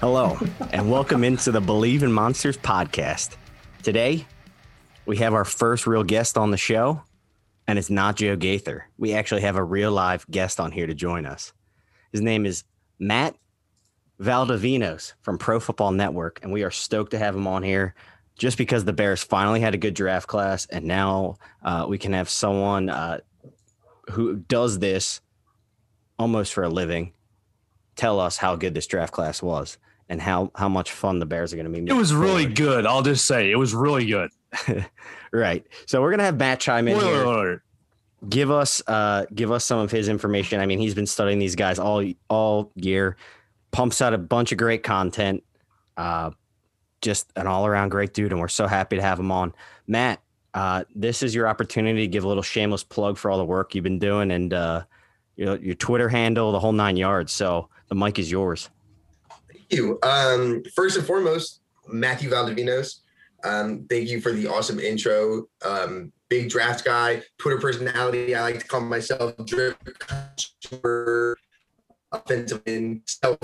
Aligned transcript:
Hello, 0.00 0.38
and 0.72 0.90
welcome 0.90 1.24
into 1.24 1.52
the 1.52 1.60
Believe 1.60 2.02
in 2.02 2.10
Monsters 2.10 2.56
podcast. 2.56 3.36
Today, 3.82 4.26
we 5.04 5.18
have 5.18 5.34
our 5.34 5.44
first 5.44 5.86
real 5.86 6.04
guest 6.04 6.38
on 6.38 6.50
the 6.50 6.56
show, 6.56 7.02
and 7.68 7.78
it's 7.78 7.90
not 7.90 8.16
Joe 8.16 8.34
Gaither. 8.34 8.88
We 8.96 9.12
actually 9.12 9.42
have 9.42 9.56
a 9.56 9.62
real 9.62 9.92
live 9.92 10.24
guest 10.30 10.58
on 10.58 10.72
here 10.72 10.86
to 10.86 10.94
join 10.94 11.26
us. 11.26 11.52
His 12.12 12.22
name 12.22 12.46
is 12.46 12.64
Matt 12.98 13.36
Valdovinos 14.18 15.12
from 15.20 15.36
Pro 15.36 15.60
Football 15.60 15.92
Network, 15.92 16.40
and 16.42 16.50
we 16.50 16.62
are 16.62 16.70
stoked 16.70 17.10
to 17.10 17.18
have 17.18 17.36
him 17.36 17.46
on 17.46 17.62
here 17.62 17.94
just 18.38 18.56
because 18.56 18.86
the 18.86 18.94
Bears 18.94 19.22
finally 19.22 19.60
had 19.60 19.74
a 19.74 19.78
good 19.78 19.92
draft 19.92 20.26
class, 20.26 20.64
and 20.64 20.86
now 20.86 21.36
uh, 21.62 21.84
we 21.86 21.98
can 21.98 22.14
have 22.14 22.30
someone 22.30 22.88
uh, 22.88 23.18
who 24.12 24.36
does 24.36 24.78
this 24.78 25.20
almost 26.18 26.54
for 26.54 26.64
a 26.64 26.70
living 26.70 27.12
tell 27.96 28.18
us 28.18 28.38
how 28.38 28.56
good 28.56 28.72
this 28.72 28.86
draft 28.86 29.12
class 29.12 29.42
was 29.42 29.76
and 30.10 30.20
how 30.20 30.50
how 30.56 30.68
much 30.68 30.90
fun 30.90 31.20
the 31.20 31.24
Bears 31.24 31.52
are 31.52 31.56
going 31.56 31.72
to 31.72 31.80
be. 31.80 31.88
It 31.88 31.94
was 31.94 32.12
really 32.12 32.44
good. 32.44 32.84
I'll 32.84 33.00
just 33.00 33.24
say 33.24 33.50
it 33.50 33.56
was 33.56 33.74
really 33.74 34.04
good. 34.04 34.30
right. 35.32 35.64
So 35.86 36.02
we're 36.02 36.10
gonna 36.10 36.24
have 36.24 36.36
Matt 36.36 36.60
chime 36.60 36.88
in 36.88 36.98
here. 36.98 37.22
Alert. 37.22 37.62
Give 38.28 38.50
us 38.50 38.82
uh 38.86 39.24
give 39.34 39.50
us 39.52 39.64
some 39.64 39.78
of 39.78 39.90
his 39.90 40.08
information. 40.08 40.60
I 40.60 40.66
mean, 40.66 40.80
he's 40.80 40.94
been 40.94 41.06
studying 41.06 41.38
these 41.38 41.54
guys 41.54 41.78
all 41.78 42.04
all 42.28 42.72
year. 42.74 43.16
Pumps 43.70 44.02
out 44.02 44.12
a 44.12 44.18
bunch 44.18 44.50
of 44.50 44.58
great 44.58 44.82
content. 44.82 45.44
Uh, 45.96 46.32
just 47.00 47.30
an 47.36 47.46
all 47.46 47.64
around 47.64 47.90
great 47.90 48.12
dude, 48.12 48.32
and 48.32 48.40
we're 48.40 48.48
so 48.48 48.66
happy 48.66 48.96
to 48.96 49.02
have 49.02 49.18
him 49.18 49.30
on. 49.30 49.54
Matt, 49.86 50.20
uh, 50.54 50.84
this 50.94 51.22
is 51.22 51.34
your 51.34 51.46
opportunity 51.46 52.00
to 52.00 52.08
give 52.08 52.24
a 52.24 52.28
little 52.28 52.42
shameless 52.42 52.82
plug 52.82 53.16
for 53.16 53.30
all 53.30 53.38
the 53.38 53.44
work 53.44 53.74
you've 53.74 53.84
been 53.84 54.00
doing 54.00 54.32
and 54.32 54.52
uh, 54.52 54.82
your 55.36 55.56
your 55.58 55.76
Twitter 55.76 56.08
handle, 56.08 56.50
the 56.50 56.58
whole 56.58 56.72
nine 56.72 56.96
yards. 56.96 57.32
So 57.32 57.68
the 57.88 57.94
mic 57.94 58.18
is 58.18 58.28
yours 58.28 58.70
you. 59.72 59.98
Um, 60.02 60.62
first 60.74 60.96
and 60.96 61.06
foremost, 61.06 61.60
Matthew 61.88 62.30
Valdovinos. 62.30 63.00
Um, 63.42 63.86
thank 63.88 64.08
you 64.08 64.20
for 64.20 64.32
the 64.32 64.46
awesome 64.46 64.78
intro. 64.78 65.46
Um, 65.64 66.12
big 66.28 66.50
draft 66.50 66.84
guy, 66.84 67.22
Twitter 67.38 67.58
personality. 67.58 68.34
I 68.34 68.42
like 68.42 68.60
to 68.60 68.66
call 68.66 68.80
myself 68.80 69.34
drip 69.46 69.76
offensive 72.12 72.62
and 72.66 73.02
self 73.06 73.38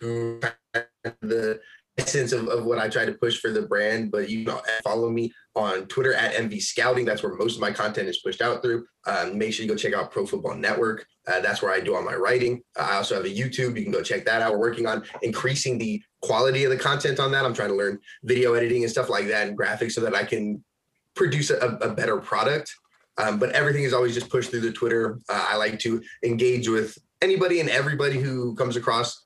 the 0.00 1.60
essence 1.98 2.32
of, 2.32 2.48
of 2.48 2.64
what 2.64 2.78
I 2.78 2.88
try 2.88 3.04
to 3.04 3.12
push 3.12 3.38
for 3.38 3.50
the 3.50 3.62
brand. 3.62 4.10
But 4.10 4.30
you 4.30 4.44
know, 4.44 4.60
follow 4.84 5.10
me 5.10 5.32
on 5.54 5.86
Twitter 5.86 6.14
at 6.14 6.34
MV 6.34 6.62
Scouting. 6.62 7.04
That's 7.04 7.22
where 7.22 7.34
most 7.34 7.56
of 7.56 7.60
my 7.60 7.72
content 7.72 8.08
is 8.08 8.18
pushed 8.18 8.40
out 8.40 8.62
through. 8.62 8.86
Um, 9.06 9.36
make 9.36 9.52
sure 9.52 9.64
you 9.64 9.70
go 9.70 9.76
check 9.76 9.94
out 9.94 10.12
Pro 10.12 10.26
Football 10.26 10.54
Network. 10.54 11.06
Uh, 11.28 11.40
that's 11.40 11.60
where 11.60 11.72
I 11.72 11.80
do 11.80 11.94
all 11.94 12.02
my 12.02 12.14
writing. 12.14 12.62
Uh, 12.76 12.88
I 12.90 12.96
also 12.96 13.14
have 13.14 13.24
a 13.24 13.28
YouTube. 13.28 13.76
You 13.76 13.82
can 13.82 13.92
go 13.92 14.02
check 14.02 14.24
that 14.24 14.40
out. 14.40 14.52
We're 14.52 14.58
working 14.58 14.86
on 14.86 15.04
increasing 15.22 15.78
the 15.78 16.02
quality 16.22 16.64
of 16.64 16.70
the 16.70 16.78
content 16.78 17.20
on 17.20 17.30
that. 17.32 17.44
I'm 17.44 17.54
trying 17.54 17.68
to 17.68 17.74
learn 17.74 17.98
video 18.24 18.54
editing 18.54 18.82
and 18.82 18.90
stuff 18.90 19.08
like 19.08 19.26
that 19.28 19.48
and 19.48 19.58
graphics 19.58 19.92
so 19.92 20.00
that 20.00 20.14
I 20.14 20.24
can 20.24 20.64
produce 21.14 21.50
a, 21.50 21.78
a 21.82 21.90
better 21.90 22.16
product. 22.18 22.74
Um, 23.18 23.38
but 23.38 23.50
everything 23.50 23.82
is 23.82 23.92
always 23.92 24.14
just 24.14 24.30
pushed 24.30 24.50
through 24.50 24.60
the 24.60 24.72
Twitter. 24.72 25.18
Uh, 25.28 25.46
I 25.50 25.56
like 25.56 25.78
to 25.80 26.00
engage 26.24 26.68
with 26.68 26.96
anybody 27.20 27.60
and 27.60 27.68
everybody 27.68 28.18
who 28.18 28.54
comes 28.54 28.76
across 28.76 29.24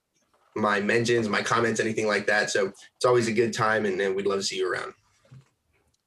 my 0.57 0.81
mentions, 0.81 1.29
my 1.29 1.43
comments, 1.43 1.79
anything 1.79 2.07
like 2.07 2.27
that. 2.27 2.51
So 2.51 2.67
it's 2.97 3.05
always 3.05 3.29
a 3.29 3.33
good 3.33 3.53
time, 3.53 3.87
and, 3.87 4.01
and 4.01 4.17
we'd 4.17 4.27
love 4.27 4.41
to 4.41 4.45
see 4.45 4.57
you 4.57 4.71
around. 4.71 4.93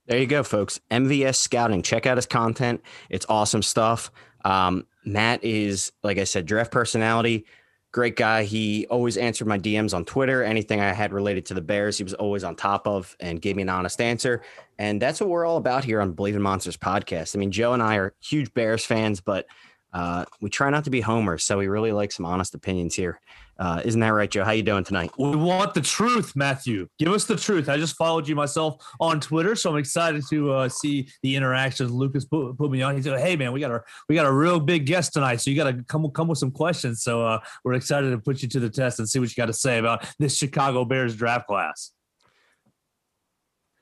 There 0.07 0.19
you 0.19 0.27
go, 0.27 0.43
folks. 0.43 0.79
MVS 0.91 1.35
Scouting. 1.35 1.81
Check 1.81 2.05
out 2.05 2.17
his 2.17 2.27
content. 2.27 2.81
It's 3.09 3.25
awesome 3.27 3.63
stuff. 3.63 4.11
Um, 4.45 4.87
Matt 5.03 5.43
is, 5.43 5.91
like 6.03 6.17
I 6.17 6.23
said, 6.23 6.45
draft 6.45 6.71
personality, 6.71 7.45
great 7.91 8.15
guy. 8.15 8.43
He 8.43 8.85
always 8.87 9.17
answered 9.17 9.47
my 9.47 9.57
DMs 9.57 9.93
on 9.93 10.05
Twitter. 10.05 10.43
Anything 10.43 10.79
I 10.79 10.93
had 10.93 11.11
related 11.13 11.45
to 11.47 11.53
the 11.53 11.61
Bears, 11.61 11.97
he 11.97 12.03
was 12.03 12.13
always 12.13 12.43
on 12.43 12.55
top 12.55 12.87
of 12.87 13.15
and 13.19 13.41
gave 13.41 13.55
me 13.55 13.63
an 13.63 13.69
honest 13.69 13.99
answer. 14.01 14.41
And 14.77 15.01
that's 15.01 15.19
what 15.19 15.29
we're 15.29 15.45
all 15.45 15.57
about 15.57 15.83
here 15.83 16.01
on 16.01 16.11
Believe 16.11 16.35
in 16.35 16.41
Monsters 16.41 16.77
podcast. 16.77 17.35
I 17.35 17.39
mean, 17.39 17.51
Joe 17.51 17.73
and 17.73 17.81
I 17.81 17.95
are 17.95 18.13
huge 18.21 18.53
Bears 18.53 18.85
fans, 18.85 19.19
but 19.21 19.45
uh, 19.95 20.25
we 20.41 20.49
try 20.49 20.69
not 20.69 20.83
to 20.83 20.89
be 20.89 20.99
homers, 20.99 21.45
so 21.45 21.57
we 21.57 21.67
really 21.67 21.93
like 21.93 22.11
some 22.11 22.25
honest 22.25 22.53
opinions 22.53 22.95
here. 22.95 23.17
Uh, 23.57 23.81
isn't 23.85 24.01
that 24.01 24.09
right, 24.09 24.29
Joe? 24.29 24.43
How 24.43 24.51
you 24.51 24.61
doing 24.61 24.83
tonight? 24.83 25.09
We 25.17 25.37
want 25.37 25.73
the 25.73 25.79
truth, 25.79 26.35
Matthew. 26.35 26.89
Give 26.99 27.13
us 27.13 27.23
the 27.23 27.37
truth. 27.37 27.69
I 27.69 27.77
just 27.77 27.95
followed 27.95 28.27
you 28.27 28.35
myself 28.35 28.85
on 28.99 29.21
Twitter, 29.21 29.55
so 29.55 29.69
I'm 29.69 29.77
excited 29.77 30.25
to 30.29 30.51
uh, 30.51 30.67
see 30.67 31.07
the 31.23 31.37
interactions. 31.37 31.91
Lucas 31.91 32.25
put, 32.25 32.57
put 32.57 32.71
me 32.71 32.81
on. 32.81 32.97
He 32.97 33.01
said, 33.01 33.17
"Hey, 33.21 33.37
man, 33.37 33.53
we 33.53 33.61
got 33.61 33.71
a 33.71 33.81
we 34.09 34.15
got 34.15 34.25
a 34.25 34.33
real 34.33 34.59
big 34.59 34.85
guest 34.85 35.13
tonight, 35.13 35.37
so 35.37 35.49
you 35.49 35.55
got 35.55 35.71
to 35.71 35.81
come 35.87 36.11
come 36.11 36.27
with 36.27 36.39
some 36.39 36.51
questions." 36.51 37.01
So 37.01 37.25
uh, 37.25 37.39
we're 37.63 37.75
excited 37.75 38.11
to 38.11 38.17
put 38.17 38.41
you 38.41 38.49
to 38.49 38.59
the 38.59 38.69
test 38.69 38.99
and 38.99 39.07
see 39.07 39.19
what 39.19 39.29
you 39.29 39.35
got 39.41 39.45
to 39.45 39.53
say 39.53 39.77
about 39.77 40.05
this 40.19 40.35
Chicago 40.35 40.83
Bears 40.83 41.15
draft 41.15 41.47
class. 41.47 41.91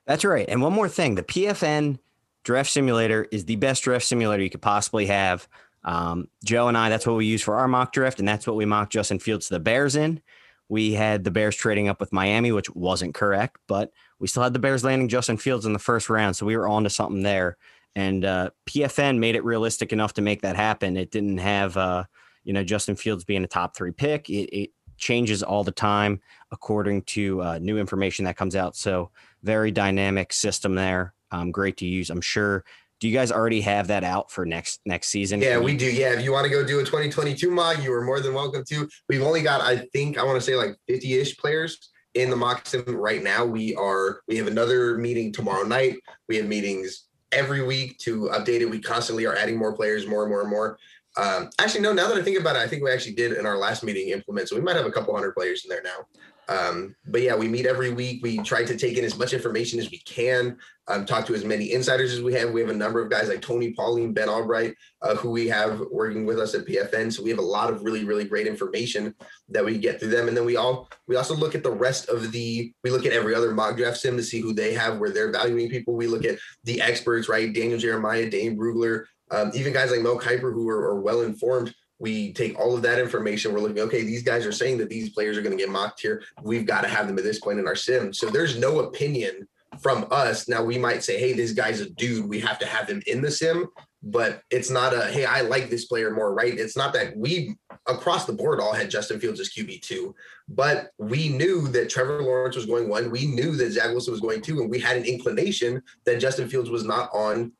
That's 0.06 0.24
right. 0.24 0.48
And 0.48 0.62
one 0.62 0.74
more 0.74 0.90
thing: 0.90 1.16
the 1.16 1.24
PFN 1.24 1.98
draft 2.44 2.70
simulator 2.70 3.28
is 3.32 3.46
the 3.46 3.56
best 3.56 3.84
draft 3.84 4.06
simulator 4.06 4.44
you 4.44 4.52
could 4.52 4.62
possibly 4.62 5.08
have. 5.08 5.48
Um, 5.84 6.28
Joe 6.44 6.68
and 6.68 6.78
I, 6.78 6.90
that's 6.90 7.06
what 7.06 7.18
we 7.18 7.26
use 7.26 7.42
for 7.42 7.58
our 7.58 7.68
mock 7.68 7.92
draft, 7.92 8.20
and 8.20 8.28
that's 8.28 8.48
what 8.48 8.56
we 8.56 8.66
mocked 8.66 8.94
Justin 8.94 9.20
Fields 9.20 9.48
to 9.48 9.56
the 9.56 9.60
Bears 9.60 9.96
in. 9.96 10.22
We 10.70 10.94
had 10.94 11.24
the 11.24 11.32
Bears 11.32 11.56
trading 11.56 11.90
up 11.90 12.00
with 12.00 12.14
Miami, 12.14 12.52
which 12.52 12.70
wasn't 12.74 13.14
correct, 13.14 13.58
but 13.68 13.92
we 14.20 14.28
still 14.28 14.44
had 14.44 14.54
the 14.54 14.60
Bears 14.60 14.84
landing 14.84 15.10
Justin 15.10 15.38
Fields 15.38 15.66
in 15.66 15.74
the 15.74 15.80
first 15.80 16.10
round, 16.10 16.36
so 16.36 16.46
we 16.46 16.56
were 16.58 16.68
on 16.68 16.84
to 16.84 16.90
something 16.90 17.24
there. 17.24 17.58
And 17.96 18.26
uh, 18.26 18.50
PFN 18.66 19.20
made 19.20 19.36
it 19.36 19.44
realistic 19.44 19.94
enough 19.94 20.14
to 20.14 20.22
make 20.22 20.42
that 20.42 20.56
happen. 20.56 20.98
It 20.98 21.12
didn't 21.12 21.38
have, 21.38 21.78
uh, 21.78 22.06
you 22.44 22.54
know, 22.54 22.64
Justin 22.64 22.96
Fields 22.96 23.24
being 23.24 23.44
a 23.44 23.48
top 23.48 23.76
three 23.76 23.92
pick. 23.92 24.30
It, 24.30 24.50
it 24.56 24.70
changes 24.98 25.44
all 25.44 25.64
the 25.64 25.72
time 25.72 26.22
according 26.52 27.04
to 27.04 27.42
uh, 27.42 27.60
new 27.60 27.78
information 27.78 28.26
that 28.26 28.38
comes 28.38 28.56
out. 28.56 28.76
So 28.76 29.12
very 29.44 29.70
dynamic 29.70 30.34
system 30.34 30.76
there. 30.76 31.14
Um, 31.32 31.52
great 31.52 31.78
to 31.78 31.86
use. 31.86 32.10
I'm 32.10 32.22
sure 32.22 32.64
do 33.04 33.10
you 33.10 33.14
guys 33.14 33.34
already 33.34 33.60
have 33.60 33.88
that 33.88 34.06
out 34.06 34.32
for 34.32 34.46
next 34.46 34.80
next 34.86 35.10
season? 35.10 35.42
Yeah, 35.42 35.58
we 35.58 35.76
do. 35.76 35.92
Yeah, 35.92 36.14
if 36.14 36.24
you 36.24 36.32
want 36.32 36.46
to 36.46 36.50
go 36.50 36.66
do 36.66 36.80
a 36.80 36.86
2022 36.86 37.52
mock, 37.52 37.84
you 37.84 37.92
are 37.92 38.02
more 38.02 38.22
than 38.22 38.34
welcome 38.34 38.64
to. 38.70 38.88
We've 39.10 39.22
only 39.22 39.42
got, 39.42 39.60
I 39.60 39.76
think, 39.92 40.18
I 40.18 40.24
want 40.24 40.40
to 40.40 40.42
say 40.42 40.56
like 40.56 40.78
50-ish 40.90 41.36
players 41.36 41.92
in 42.14 42.30
the 42.30 42.38
mock 42.38 42.66
sim 42.66 42.86
right 42.88 43.22
now. 43.22 43.44
We 43.44 43.76
are 43.76 44.22
we 44.30 44.38
have 44.38 44.48
another 44.48 44.98
meeting 44.98 45.34
tomorrow 45.34 45.66
night. 45.66 45.98
We 46.30 46.38
have 46.38 46.46
meetings 46.46 47.10
every 47.34 47.62
week 47.62 47.98
to 48.04 48.30
update 48.30 48.62
it. 48.62 48.70
We 48.70 48.80
constantly 48.80 49.26
are 49.26 49.36
adding 49.36 49.58
more 49.58 49.76
players, 49.76 50.08
more 50.08 50.22
and 50.22 50.32
more 50.32 50.40
and 50.40 50.50
more. 50.50 50.78
Um, 51.18 51.50
actually, 51.60 51.82
no. 51.82 51.92
Now 51.92 52.08
that 52.08 52.18
I 52.18 52.22
think 52.22 52.40
about 52.40 52.56
it, 52.56 52.60
I 52.60 52.68
think 52.68 52.86
we 52.86 52.92
actually 52.94 53.16
did 53.16 53.34
in 53.34 53.46
our 53.46 53.58
last 53.58 53.84
meeting 53.84 54.12
implement. 54.12 54.48
So 54.48 54.56
we 54.56 54.62
might 54.62 54.78
have 54.78 54.86
a 54.86 54.92
couple 54.92 55.14
hundred 55.14 55.34
players 55.34 55.66
in 55.66 55.70
there 55.70 55.84
now. 55.84 56.08
Um, 56.50 56.96
but 57.06 57.22
yeah, 57.22 57.36
we 57.36 57.48
meet 57.48 57.66
every 57.66 57.94
week. 57.94 58.22
We 58.24 58.40
try 58.40 58.64
to 58.64 58.78
take 58.78 58.98
in 58.98 59.06
as 59.06 59.18
much 59.18 59.34
information 59.34 59.80
as 59.80 59.90
we 59.90 60.00
can, 60.00 60.58
um, 60.88 61.06
talk 61.06 61.26
to 61.28 61.36
as 61.36 61.46
many 61.46 61.72
insiders 61.72 62.14
as 62.14 62.22
we 62.22 62.34
have. 62.34 62.52
We 62.52 62.62
have 62.62 62.70
a 62.70 62.76
number 62.76 63.02
of 63.02 63.10
guys 63.10 63.30
like 63.30 63.42
Tony 63.42 63.74
Pauline, 63.74 64.14
Ben 64.14 64.28
Allbright, 64.28 64.76
uh, 65.02 65.16
who 65.16 65.32
we 65.32 65.48
have 65.48 65.82
working 65.92 66.26
with 66.26 66.40
us 66.40 66.54
at 66.54 66.66
PFN. 66.66 67.14
So 67.14 67.24
we 67.24 67.30
have 67.30 67.40
a 67.40 67.44
lot 67.44 67.72
of 67.72 67.84
really, 67.84 68.04
really 68.04 68.26
great 68.26 68.48
information 68.48 69.16
that 69.50 69.64
we 69.64 69.78
get 69.78 70.00
through 70.00 70.10
them. 70.10 70.28
And 70.28 70.36
then 70.36 70.46
we 70.46 70.58
all 70.58 70.90
we 71.08 71.16
also 71.16 71.36
look 71.36 71.56
at 71.56 71.64
the 71.64 71.72
rest 71.72 72.10
of 72.10 72.32
the 72.32 72.74
we 72.84 72.92
look 72.92 73.06
at 73.06 73.14
every 73.14 73.36
other 73.36 73.54
mock 73.54 73.78
draft 73.78 73.98
sim 73.98 74.18
to 74.18 74.24
see 74.24 74.42
who 74.42 74.54
they 74.54 74.74
have, 74.74 74.98
where 74.98 75.12
they're 75.12 75.32
valuing 75.32 75.70
people. 75.70 75.96
We 75.96 76.08
look 76.08 76.26
at 76.26 76.40
the 76.66 76.82
experts, 76.82 77.30
right? 77.30 77.54
Daniel 77.54 77.80
Jeremiah, 77.80 78.30
Dane 78.30 78.58
Brugler, 78.58 79.06
um, 79.32 79.52
even 79.54 79.74
guys 79.74 79.92
like 79.92 80.02
Mel 80.02 80.20
Kiper 80.20 80.54
who 80.54 80.68
are, 80.70 80.90
are 80.90 81.02
well 81.02 81.22
informed 81.22 81.74
We 82.04 82.34
take 82.34 82.60
all 82.60 82.76
of 82.76 82.82
that 82.82 83.00
information. 83.00 83.54
We're 83.54 83.62
looking, 83.62 83.80
okay, 83.80 84.04
these 84.04 84.24
guys 84.24 84.46
are 84.46 84.52
saying 84.52 84.78
that 84.80 84.90
these 84.90 85.12
players 85.12 85.38
are 85.38 85.42
going 85.42 85.58
to 85.58 85.64
get 85.64 85.72
mocked 85.72 86.02
here. 86.02 86.22
We've 86.42 86.66
got 86.66 86.82
to 86.82 86.90
have 86.90 87.08
them 87.08 87.18
at 87.18 87.24
this 87.24 87.40
point 87.40 87.60
in 87.60 87.66
our 87.66 87.78
sim. 87.78 88.12
So 88.12 88.30
there's 88.30 88.60
no 88.60 88.82
opinion 88.82 89.48
from 89.82 90.08
us. 90.12 90.50
Now 90.50 90.66
we 90.66 90.78
might 90.78 91.02
say, 91.02 91.18
hey, 91.18 91.32
this 91.32 91.54
guy's 91.54 91.80
a 91.80 91.90
dude. 91.92 92.28
We 92.28 92.42
have 92.42 92.60
to 92.60 92.66
have 92.66 92.90
him 92.90 93.02
in 93.08 93.22
the 93.22 93.32
sim, 93.32 93.70
but 94.04 94.42
it's 94.50 94.70
not 94.70 94.94
a 94.94 95.06
hey, 95.06 95.24
I 95.24 95.42
like 95.42 95.70
this 95.70 95.86
player 95.86 96.12
more, 96.12 96.34
right? 96.34 96.54
It's 96.54 96.76
not 96.76 96.92
that 96.92 97.16
we 97.16 97.56
across 97.88 98.26
the 98.26 98.34
board 98.34 98.60
all 98.60 98.74
had 98.74 98.92
Justin 98.92 99.22
Fields 99.22 99.40
as 99.40 99.54
QB 99.54 99.82
two, 99.82 100.14
but 100.50 100.90
we 100.98 101.30
knew 101.30 101.70
that 101.70 101.90
Trevor 101.90 102.22
Lawrence 102.22 102.58
was 102.58 102.66
going 102.66 102.90
one. 102.90 103.12
We 103.12 103.28
knew 103.28 103.56
that 103.56 103.72
Zach 103.72 103.92
Wilson 103.92 104.12
was 104.12 104.20
going 104.20 104.42
two, 104.42 104.60
and 104.60 104.70
we 104.70 104.78
had 104.78 104.98
an 104.98 105.06
inclination 105.06 105.82
that 106.04 106.20
Justin 106.20 106.50
Fields 106.50 106.70
was 106.70 106.84
not 106.84 107.10
on 107.14 107.54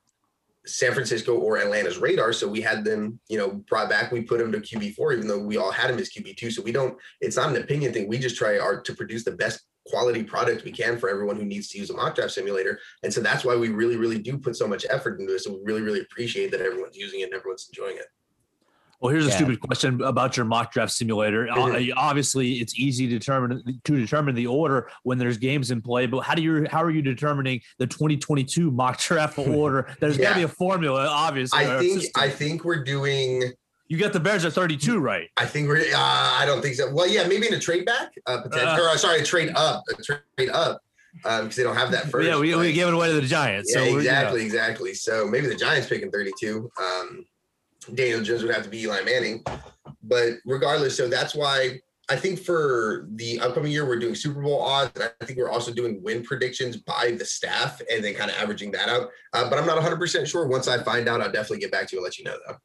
San 0.66 0.94
Francisco 0.94 1.36
or 1.36 1.58
Atlanta's 1.58 1.98
radar. 1.98 2.34
So 2.34 2.48
we 2.48 2.62
had 2.62 2.86
them, 2.86 3.20
you 3.28 3.38
know, 3.38 3.64
brought 3.70 3.90
back. 3.90 4.12
We 4.12 4.22
put 4.22 4.40
him 4.40 4.52
to 4.52 4.60
QB 4.60 4.96
four, 4.96 5.14
even 5.14 5.28
though 5.28 5.40
we 5.40 5.58
all 5.58 5.72
had 5.72 5.90
him 5.90 6.00
as 6.00 6.10
QB 6.10 6.38
two. 6.38 6.52
So 6.52 6.62
we 6.62 6.72
don't. 6.72 6.98
It's 7.22 7.36
not 7.36 7.50
an 7.50 7.62
opinion 7.62 7.94
thing. 7.94 8.08
We 8.08 8.18
just 8.18 8.38
try 8.38 8.58
our 8.60 8.82
to 8.82 8.96
produce 8.96 9.24
the 9.24 9.32
best 9.32 9.62
quality 9.88 10.24
product 10.24 10.64
we 10.64 10.72
can 10.72 10.98
for 10.98 11.10
everyone 11.10 11.36
who 11.36 11.44
needs 11.44 11.68
to 11.70 11.78
use 11.78 11.90
a 11.90 11.94
mock 11.94 12.16
draft 12.16 12.32
simulator. 12.32 12.80
And 13.04 13.14
so 13.14 13.22
that's 13.22 13.44
why 13.44 13.56
we 13.56 13.70
really, 13.70 13.98
really 13.98 14.20
do 14.20 14.38
put 14.38 14.56
so 14.56 14.68
much 14.68 14.86
effort 14.90 15.20
into 15.20 15.34
this. 15.34 15.44
So 15.44 15.54
we 15.54 15.60
really, 15.66 15.82
really 15.82 16.02
appreciate 16.02 16.52
that 16.52 16.62
everyone's 16.62 16.98
using 16.98 17.20
it 17.20 17.24
and 17.24 17.34
everyone's 17.34 17.68
enjoying 17.70 17.98
it. 17.98 18.06
Well, 19.04 19.12
here's 19.12 19.28
a 19.28 19.32
stupid 19.32 19.60
question 19.60 20.02
about 20.02 20.38
your 20.38 20.46
mock 20.46 20.72
draft 20.72 20.94
simulator. 20.94 21.46
Mm-hmm. 21.48 21.92
Obviously, 21.98 22.54
it's 22.54 22.80
easy 22.80 23.06
to 23.08 23.20
determine 23.20 23.82
to 23.84 23.98
determine 23.98 24.34
the 24.34 24.48
order 24.48 24.90
when 25.04 25.18
there's 25.18 25.38
games 25.38 25.72
in 25.72 25.82
play. 25.82 26.06
But 26.06 26.22
how 26.22 26.36
do 26.36 26.42
you 26.42 26.66
how 26.72 26.82
are 26.82 26.90
you 26.90 27.02
determining 27.02 27.60
the 27.80 27.86
2022 27.86 28.72
mock 28.72 28.98
draft 29.00 29.38
order? 29.38 29.94
There's 30.00 30.18
yeah. 30.18 30.24
got 30.24 30.30
to 30.30 30.36
be 30.38 30.44
a 30.44 30.48
formula, 30.48 31.06
obviously. 31.06 31.66
I 31.66 31.80
think 31.80 32.04
I 32.16 32.30
think 32.30 32.64
we're 32.64 32.82
doing 32.82 33.52
you 33.90 33.98
got 33.98 34.14
the 34.14 34.22
Bears 34.22 34.46
at 34.46 34.54
32, 34.54 34.98
right? 34.98 35.30
I 35.36 35.48
think 35.48 35.68
we're. 35.68 35.80
Uh, 35.80 35.98
I 35.98 36.46
don't 36.46 36.62
think 36.62 36.76
so. 36.76 36.90
Well, 36.94 37.08
yeah, 37.08 37.28
maybe 37.28 37.48
in 37.48 37.54
a 37.54 37.60
trade 37.60 37.86
back, 37.86 38.14
uh. 38.26 38.42
Uh, 38.54 38.78
or 38.80 38.88
uh, 38.88 38.96
sorry, 38.96 39.20
a 39.20 39.24
trade 39.26 39.52
up, 39.54 39.84
a 39.92 40.02
trade 40.02 40.50
up, 40.50 40.82
because 41.18 41.42
um, 41.42 41.50
they 41.50 41.64
don't 41.64 41.76
have 41.76 41.92
that 41.92 42.10
first. 42.10 42.26
Yeah, 42.26 42.40
we 42.40 42.56
we 42.56 42.72
gave 42.72 42.88
it 42.88 42.94
away 42.94 43.10
to 43.10 43.20
the 43.20 43.28
Giants. 43.28 43.70
Yeah, 43.76 43.84
so 43.84 43.98
exactly, 43.98 44.46
exactly. 44.46 44.94
So 44.94 45.28
maybe 45.28 45.48
the 45.48 45.56
Giants 45.56 45.90
picking 45.90 46.10
32. 46.10 46.72
Um, 46.82 47.26
Daniel 47.84 48.22
Jones 48.22 48.44
would 48.44 48.54
have 48.54 48.64
to 48.64 48.70
be 48.70 48.82
Eli 48.82 49.02
Manning, 49.04 49.44
but 50.04 50.34
regardless, 50.46 50.98
so 50.98 51.08
that's 51.08 51.36
why 51.36 51.80
I 52.10 52.18
think 52.18 52.40
for 52.40 53.08
the 53.16 53.40
upcoming 53.40 53.72
year, 53.72 53.86
we're 53.86 54.00
doing 54.00 54.16
Super 54.16 54.42
Bowl 54.42 54.62
odds. 54.62 54.92
And 54.96 55.12
I 55.22 55.26
think 55.26 55.40
we're 55.40 55.50
also 55.50 55.74
doing 55.74 56.04
win 56.04 56.22
predictions 56.22 56.78
by 56.78 57.16
the 57.18 57.24
staff 57.24 57.82
and 57.90 58.04
then 58.04 58.14
kind 58.14 58.30
of 58.30 58.38
averaging 58.38 58.72
that 58.72 58.90
out. 58.90 59.10
Uh, 59.32 59.50
but 59.50 59.58
I'm 59.58 59.66
not 59.66 59.82
100% 59.82 60.28
sure. 60.28 60.48
Once 60.48 60.68
I 60.68 60.84
find 60.84 61.08
out, 61.08 61.22
I'll 61.22 61.32
definitely 61.32 61.60
get 61.60 61.72
back 61.72 61.88
to 61.88 61.96
you 61.96 62.00
and 62.00 62.04
let 62.04 62.18
you 62.18 62.26
know, 62.26 62.38
though. 62.46 62.58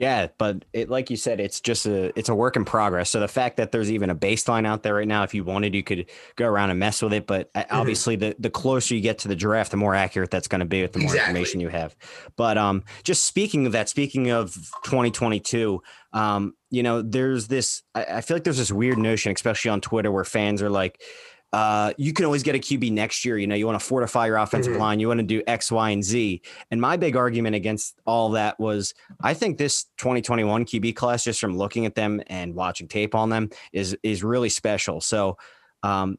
Yeah, 0.00 0.28
but 0.38 0.64
it 0.72 0.88
like 0.88 1.10
you 1.10 1.16
said, 1.18 1.40
it's 1.40 1.60
just 1.60 1.84
a 1.84 2.18
it's 2.18 2.30
a 2.30 2.34
work 2.34 2.56
in 2.56 2.64
progress. 2.64 3.10
So 3.10 3.20
the 3.20 3.28
fact 3.28 3.58
that 3.58 3.70
there's 3.70 3.90
even 3.92 4.08
a 4.08 4.14
baseline 4.14 4.66
out 4.66 4.82
there 4.82 4.94
right 4.94 5.06
now, 5.06 5.24
if 5.24 5.34
you 5.34 5.44
wanted, 5.44 5.74
you 5.74 5.82
could 5.82 6.06
go 6.36 6.46
around 6.46 6.70
and 6.70 6.78
mess 6.78 7.02
with 7.02 7.12
it. 7.12 7.26
But 7.26 7.50
uh, 7.54 7.60
mm-hmm. 7.60 7.76
obviously, 7.76 8.16
the 8.16 8.34
the 8.38 8.48
closer 8.48 8.94
you 8.94 9.02
get 9.02 9.18
to 9.18 9.28
the 9.28 9.36
draft, 9.36 9.72
the 9.72 9.76
more 9.76 9.94
accurate 9.94 10.30
that's 10.30 10.48
going 10.48 10.60
to 10.60 10.64
be 10.64 10.80
with 10.80 10.94
the 10.94 11.00
more 11.00 11.12
exactly. 11.12 11.32
information 11.32 11.60
you 11.60 11.68
have. 11.68 11.94
But 12.36 12.56
um, 12.56 12.82
just 13.02 13.24
speaking 13.24 13.66
of 13.66 13.72
that, 13.72 13.90
speaking 13.90 14.30
of 14.30 14.54
2022, 14.84 15.82
um, 16.14 16.54
you 16.70 16.82
know, 16.82 17.02
there's 17.02 17.48
this. 17.48 17.82
I, 17.94 18.04
I 18.04 18.20
feel 18.22 18.36
like 18.36 18.44
there's 18.44 18.56
this 18.56 18.72
weird 18.72 18.96
notion, 18.96 19.32
especially 19.32 19.70
on 19.70 19.82
Twitter, 19.82 20.10
where 20.10 20.24
fans 20.24 20.62
are 20.62 20.70
like 20.70 20.98
uh, 21.52 21.92
you 21.98 22.12
can 22.12 22.24
always 22.24 22.42
get 22.42 22.54
a 22.54 22.58
QB 22.58 22.92
next 22.92 23.24
year. 23.24 23.36
You 23.36 23.46
know, 23.46 23.54
you 23.54 23.66
want 23.66 23.78
to 23.78 23.84
fortify 23.84 24.26
your 24.26 24.36
offensive 24.36 24.72
mm-hmm. 24.72 24.82
line, 24.82 25.00
you 25.00 25.08
want 25.08 25.18
to 25.18 25.26
do 25.26 25.42
X, 25.46 25.72
Y, 25.72 25.90
and 25.90 26.04
Z. 26.04 26.42
And 26.70 26.80
my 26.80 26.96
big 26.96 27.16
argument 27.16 27.56
against 27.56 28.00
all 28.06 28.30
that 28.30 28.58
was 28.60 28.94
I 29.20 29.34
think 29.34 29.58
this 29.58 29.84
2021 29.98 30.64
QB 30.64 30.94
class, 30.94 31.24
just 31.24 31.40
from 31.40 31.56
looking 31.56 31.86
at 31.86 31.94
them 31.94 32.22
and 32.28 32.54
watching 32.54 32.88
tape 32.88 33.14
on 33.14 33.30
them, 33.30 33.50
is 33.72 33.96
is 34.02 34.22
really 34.22 34.48
special. 34.48 35.00
So 35.00 35.38
um, 35.82 36.18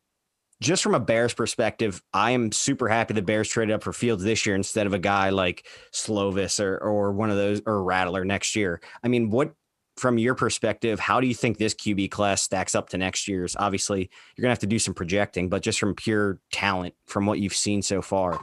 just 0.62 0.84
from 0.84 0.94
a 0.94 1.00
Bears 1.00 1.34
perspective, 1.34 2.02
I 2.14 2.32
am 2.32 2.52
super 2.52 2.88
happy 2.88 3.14
the 3.14 3.22
Bears 3.22 3.50
traded 3.50 3.74
up 3.74 3.84
for 3.84 3.94
Fields 3.94 4.24
this 4.24 4.46
year 4.46 4.56
instead 4.56 4.86
of 4.86 4.94
a 4.94 5.00
guy 5.00 5.30
like 5.30 5.66
Slovis 5.94 6.60
or 6.60 6.78
or 6.78 7.14
one 7.14 7.30
of 7.30 7.38
those 7.38 7.62
or 7.66 7.84
Rattler 7.84 8.26
next 8.26 8.56
year. 8.56 8.82
I 9.04 9.08
mean, 9.08 9.30
what 9.30 9.54
from 10.02 10.18
your 10.18 10.34
perspective, 10.34 11.00
how 11.00 11.22
do 11.22 11.28
you 11.28 11.36
think 11.36 11.60
this 11.60 11.76
QB 11.76 12.10
class 12.10 12.42
stacks 12.42 12.74
up 12.74 12.90
to 12.90 12.98
next 12.98 13.28
year's? 13.28 13.56
Obviously, 13.60 14.10
you're 14.36 14.42
gonna 14.42 14.50
have 14.52 14.58
to 14.58 14.66
do 14.66 14.80
some 14.80 14.96
projecting, 14.96 15.48
but 15.48 15.62
just 15.62 15.80
from 15.80 15.94
pure 15.94 16.40
talent, 16.52 16.96
from 17.06 17.28
what 17.28 17.38
you've 17.38 17.56
seen 17.56 17.84
so 17.84 18.02
far. 18.02 18.42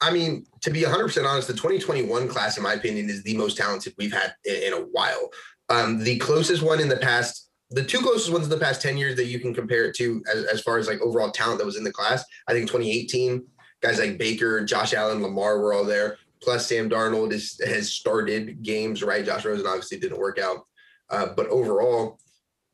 I 0.00 0.12
mean, 0.12 0.46
to 0.60 0.70
be 0.70 0.82
100% 0.82 1.28
honest, 1.28 1.48
the 1.48 1.54
2021 1.54 2.28
class, 2.28 2.56
in 2.56 2.62
my 2.62 2.74
opinion, 2.74 3.10
is 3.10 3.24
the 3.24 3.36
most 3.36 3.56
talented 3.56 3.92
we've 3.98 4.12
had 4.12 4.36
in, 4.44 4.54
in 4.54 4.72
a 4.72 4.86
while. 4.92 5.30
Um, 5.68 5.98
the 5.98 6.16
closest 6.18 6.62
one 6.62 6.78
in 6.78 6.88
the 6.88 6.96
past, 6.96 7.50
the 7.70 7.82
two 7.82 7.98
closest 7.98 8.32
ones 8.32 8.44
in 8.44 8.50
the 8.50 8.64
past 8.64 8.80
10 8.80 8.96
years 8.96 9.16
that 9.16 9.26
you 9.26 9.40
can 9.40 9.52
compare 9.52 9.86
it 9.86 9.96
to, 9.96 10.22
as, 10.32 10.44
as 10.44 10.60
far 10.60 10.78
as 10.78 10.86
like 10.86 11.00
overall 11.00 11.32
talent 11.32 11.58
that 11.58 11.66
was 11.66 11.76
in 11.76 11.82
the 11.82 11.92
class, 11.92 12.24
I 12.46 12.52
think 12.52 12.68
2018, 12.68 13.44
guys 13.82 13.98
like 13.98 14.16
Baker, 14.16 14.64
Josh 14.64 14.94
Allen, 14.94 15.24
Lamar 15.24 15.58
were 15.58 15.72
all 15.72 15.84
there. 15.84 16.18
Plus, 16.42 16.66
Sam 16.66 16.88
Darnold 16.88 17.32
is, 17.32 17.60
has 17.64 17.92
started 17.92 18.62
games, 18.62 19.02
right? 19.02 19.24
Josh 19.24 19.44
Rosen 19.44 19.66
obviously 19.66 19.98
didn't 19.98 20.18
work 20.18 20.38
out. 20.38 20.64
Uh, 21.10 21.28
but 21.36 21.48
overall, 21.48 22.18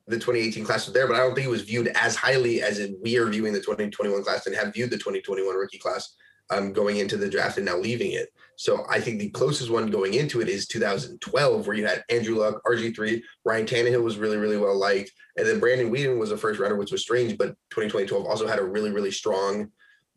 the 0.07 0.17
2018 0.17 0.65
class 0.65 0.87
was 0.87 0.93
there, 0.93 1.07
but 1.07 1.17
I 1.17 1.21
don't 1.21 1.35
think 1.35 1.47
it 1.47 1.51
was 1.51 1.63
viewed 1.63 1.89
as 1.95 2.15
highly 2.15 2.61
as 2.63 2.79
in 2.79 2.99
we 3.03 3.17
are 3.17 3.27
viewing 3.27 3.53
the 3.53 3.61
2021 3.61 4.23
class 4.23 4.47
and 4.47 4.55
have 4.55 4.75
viewed 4.75 4.91
the 4.91 4.99
2021 4.99 5.55
rookie 5.55 5.79
class 5.79 6.15
um, 6.51 6.73
going 6.73 6.99
into 6.99 7.17
the 7.17 7.29
draft 7.29 7.57
and 7.57 7.67
now 7.67 7.79
leaving 7.79 8.13
it. 8.13 8.29
So 8.57 8.85
I 8.89 9.01
think 9.01 9.19
the 9.19 9.31
closest 9.31 9.71
one 9.71 9.91
going 9.91 10.15
into 10.15 10.41
it 10.41 10.49
is 10.49 10.67
2012, 10.67 11.67
where 11.67 11.77
you 11.77 11.87
had 11.87 12.05
Andrew 12.11 12.37
Luck, 12.37 12.61
RG3, 12.67 13.21
Ryan 13.45 13.67
Tannehill 13.67 14.03
was 14.03 14.19
really, 14.19 14.37
really 14.37 14.59
well 14.59 14.79
liked. 14.79 15.11
And 15.37 15.47
then 15.47 15.59
Brandon 15.59 15.91
Weeden 15.91 16.19
was 16.19 16.31
a 16.31 16.37
first 16.37 16.61
rounder, 16.61 16.77
which 16.77 16.93
was 16.93 17.03
strange, 17.03 17.37
but 17.39 17.57
2012 17.71 18.27
also 18.27 18.47
had 18.47 18.59
a 18.59 18.65
really, 18.65 18.93
really 18.93 19.11
strong 19.11 19.71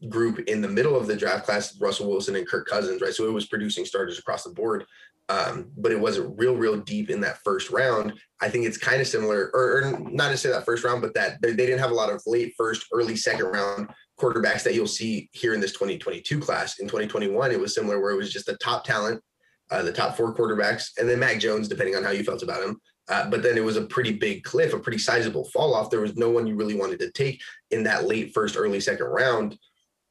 group 0.09 0.39
in 0.47 0.61
the 0.61 0.67
middle 0.67 0.95
of 0.95 1.07
the 1.07 1.15
draft 1.15 1.45
class, 1.45 1.79
Russell 1.79 2.09
Wilson 2.09 2.35
and 2.35 2.47
Kirk 2.47 2.67
Cousins, 2.67 3.01
right? 3.01 3.13
So 3.13 3.25
it 3.25 3.33
was 3.33 3.47
producing 3.47 3.85
starters 3.85 4.19
across 4.19 4.43
the 4.43 4.51
board 4.51 4.85
um, 5.29 5.71
but 5.77 5.91
it 5.91 5.99
wasn't 5.99 6.37
real, 6.39 6.55
real 6.55 6.77
deep 6.77 7.09
in 7.09 7.19
that 7.21 7.43
first 7.43 7.69
round. 7.69 8.13
I 8.41 8.49
think 8.49 8.65
it's 8.65 8.77
kind 8.77 9.01
of 9.01 9.07
similar, 9.07 9.51
or, 9.53 9.81
or 9.81 9.99
not 9.99 10.29
to 10.29 10.37
say 10.37 10.49
that 10.49 10.65
first 10.65 10.85
round, 10.85 11.01
but 11.01 11.13
that 11.15 11.41
they, 11.41 11.49
they 11.51 11.65
didn't 11.65 11.79
have 11.79 11.91
a 11.91 11.95
lot 11.95 12.11
of 12.11 12.21
late 12.25 12.53
first, 12.57 12.85
early 12.93 13.15
second 13.15 13.47
round 13.47 13.89
quarterbacks 14.19 14.63
that 14.63 14.73
you'll 14.73 14.87
see 14.87 15.29
here 15.33 15.53
in 15.53 15.59
this 15.59 15.73
2022 15.73 16.39
class. 16.39 16.79
In 16.79 16.87
2021, 16.87 17.51
it 17.51 17.59
was 17.59 17.75
similar, 17.75 18.01
where 18.01 18.11
it 18.11 18.17
was 18.17 18.31
just 18.31 18.45
the 18.45 18.57
top 18.57 18.85
talent, 18.85 19.21
uh, 19.69 19.81
the 19.81 19.91
top 19.91 20.15
four 20.15 20.33
quarterbacks, 20.33 20.91
and 20.97 21.09
then 21.09 21.19
Mac 21.19 21.39
Jones, 21.39 21.67
depending 21.67 21.95
on 21.95 22.03
how 22.03 22.11
you 22.11 22.23
felt 22.23 22.43
about 22.43 22.63
him. 22.63 22.79
Uh, 23.09 23.29
but 23.29 23.41
then 23.41 23.57
it 23.57 23.63
was 23.63 23.77
a 23.77 23.85
pretty 23.85 24.13
big 24.13 24.43
cliff, 24.43 24.73
a 24.73 24.79
pretty 24.79 24.97
sizable 24.97 25.45
fall 25.45 25.73
off. 25.73 25.89
There 25.89 26.01
was 26.01 26.15
no 26.15 26.29
one 26.29 26.47
you 26.47 26.55
really 26.55 26.75
wanted 26.75 26.99
to 26.99 27.11
take 27.11 27.41
in 27.71 27.83
that 27.83 28.05
late 28.05 28.33
first, 28.33 28.57
early 28.57 28.79
second 28.79 29.05
round. 29.05 29.57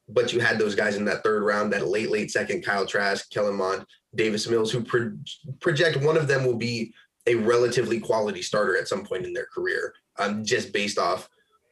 But 0.09 0.31
you 0.31 0.39
had 0.39 0.57
those 0.57 0.75
guys 0.75 0.95
in 0.95 1.05
that 1.05 1.23
third 1.23 1.43
round, 1.43 1.73
that 1.73 1.87
late, 1.87 2.09
late 2.09 2.31
second, 2.31 2.63
Kyle 2.63 2.85
Trask, 2.85 3.29
Kellen 3.29 3.55
Mond, 3.55 3.85
Davis 4.15 4.47
Mills, 4.47 4.71
who 4.71 4.83
pro- 4.83 5.17
project 5.59 5.97
one 5.97 6.17
of 6.17 6.27
them 6.27 6.45
will 6.45 6.55
be 6.55 6.93
a 7.25 7.35
relatively 7.35 7.99
quality 7.99 8.41
starter 8.41 8.77
at 8.77 8.87
some 8.87 9.03
point 9.03 9.25
in 9.25 9.33
their 9.33 9.47
career, 9.53 9.93
um, 10.17 10.45
just 10.45 10.71
based 10.71 10.97
off 10.97 11.29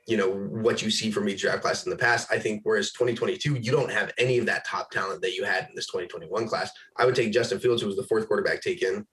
you 0.08 0.18
know 0.18 0.30
what 0.30 0.82
you 0.82 0.92
see 0.92 1.10
from 1.10 1.28
each 1.28 1.42
draft 1.42 1.62
class 1.62 1.86
in 1.86 1.90
the 1.90 1.98
past. 1.98 2.32
I 2.32 2.38
think 2.38 2.62
whereas 2.64 2.92
2022, 2.92 3.56
you 3.56 3.72
don't 3.72 3.92
have 3.92 4.14
any 4.18 4.38
of 4.38 4.46
that 4.46 4.66
top 4.66 4.92
talent 4.92 5.22
that 5.22 5.34
you 5.34 5.44
had 5.44 5.68
in 5.68 5.76
this 5.76 5.88
2021 5.88 6.48
class. 6.48 6.72
I 6.98 7.06
would 7.06 7.16
take 7.16 7.32
Justin 7.32 7.60
Fields, 7.60 7.82
who 7.82 7.88
was 7.88 7.98
the 7.98 8.04
fourth 8.04 8.28
quarterback 8.28 8.62
taken, 8.62 9.08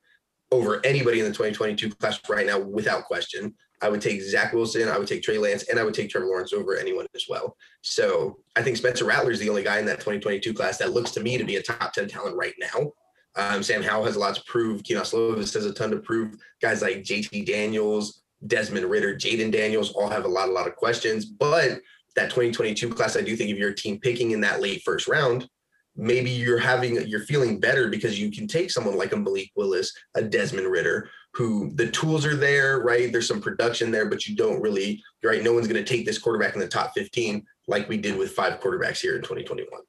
over 0.50 0.84
anybody 0.84 1.20
in 1.20 1.24
the 1.24 1.30
2022 1.30 1.90
class 1.94 2.20
right 2.28 2.46
now 2.46 2.58
without 2.58 3.04
question. 3.04 3.54
I 3.82 3.88
would 3.88 4.00
take 4.00 4.22
Zach 4.22 4.52
Wilson, 4.52 4.88
I 4.88 4.98
would 4.98 5.08
take 5.08 5.22
Trey 5.22 5.38
Lance, 5.38 5.64
and 5.64 5.78
I 5.78 5.84
would 5.84 5.94
take 5.94 6.08
Trevor 6.08 6.26
Lawrence 6.26 6.52
over 6.52 6.76
anyone 6.76 7.06
as 7.14 7.26
well. 7.28 7.56
So 7.82 8.38
I 8.56 8.62
think 8.62 8.76
Spencer 8.76 9.04
Rattler 9.04 9.32
is 9.32 9.40
the 9.40 9.50
only 9.50 9.64
guy 9.64 9.78
in 9.78 9.86
that 9.86 9.98
2022 9.98 10.54
class 10.54 10.78
that 10.78 10.92
looks 10.92 11.10
to 11.12 11.20
me 11.20 11.36
to 11.36 11.44
be 11.44 11.56
a 11.56 11.62
top 11.62 11.92
10 11.92 12.08
talent 12.08 12.36
right 12.36 12.54
now. 12.58 12.92
Um, 13.34 13.62
Sam 13.62 13.82
Howell 13.82 14.04
has 14.04 14.16
a 14.16 14.20
lot 14.20 14.34
to 14.36 14.42
prove. 14.46 14.84
Kedon 14.84 15.04
Slovis 15.04 15.54
has 15.54 15.64
a 15.64 15.72
ton 15.72 15.90
to 15.90 15.98
prove. 15.98 16.36
Guys 16.60 16.82
like 16.82 16.98
JT 16.98 17.46
Daniels, 17.46 18.22
Desmond 18.46 18.86
Ridder, 18.86 19.14
Jayden 19.14 19.50
Daniels 19.50 19.92
all 19.92 20.08
have 20.08 20.24
a 20.24 20.28
lot, 20.28 20.48
a 20.48 20.52
lot 20.52 20.66
of 20.66 20.76
questions. 20.76 21.24
But 21.24 21.80
that 22.14 22.30
2022 22.30 22.90
class, 22.90 23.16
I 23.16 23.22
do 23.22 23.34
think 23.36 23.50
if 23.50 23.58
you're 23.58 23.70
a 23.70 23.74
team 23.74 23.98
picking 23.98 24.32
in 24.32 24.40
that 24.42 24.60
late 24.60 24.82
first 24.84 25.08
round, 25.08 25.48
maybe 25.96 26.30
you're 26.30 26.58
having 26.58 27.06
you're 27.06 27.20
feeling 27.20 27.60
better 27.60 27.88
because 27.88 28.18
you 28.18 28.30
can 28.30 28.46
take 28.46 28.70
someone 28.70 28.96
like 28.96 29.12
a 29.12 29.16
Malik 29.16 29.50
Willis, 29.56 29.92
a 30.14 30.22
Desmond 30.22 30.68
Ridder, 30.68 31.08
who 31.34 31.70
the 31.74 31.90
tools 31.90 32.26
are 32.26 32.36
there, 32.36 32.80
right? 32.80 33.10
There's 33.10 33.28
some 33.28 33.40
production 33.40 33.90
there, 33.90 34.06
but 34.06 34.26
you 34.26 34.36
don't 34.36 34.60
really, 34.60 35.02
right? 35.24 35.42
No 35.42 35.52
one's 35.52 35.66
going 35.66 35.82
to 35.82 35.88
take 35.88 36.04
this 36.04 36.18
quarterback 36.18 36.54
in 36.54 36.60
the 36.60 36.68
top 36.68 36.92
15 36.94 37.44
like 37.68 37.88
we 37.88 37.96
did 37.96 38.18
with 38.18 38.32
five 38.32 38.60
quarterbacks 38.60 39.00
here 39.00 39.16
in 39.16 39.22
2021. 39.22 39.80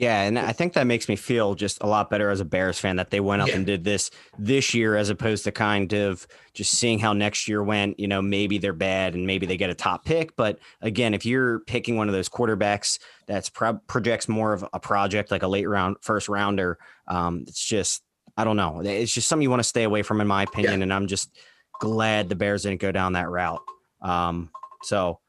Yeah, 0.00 0.22
and 0.22 0.38
I 0.38 0.52
think 0.52 0.72
that 0.72 0.86
makes 0.86 1.10
me 1.10 1.16
feel 1.16 1.54
just 1.54 1.82
a 1.82 1.86
lot 1.86 2.08
better 2.08 2.30
as 2.30 2.40
a 2.40 2.44
Bears 2.46 2.78
fan 2.78 2.96
that 2.96 3.10
they 3.10 3.20
went 3.20 3.42
up 3.42 3.48
yeah. 3.48 3.56
and 3.56 3.66
did 3.66 3.84
this 3.84 4.10
this 4.38 4.72
year 4.72 4.96
as 4.96 5.10
opposed 5.10 5.44
to 5.44 5.52
kind 5.52 5.92
of 5.92 6.26
just 6.54 6.72
seeing 6.72 6.98
how 6.98 7.12
next 7.12 7.46
year 7.46 7.62
went. 7.62 8.00
You 8.00 8.08
know, 8.08 8.22
maybe 8.22 8.56
they're 8.56 8.72
bad 8.72 9.14
and 9.14 9.26
maybe 9.26 9.44
they 9.44 9.58
get 9.58 9.68
a 9.68 9.74
top 9.74 10.06
pick, 10.06 10.34
but 10.36 10.58
again, 10.80 11.12
if 11.12 11.26
you're 11.26 11.60
picking 11.60 11.98
one 11.98 12.08
of 12.08 12.14
those 12.14 12.30
quarterbacks 12.30 12.98
that's 13.26 13.50
pro- 13.50 13.78
projects 13.88 14.26
more 14.26 14.54
of 14.54 14.64
a 14.72 14.80
project 14.80 15.30
like 15.30 15.42
a 15.42 15.48
late 15.48 15.68
round 15.68 15.96
first 16.00 16.30
rounder, 16.30 16.78
um, 17.06 17.44
it's 17.46 17.62
just 17.62 18.02
I 18.40 18.44
don't 18.44 18.56
know. 18.56 18.80
It's 18.80 19.12
just 19.12 19.28
something 19.28 19.42
you 19.42 19.50
want 19.50 19.60
to 19.60 19.68
stay 19.68 19.84
away 19.84 20.02
from, 20.02 20.20
in 20.20 20.26
my 20.26 20.44
opinion. 20.44 20.80
Yeah. 20.80 20.84
And 20.84 20.94
I'm 20.94 21.06
just 21.06 21.36
glad 21.78 22.28
the 22.28 22.36
Bears 22.36 22.62
didn't 22.62 22.80
go 22.80 22.90
down 22.90 23.12
that 23.12 23.28
route. 23.28 23.60
Um, 24.00 24.50
so 24.82 25.20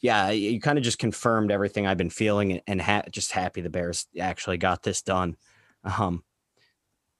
yeah, 0.00 0.30
you 0.30 0.60
kind 0.60 0.78
of 0.78 0.84
just 0.84 0.98
confirmed 0.98 1.50
everything 1.50 1.86
I've 1.86 1.98
been 1.98 2.10
feeling 2.10 2.60
and 2.66 2.80
ha- 2.80 3.04
just 3.10 3.32
happy 3.32 3.60
the 3.60 3.70
Bears 3.70 4.06
actually 4.18 4.56
got 4.56 4.82
this 4.82 5.02
done. 5.02 5.36
Um, 5.82 6.24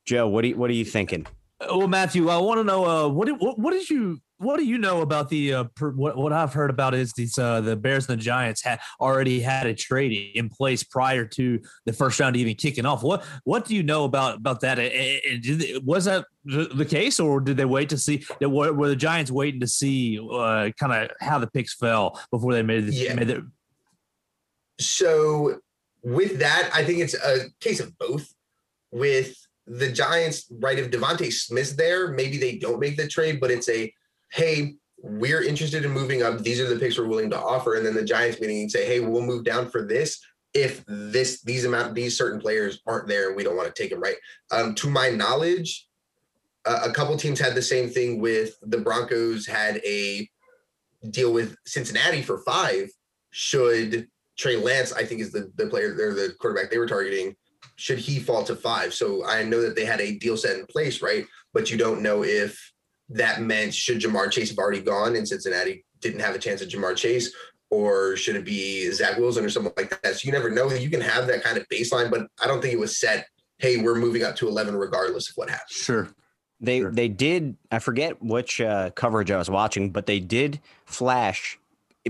Joe, 0.07 0.29
what 0.29 0.43
do 0.43 0.49
you, 0.49 0.57
what 0.57 0.71
are 0.71 0.75
you 0.75 0.85
thinking? 0.85 1.27
Well, 1.61 1.89
Matthew, 1.89 2.29
I 2.29 2.37
want 2.39 2.61
to 2.61 2.65
know 2.65 2.85
uh, 2.85 3.09
what, 3.09 3.29
what 3.41 3.59
what 3.59 3.73
did 3.73 3.89
you 3.89 4.21
what 4.45 4.59
do 4.59 4.67
you 4.67 4.79
know 4.79 5.01
about 5.01 5.29
the 5.31 5.55
uh, 5.55 5.65
per, 5.75 5.91
what 5.91 6.17
what 6.17 6.33
I've 6.33 6.53
heard 6.53 6.71
about 6.71 6.95
is 6.95 7.13
these 7.15 7.39
uh, 7.39 7.61
the 7.63 7.75
Bears 7.75 8.09
and 8.09 8.19
the 8.19 8.23
Giants 8.23 8.63
had 8.63 8.79
already 9.01 9.41
had 9.41 9.67
a 9.67 9.75
trade 9.75 10.33
in 10.35 10.49
place 10.49 10.83
prior 10.83 11.25
to 11.25 11.61
the 11.87 11.93
first 11.93 12.21
round 12.21 12.37
even 12.37 12.55
kicking 12.55 12.87
off. 12.87 13.03
What 13.03 13.25
what 13.45 13.65
do 13.65 13.75
you 13.75 13.83
know 13.83 14.05
about 14.05 14.37
about 14.37 14.61
that? 14.61 14.79
And 14.79 15.83
Was 15.85 16.05
that 16.05 16.27
the 16.45 16.87
case, 16.89 17.19
or 17.19 17.41
did 17.41 17.57
they 17.57 17.65
wait 17.65 17.89
to 17.89 17.99
see? 17.99 18.25
Were, 18.41 18.73
were 18.73 18.89
the 18.89 18.97
Giants 18.97 19.31
waiting 19.31 19.61
to 19.61 19.67
see 19.67 20.19
uh, 20.19 20.71
kind 20.79 20.93
of 20.93 21.11
how 21.21 21.39
the 21.39 21.47
picks 21.47 21.75
fell 21.75 22.21
before 22.31 22.53
they 22.53 22.63
made, 22.63 22.87
the, 22.87 22.93
yeah. 22.93 23.15
made 23.15 23.31
it? 23.31 23.43
So 24.79 25.61
with 26.03 26.39
that, 26.41 26.71
I 26.75 26.85
think 26.85 26.99
it's 27.01 27.15
a 27.15 27.47
case 27.61 27.81
of 27.81 27.97
both. 27.99 28.33
With 28.93 29.35
the 29.67 29.91
Giants, 29.91 30.47
right? 30.61 30.79
If 30.79 30.91
DeVonta 30.91 31.33
Smith's 31.33 31.73
there, 31.73 32.13
maybe 32.13 32.39
they 32.39 32.59
don't 32.59 32.79
make 32.79 32.97
the 32.97 33.09
trade, 33.09 33.41
but 33.41 33.51
it's 33.51 33.69
a 33.69 33.93
hey, 34.33 34.75
we're 34.99 35.43
interested 35.43 35.85
in 35.85 35.91
moving 35.91 36.23
up. 36.23 36.41
These 36.41 36.61
are 36.61 36.69
the 36.69 36.81
picks 36.81 36.99
we're 36.99 37.07
willing 37.07 37.31
to 37.31 37.41
offer. 37.41 37.75
And 37.75 37.85
then 37.85 37.95
the 37.95 38.05
Giants 38.05 38.41
meeting 38.41 38.63
and 38.63 38.71
say, 38.71 38.87
hey, 38.87 39.01
we'll 39.01 39.23
move 39.23 39.45
down 39.45 39.69
for 39.69 39.85
this 39.87 40.21
if 40.55 40.85
this 40.87 41.43
these 41.43 41.65
amount 41.65 41.95
these 41.95 42.17
certain 42.17 42.41
players 42.41 42.81
aren't 42.87 43.09
there 43.09 43.27
and 43.29 43.37
we 43.37 43.43
don't 43.43 43.57
want 43.57 43.73
to 43.73 43.83
take 43.83 43.91
them 43.91 44.01
right. 44.01 44.17
Um, 44.53 44.75
to 44.77 44.89
my 44.89 45.11
knowledge, 45.11 45.89
uh, 46.65 46.81
a 46.85 46.93
couple 46.93 47.17
teams 47.17 47.41
had 47.41 47.55
the 47.55 47.63
same 47.63 47.91
thing 47.91 48.21
with 48.21 48.57
the 48.63 48.79
Broncos 48.79 49.47
had 49.47 49.83
a 49.85 50.29
deal 51.11 51.33
with 51.33 51.57
Cincinnati 51.67 52.23
for 52.23 52.39
five. 52.39 52.89
Should 53.31 54.09
Trey 54.39 54.57
Lance, 54.57 54.93
I 54.93 55.05
think 55.05 55.21
is 55.21 55.33
the 55.33 55.53
the 55.57 55.67
player 55.67 55.95
they're 55.95 56.15
the 56.15 56.35
quarterback 56.39 56.71
they 56.71 56.79
were 56.79 56.87
targeting, 56.87 57.35
should 57.77 57.99
he 57.99 58.21
fall 58.21 58.45
to 58.45 58.55
five? 58.55 58.95
So 58.95 59.27
I 59.27 59.43
know 59.43 59.61
that 59.61 59.75
they 59.75 59.85
had 59.85 60.01
a 60.01 60.17
deal 60.19 60.37
set 60.37 60.59
in 60.59 60.67
place, 60.67 61.03
right? 61.03 61.27
But 61.53 61.71
you 61.71 61.77
don't 61.77 62.01
know 62.01 62.23
if 62.23 62.73
that 63.11 63.43
meant 63.43 63.75
should 63.75 64.01
Ja'Marr 64.01 64.31
Chase 64.31 64.51
have 64.51 64.59
already 64.59 64.81
gone 64.81 65.17
and 65.17 65.27
Cincinnati 65.27 65.85
didn't 66.01 66.21
have 66.21 66.35
a 66.35 66.39
chance 66.39 66.63
at 66.63 66.69
Ja'Marr 66.69 66.97
Chase, 66.97 67.35
or 67.71 68.17
should 68.17 68.37
it 68.37 68.45
be 68.45 68.91
Zach 68.93 69.19
Wilson 69.19 69.45
or 69.45 69.49
something 69.49 69.73
like 69.77 70.01
that? 70.03 70.17
So 70.17 70.27
you 70.27 70.33
never 70.33 70.51
know. 70.51 70.71
You 70.71 70.91
can 70.91 71.01
have 71.01 71.27
that 71.27 71.43
kind 71.43 71.59
of 71.59 71.69
baseline, 71.69 72.11
but 72.11 72.27
I 72.43 72.47
don't 72.47 72.61
think 72.61 72.75
it 72.75 72.81
was 72.81 72.99
set. 72.99 73.27
Hey, 73.59 73.79
we're 73.79 73.95
moving 73.95 74.23
up 74.23 74.37
to 74.37 74.49
eleven 74.49 74.77
regardless 74.77 75.29
of 75.31 75.37
what 75.37 75.51
happens. 75.51 75.71
Sure. 75.71 76.09
They 76.61 76.81
sure. 76.81 76.93
they 76.93 77.09
did. 77.09 77.57
I 77.71 77.79
forget 77.79 78.23
which 78.23 78.61
uh, 78.61 78.91
coverage 78.91 79.31
I 79.31 79.39
was 79.39 79.51
watching, 79.51 79.91
but 79.91 80.07
they 80.07 80.21
did 80.21 80.61
flash 80.85 81.59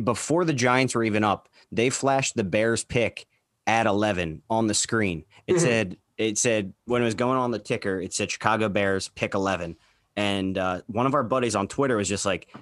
before 0.02 0.44
the 0.44 0.52
Giants 0.52 0.94
were 0.94 1.04
even 1.04 1.24
up. 1.24 1.48
They 1.72 1.90
flashed 1.90 2.36
the 2.36 2.44
Bears 2.44 2.84
pick 2.84 3.26
at 3.66 3.86
eleven 3.86 4.42
on 4.50 4.66
the 4.66 4.74
screen. 4.74 5.24
It 5.46 5.54
mm-hmm. 5.54 5.62
said 5.62 5.96
it 6.18 6.38
said 6.38 6.72
when 6.84 7.02
it 7.02 7.06
was 7.06 7.14
going 7.14 7.38
on 7.38 7.50
the 7.50 7.58
ticker, 7.58 8.00
it 8.00 8.12
said 8.12 8.30
Chicago 8.30 8.68
Bears 8.68 9.08
pick 9.08 9.34
eleven. 9.34 9.76
And 10.16 10.56
uh, 10.58 10.82
one 10.86 11.06
of 11.06 11.14
our 11.14 11.24
buddies 11.24 11.56
on 11.56 11.68
Twitter 11.68 11.96
was 11.96 12.08
just 12.08 12.24
like, 12.24 12.54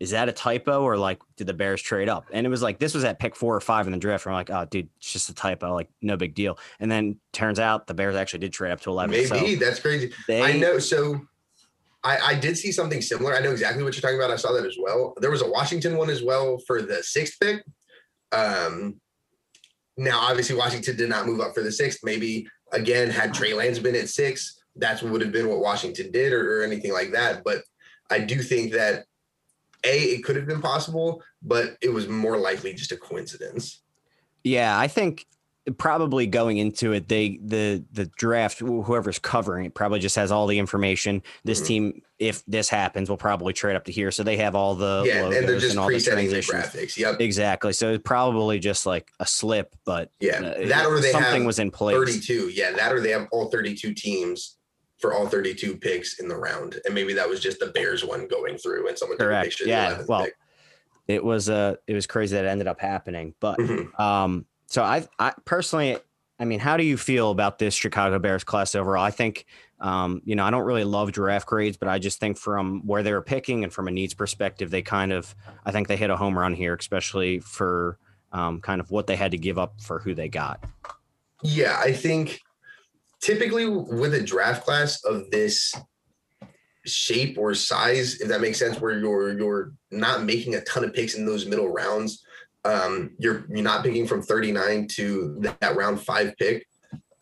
is 0.00 0.10
that 0.10 0.28
a 0.28 0.32
typo 0.32 0.82
or 0.82 0.96
like 0.96 1.20
did 1.36 1.46
the 1.46 1.54
Bears 1.54 1.80
trade 1.80 2.08
up? 2.08 2.26
And 2.32 2.46
it 2.46 2.50
was 2.50 2.62
like 2.62 2.78
this 2.78 2.94
was 2.94 3.04
at 3.04 3.18
pick 3.18 3.36
four 3.36 3.54
or 3.54 3.60
five 3.60 3.86
in 3.86 3.92
the 3.92 3.98
draft. 3.98 4.26
And 4.26 4.32
we're 4.32 4.38
like, 4.38 4.50
oh, 4.50 4.66
dude, 4.68 4.88
it's 4.96 5.12
just 5.12 5.28
a 5.28 5.34
typo, 5.34 5.72
like 5.72 5.88
no 6.02 6.16
big 6.16 6.34
deal. 6.34 6.58
And 6.80 6.90
then 6.90 7.18
turns 7.32 7.58
out 7.58 7.86
the 7.86 7.94
Bears 7.94 8.16
actually 8.16 8.40
did 8.40 8.52
trade 8.52 8.72
up 8.72 8.80
to 8.82 8.90
eleven. 8.90 9.12
Maybe 9.12 9.54
so 9.56 9.64
that's 9.64 9.80
crazy. 9.80 10.12
They, 10.26 10.42
I 10.42 10.58
know. 10.58 10.78
So 10.78 11.20
I, 12.02 12.18
I 12.18 12.34
did 12.34 12.58
see 12.58 12.72
something 12.72 13.00
similar. 13.00 13.34
I 13.34 13.40
know 13.40 13.52
exactly 13.52 13.82
what 13.82 13.94
you're 13.94 14.02
talking 14.02 14.18
about. 14.18 14.30
I 14.30 14.36
saw 14.36 14.52
that 14.52 14.66
as 14.66 14.76
well. 14.78 15.14
There 15.20 15.30
was 15.30 15.42
a 15.42 15.48
Washington 15.48 15.96
one 15.96 16.10
as 16.10 16.22
well 16.22 16.58
for 16.66 16.82
the 16.82 17.02
sixth 17.02 17.38
pick. 17.40 17.64
Um, 18.32 19.00
now 19.96 20.18
obviously 20.18 20.56
Washington 20.56 20.96
did 20.96 21.08
not 21.08 21.24
move 21.24 21.40
up 21.40 21.54
for 21.54 21.62
the 21.62 21.72
sixth. 21.72 22.00
Maybe 22.02 22.48
again 22.72 23.10
had 23.10 23.32
Trey 23.32 23.54
Lance 23.54 23.78
been 23.78 23.94
at 23.94 24.08
six, 24.08 24.60
that's 24.76 25.02
what 25.02 25.12
would 25.12 25.20
have 25.20 25.32
been 25.32 25.48
what 25.48 25.60
Washington 25.60 26.10
did 26.10 26.32
or, 26.32 26.60
or 26.60 26.64
anything 26.64 26.92
like 26.92 27.12
that. 27.12 27.44
But 27.44 27.62
I 28.10 28.18
do 28.18 28.42
think 28.42 28.72
that 28.72 29.06
a 29.84 29.98
it 29.98 30.24
could 30.24 30.36
have 30.36 30.46
been 30.46 30.62
possible, 30.62 31.22
but 31.42 31.76
it 31.80 31.92
was 31.92 32.08
more 32.08 32.36
likely 32.36 32.74
just 32.74 32.92
a 32.92 32.96
coincidence. 32.96 33.80
Yeah, 34.42 34.78
I 34.78 34.88
think 34.88 35.26
probably 35.78 36.26
going 36.26 36.58
into 36.58 36.92
it, 36.92 37.08
they 37.08 37.38
the 37.42 37.82
the 37.92 38.06
draft 38.18 38.58
whoever's 38.58 39.18
covering 39.18 39.64
it 39.64 39.74
probably 39.74 39.98
just 39.98 40.16
has 40.16 40.30
all 40.30 40.46
the 40.46 40.58
information. 40.58 41.22
This 41.44 41.58
mm-hmm. 41.60 41.66
team, 41.66 42.02
if 42.18 42.44
this 42.46 42.68
happens, 42.68 43.08
will 43.08 43.16
probably 43.16 43.52
trade 43.52 43.76
up 43.76 43.84
to 43.86 43.92
here, 43.92 44.10
so 44.10 44.22
they 44.22 44.36
have 44.36 44.54
all 44.54 44.74
the 44.74 45.04
yeah, 45.06 45.24
and 45.24 45.32
they're 45.32 45.58
just 45.58 45.70
and 45.70 45.78
all 45.78 45.88
the, 45.88 45.94
the 45.96 46.40
graphics. 46.40 46.96
Yep, 46.96 47.20
exactly. 47.20 47.72
So 47.72 47.92
it's 47.92 48.02
probably 48.02 48.58
just 48.58 48.84
like 48.84 49.10
a 49.20 49.26
slip, 49.26 49.74
but 49.84 50.10
yeah, 50.20 50.38
uh, 50.38 50.66
that 50.68 50.86
or 50.86 51.00
they 51.00 51.12
something 51.12 51.44
was 51.44 51.58
in 51.58 51.70
place. 51.70 51.96
Thirty-two, 51.96 52.50
yeah, 52.50 52.72
that 52.72 52.92
or 52.92 53.00
they 53.00 53.10
have 53.10 53.28
all 53.32 53.50
thirty-two 53.50 53.94
teams 53.94 54.56
for 54.98 55.12
all 55.12 55.26
32 55.26 55.76
picks 55.76 56.20
in 56.20 56.28
the 56.28 56.36
round. 56.36 56.80
And 56.84 56.94
maybe 56.94 57.14
that 57.14 57.28
was 57.28 57.40
just 57.40 57.58
the 57.58 57.66
Bears 57.66 58.04
one 58.04 58.28
going 58.28 58.56
through 58.56 58.88
and 58.88 58.98
someone 58.98 59.18
correct. 59.18 59.62
Yeah. 59.64 60.02
Well, 60.08 60.24
pick. 60.24 60.34
it 61.08 61.24
was 61.24 61.48
uh 61.48 61.76
it 61.86 61.94
was 61.94 62.06
crazy 62.06 62.36
that 62.36 62.44
it 62.44 62.48
ended 62.48 62.66
up 62.66 62.80
happening. 62.80 63.34
But 63.40 63.58
mm-hmm. 63.58 64.00
um 64.00 64.46
so 64.66 64.82
I 64.82 65.06
I 65.18 65.32
personally 65.44 65.98
I 66.38 66.44
mean, 66.46 66.58
how 66.58 66.76
do 66.76 66.84
you 66.84 66.96
feel 66.96 67.30
about 67.30 67.60
this 67.60 67.74
Chicago 67.74 68.18
Bears 68.18 68.42
class 68.42 68.74
overall? 68.74 69.04
I 69.04 69.10
think 69.10 69.46
um, 69.80 70.22
you 70.24 70.34
know, 70.34 70.44
I 70.44 70.50
don't 70.50 70.64
really 70.64 70.84
love 70.84 71.12
draft 71.12 71.46
grades, 71.46 71.76
but 71.76 71.88
I 71.88 71.98
just 71.98 72.18
think 72.18 72.38
from 72.38 72.86
where 72.86 73.02
they 73.02 73.12
were 73.12 73.22
picking 73.22 73.64
and 73.64 73.72
from 73.72 73.86
a 73.86 73.90
needs 73.90 74.14
perspective, 74.14 74.70
they 74.70 74.82
kind 74.82 75.12
of 75.12 75.34
I 75.64 75.72
think 75.72 75.88
they 75.88 75.96
hit 75.96 76.10
a 76.10 76.16
home 76.16 76.38
run 76.38 76.54
here, 76.54 76.74
especially 76.74 77.40
for 77.40 77.98
um, 78.32 78.60
kind 78.60 78.80
of 78.80 78.90
what 78.90 79.06
they 79.06 79.16
had 79.16 79.30
to 79.32 79.38
give 79.38 79.58
up 79.58 79.80
for 79.80 79.98
who 79.98 80.14
they 80.14 80.28
got. 80.28 80.64
Yeah, 81.42 81.78
I 81.78 81.92
think 81.92 82.40
typically 83.24 83.66
with 83.66 84.12
a 84.12 84.22
draft 84.22 84.64
class 84.64 85.02
of 85.04 85.30
this 85.30 85.72
shape 86.84 87.38
or 87.38 87.54
size, 87.54 88.20
if 88.20 88.28
that 88.28 88.42
makes 88.42 88.58
sense, 88.58 88.78
where 88.80 88.98
you're 88.98 89.36
you're 89.36 89.72
not 89.90 90.24
making 90.24 90.54
a 90.54 90.60
ton 90.64 90.84
of 90.84 90.92
picks 90.92 91.14
in 91.14 91.24
those 91.24 91.46
middle 91.46 91.68
rounds. 91.68 92.22
Um, 92.64 93.16
you're 93.18 93.46
you're 93.48 93.62
not 93.62 93.82
picking 93.82 94.06
from 94.06 94.22
39 94.22 94.88
to 94.96 95.40
that 95.60 95.74
round 95.74 96.02
five 96.02 96.34
pick, 96.38 96.66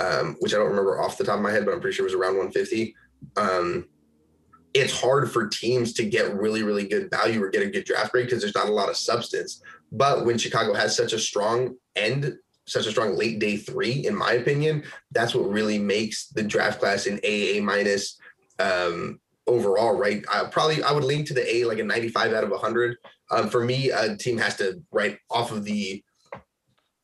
um, 0.00 0.36
which 0.40 0.52
I 0.52 0.56
don't 0.56 0.70
remember 0.70 1.00
off 1.00 1.18
the 1.18 1.24
top 1.24 1.36
of 1.36 1.42
my 1.42 1.52
head, 1.52 1.64
but 1.64 1.72
I'm 1.72 1.80
pretty 1.80 1.94
sure 1.94 2.04
it 2.04 2.12
was 2.12 2.14
around 2.14 2.36
150. 2.36 2.94
Um, 3.36 3.88
it's 4.74 4.98
hard 4.98 5.30
for 5.30 5.46
teams 5.46 5.92
to 5.94 6.04
get 6.04 6.34
really, 6.34 6.64
really 6.64 6.88
good 6.88 7.10
value 7.10 7.42
or 7.42 7.50
get 7.50 7.62
a 7.62 7.70
good 7.70 7.84
draft 7.84 8.10
grade 8.10 8.26
because 8.26 8.42
there's 8.42 8.54
not 8.54 8.68
a 8.68 8.72
lot 8.72 8.88
of 8.88 8.96
substance. 8.96 9.62
But 9.92 10.24
when 10.24 10.38
Chicago 10.38 10.72
has 10.74 10.96
such 10.96 11.12
a 11.12 11.18
strong 11.18 11.76
end 11.94 12.36
such 12.66 12.86
a 12.86 12.90
strong 12.90 13.16
late 13.16 13.38
day 13.38 13.56
three, 13.56 14.06
in 14.06 14.14
my 14.14 14.32
opinion. 14.32 14.84
That's 15.10 15.34
what 15.34 15.50
really 15.50 15.78
makes 15.78 16.28
the 16.28 16.42
draft 16.42 16.80
class 16.80 17.06
an 17.06 17.20
AA 17.24 17.60
minus 17.62 18.18
um, 18.58 19.20
overall, 19.46 19.96
right? 19.96 20.24
I 20.32 20.44
probably 20.44 20.82
I 20.82 20.92
would 20.92 21.04
lean 21.04 21.24
to 21.26 21.34
the 21.34 21.56
A 21.56 21.64
like 21.64 21.78
a 21.78 21.84
95 21.84 22.32
out 22.32 22.44
of 22.44 22.50
100. 22.50 22.96
Um, 23.30 23.48
for 23.48 23.64
me, 23.64 23.90
a 23.90 24.16
team 24.16 24.38
has 24.38 24.56
to 24.56 24.82
right 24.90 25.18
off 25.30 25.52
of 25.52 25.64
the 25.64 26.02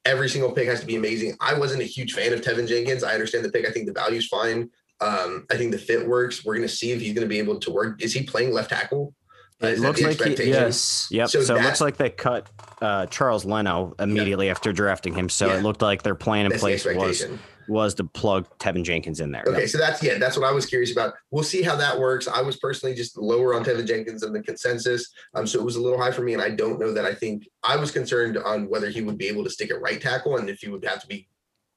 every 0.04 0.28
single 0.28 0.52
pick 0.52 0.68
has 0.68 0.80
to 0.80 0.86
be 0.86 0.96
amazing. 0.96 1.36
I 1.40 1.54
wasn't 1.54 1.82
a 1.82 1.86
huge 1.86 2.14
fan 2.14 2.32
of 2.32 2.40
Teven 2.40 2.66
Jenkins. 2.66 3.04
I 3.04 3.12
understand 3.12 3.44
the 3.44 3.50
pick. 3.50 3.66
I 3.66 3.70
think 3.70 3.86
the 3.86 3.92
value's 3.92 4.26
fine. 4.26 4.70
Um, 5.00 5.46
I 5.50 5.56
think 5.56 5.70
the 5.70 5.78
fit 5.78 6.06
works. 6.06 6.44
We're 6.44 6.54
going 6.54 6.66
to 6.66 6.74
see 6.74 6.92
if 6.92 7.00
he's 7.00 7.12
going 7.12 7.26
to 7.26 7.28
be 7.28 7.38
able 7.38 7.60
to 7.60 7.70
work. 7.70 8.02
Is 8.02 8.14
he 8.14 8.22
playing 8.22 8.52
left 8.52 8.70
tackle? 8.70 9.14
It 9.60 9.80
looks 9.80 10.00
like 10.00 10.20
he, 10.20 10.50
yes, 10.50 11.08
yep. 11.10 11.28
So, 11.28 11.42
so 11.42 11.54
that, 11.54 11.62
it 11.62 11.64
looks 11.64 11.80
like 11.80 11.96
they 11.96 12.10
cut 12.10 12.48
uh, 12.80 13.06
Charles 13.06 13.44
Leno 13.44 13.94
immediately 13.98 14.46
yeah. 14.46 14.52
after 14.52 14.72
drafting 14.72 15.14
him. 15.14 15.28
So 15.28 15.48
yeah. 15.48 15.58
it 15.58 15.62
looked 15.62 15.82
like 15.82 16.02
their 16.02 16.14
plan 16.14 16.46
in 16.46 16.50
that's 16.52 16.62
place 16.62 16.84
was 16.84 17.26
was 17.68 17.94
to 17.94 18.04
plug 18.04 18.48
Teven 18.58 18.82
Jenkins 18.82 19.20
in 19.20 19.30
there. 19.30 19.44
Okay, 19.46 19.60
yep. 19.60 19.68
so 19.68 19.78
that's 19.78 20.02
yeah, 20.02 20.16
that's 20.18 20.36
what 20.36 20.46
I 20.46 20.52
was 20.52 20.64
curious 20.64 20.92
about. 20.92 21.14
We'll 21.30 21.42
see 21.42 21.62
how 21.62 21.74
that 21.76 21.98
works. 21.98 22.28
I 22.28 22.40
was 22.40 22.56
personally 22.56 22.94
just 22.94 23.18
lower 23.18 23.54
on 23.54 23.64
Teven 23.64 23.86
Jenkins 23.86 24.22
than 24.22 24.32
the 24.32 24.42
consensus, 24.42 25.10
um, 25.34 25.46
so 25.46 25.58
it 25.58 25.64
was 25.64 25.76
a 25.76 25.80
little 25.80 26.00
high 26.00 26.12
for 26.12 26.22
me, 26.22 26.34
and 26.34 26.42
I 26.42 26.50
don't 26.50 26.78
know 26.78 26.92
that 26.92 27.04
I 27.04 27.14
think 27.14 27.46
I 27.62 27.76
was 27.76 27.90
concerned 27.90 28.38
on 28.38 28.68
whether 28.68 28.88
he 28.90 29.02
would 29.02 29.18
be 29.18 29.28
able 29.28 29.44
to 29.44 29.50
stick 29.50 29.70
at 29.70 29.80
right 29.80 30.00
tackle 30.00 30.36
and 30.38 30.48
if 30.48 30.60
he 30.60 30.68
would 30.68 30.84
have 30.84 31.00
to 31.02 31.06
be 31.06 31.28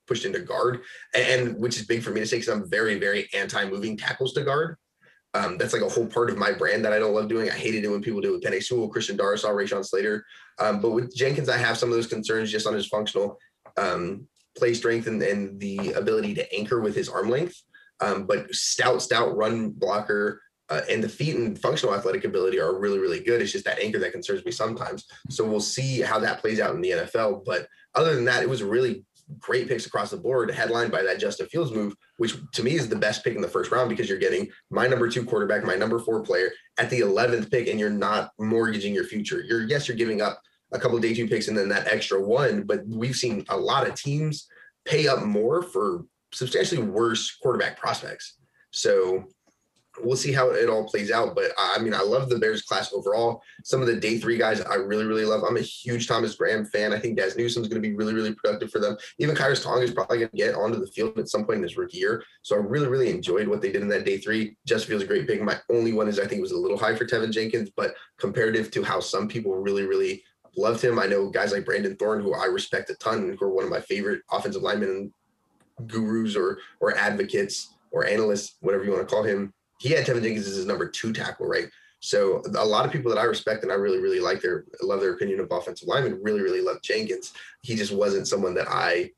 pushed 0.08 0.26
into 0.26 0.40
guard, 0.40 0.82
and, 1.14 1.50
and 1.50 1.60
which 1.60 1.78
is 1.78 1.86
big 1.86 2.04
for 2.04 2.12
me 2.12 2.22
to 2.22 2.28
say 2.28 2.38
because 2.38 2.50
I'm 2.50 2.70
very 2.70 3.00
very 3.00 3.28
anti 3.34 3.68
moving 3.70 3.98
tackles 3.98 4.34
to 4.34 4.44
guard. 4.44 4.78
Um, 5.34 5.58
that's 5.58 5.74
like 5.74 5.82
a 5.82 5.90
whole 5.90 6.08
part 6.08 6.30
of 6.30 6.38
my 6.38 6.52
brand 6.52 6.84
that 6.84 6.92
I 6.92 7.00
don't 7.00 7.14
love 7.14 7.30
doing. 7.30 7.50
I 7.50 7.54
hated 7.54 7.86
it 7.86 7.90
when 7.90 8.02
people 8.02 8.20
do 8.20 8.30
it 8.30 8.32
with 8.34 8.44
Penei 8.44 8.62
Sewell, 8.62 8.90
Christian 8.90 9.18
Darrisaw, 9.18 9.52
Rashawn 9.52 9.86
Slater. 9.86 10.26
Um, 10.60 10.82
but 10.82 10.92
with 10.92 11.16
Jenkins, 11.16 11.48
I 11.48 11.58
have 11.58 11.78
some 11.78 11.90
of 11.90 11.96
those 11.96 12.08
concerns 12.08 12.52
just 12.52 12.68
on 12.68 12.74
his 12.74 12.88
functional 12.88 13.38
um, 13.78 14.28
play 14.58 14.74
strength 14.74 15.08
and, 15.08 15.22
and, 15.22 15.60
the 15.60 15.94
ability 15.94 16.34
to 16.34 16.54
anchor 16.54 16.82
with 16.82 16.96
his 16.96 17.08
arm 17.08 17.30
length. 17.30 17.56
Um, 18.02 18.26
but 18.26 18.54
stout, 18.54 19.02
stout 19.02 19.38
run 19.38 19.70
blocker 19.70 20.42
uh, 20.70 20.82
and 20.90 21.04
the 21.04 21.10
feet 21.10 21.36
and 21.36 21.60
functional 21.60 21.96
athletic 21.96 22.24
ability 22.24 22.60
are 22.60 22.78
really, 22.78 23.00
really 23.00 23.20
good. 23.20 23.42
It's 23.42 23.52
just 23.52 23.66
that 23.66 23.80
anchor 23.80 24.00
that 24.00 24.12
concerns 24.12 24.44
me 24.44 24.52
sometimes. 24.52 25.06
So 25.30 25.46
we'll 25.46 25.60
see 25.60 26.02
how 26.02 26.20
that 26.20 26.40
plays 26.40 26.60
out 26.60 26.76
in 26.76 26.82
the 26.82 26.92
NFL. 26.92 27.46
But 27.46 27.68
other 27.94 28.16
than 28.16 28.26
that, 28.26 28.42
it 28.42 28.50
was 28.50 28.64
really 28.64 29.06
great 29.40 29.68
picks 29.68 29.86
across 29.86 30.12
the 30.12 30.18
board, 30.18 30.52
headlined 30.52 30.92
by 30.92 31.04
that 31.04 31.20
Justin 31.20 31.48
Fields 31.48 31.72
move, 31.72 31.96
which 32.18 32.36
to 32.54 32.64
me 32.64 32.76
is 32.76 32.90
the 32.90 32.96
best 32.96 33.24
pick 33.24 33.36
in 33.36 33.42
the 33.42 33.48
first 33.48 33.72
round 33.72 33.90
because 33.90 34.10
you're 34.10 34.18
getting 34.18 34.50
my 34.70 34.88
number 34.88 35.10
two 35.10 35.26
quarterback, 35.26 35.64
my 35.64 35.76
number 35.76 36.00
four 36.00 36.22
player 36.22 36.52
at 36.78 36.90
the 36.90 37.00
11th 37.00 37.52
pick, 37.52 37.68
and 37.68 37.80
you're 37.80 37.90
not 37.90 38.32
mortgaging 38.40 38.94
your 38.94 39.06
future. 39.06 39.42
You're, 39.42 39.64
yes, 39.64 39.88
you're 39.88 39.98
giving 39.98 40.22
up 40.22 40.42
a 40.72 40.80
couple 40.80 40.98
day 41.00 41.14
two 41.14 41.28
picks 41.28 41.48
and 41.48 41.58
then 41.58 41.70
that 41.70 41.92
extra 41.92 42.22
one, 42.22 42.64
but 42.64 42.86
we've 42.88 43.16
seen 43.16 43.46
a 43.50 43.58
lot 43.58 43.88
of 43.88 43.96
teams 43.96 44.48
pay 44.86 45.08
up 45.08 45.24
more 45.24 45.62
for 45.62 46.06
substantially 46.34 46.82
worse 46.82 47.36
quarterback 47.42 47.78
prospects. 47.78 48.38
So 48.72 49.26
we'll 50.04 50.18
see 50.18 50.32
how 50.32 50.50
it 50.50 50.70
all 50.70 50.88
plays 50.88 51.12
out. 51.12 51.36
But 51.36 51.52
I 51.58 51.80
mean, 51.80 51.94
I 51.94 52.02
love 52.02 52.30
the 52.30 52.40
Bears 52.40 52.62
class 52.62 52.94
overall. 52.94 53.42
Some 53.64 53.82
of 53.82 53.88
the 53.88 53.96
day 53.96 54.18
three 54.18 54.38
guys 54.38 54.62
I 54.62 54.76
really, 54.76 55.06
really 55.06 55.26
love. 55.26 55.44
I'm 55.44 55.58
a 55.58 55.62
huge 55.62 56.08
Thomas 56.08 56.36
Graham 56.36 56.66
fan. 56.66 56.94
I 56.94 57.00
think 57.00 57.18
Dazz 57.18 57.36
Newsome's 57.38 57.68
going 57.68 57.82
to 57.82 57.88
be 57.88 57.96
really, 57.96 58.14
really 58.14 58.34
productive 58.34 58.72
for 58.72 58.80
them. 58.80 58.98
Even 59.20 59.36
Khyiris 59.36 59.64
Tong 59.64 59.82
is 59.82 59.92
probably 59.92 60.20
going 60.20 60.30
to 60.30 60.38
get 60.38 60.56
onto 60.56 60.80
the 60.80 60.88
field 60.88 61.18
at 61.18 61.30
some 61.30 61.46
point 61.46 61.58
in 61.58 61.64
his 61.64 61.78
rookie 61.78 61.98
year. 61.98 62.24
So 62.42 62.56
I 62.56 62.60
really, 62.60 62.88
really 62.88 63.10
enjoyed 63.10 63.48
what 63.48 63.62
they 63.62 63.72
did 63.72 63.82
in 63.82 63.88
that 63.90 64.06
day 64.06 64.18
three. 64.18 64.58
Just 64.66 64.88
feels 64.88 65.04
a 65.04 65.08
great 65.08 65.28
pick. 65.28 65.42
My 65.42 65.60
only 65.70 65.94
one 65.94 66.08
is 66.08 66.20
I 66.20 66.28
think 66.28 66.40
it 66.40 66.42
was 66.42 66.52
a 66.52 66.58
little 66.58 66.78
high 66.78 66.96
for 66.96 67.06
Teven 67.06 67.32
Jenkins, 67.32 67.70
but 67.76 67.94
comparative 68.18 68.72
to 68.72 68.84
how 68.84 69.00
some 69.00 69.28
people 69.28 69.56
really, 69.56 69.84
really 69.84 70.24
loved 70.58 70.84
him. 70.84 71.00
I 71.00 71.06
know 71.06 71.30
guys 71.30 71.52
like 71.52 71.66
Brandon 71.66 71.96
Thorn, 71.96 72.22
who 72.22 72.34
I 72.34 72.46
respect 72.46 72.90
a 72.90 72.96
ton, 72.96 73.36
who 73.40 73.46
are 73.46 73.54
one 73.54 73.64
of 73.64 73.70
my 73.70 73.80
favorite 73.80 74.22
offensive 74.32 74.62
linemen 74.62 75.14
gurus 75.88 76.36
or 76.36 76.60
or 76.80 76.96
advocates 76.98 77.74
or 77.92 78.06
analysts, 78.06 78.58
whatever 78.62 78.84
you 78.84 78.92
want 78.92 79.08
to 79.08 79.14
call 79.14 79.24
him 79.24 79.54
he 79.82 79.90
had 79.90 80.06
Teven 80.06 80.22
Jenkins 80.22 80.48
as 80.48 80.58
his 80.58 80.66
number 80.68 80.88
two 80.88 81.12
tackle, 81.12 81.48
right? 81.48 81.68
So 82.02 82.44
a 82.56 82.64
lot 82.64 82.86
of 82.86 82.92
people 82.92 83.12
that 83.12 83.20
I 83.20 83.24
respect 83.24 83.64
and 83.64 83.72
I 83.72 83.76
really, 83.76 83.98
really 83.98 84.20
like 84.20 84.42
their 84.42 84.66
love 84.84 85.02
their 85.02 85.14
opinion 85.14 85.40
of 85.40 85.52
offensive 85.52 85.88
linemen 85.88 86.20
really, 86.22 86.42
really 86.42 86.62
love 86.62 86.82
Jenkins. 86.84 87.34
He 87.64 87.76
just 87.76 87.92
wasn't 87.92 88.28
someone 88.28 88.54
that 88.56 88.68
I 88.68 89.10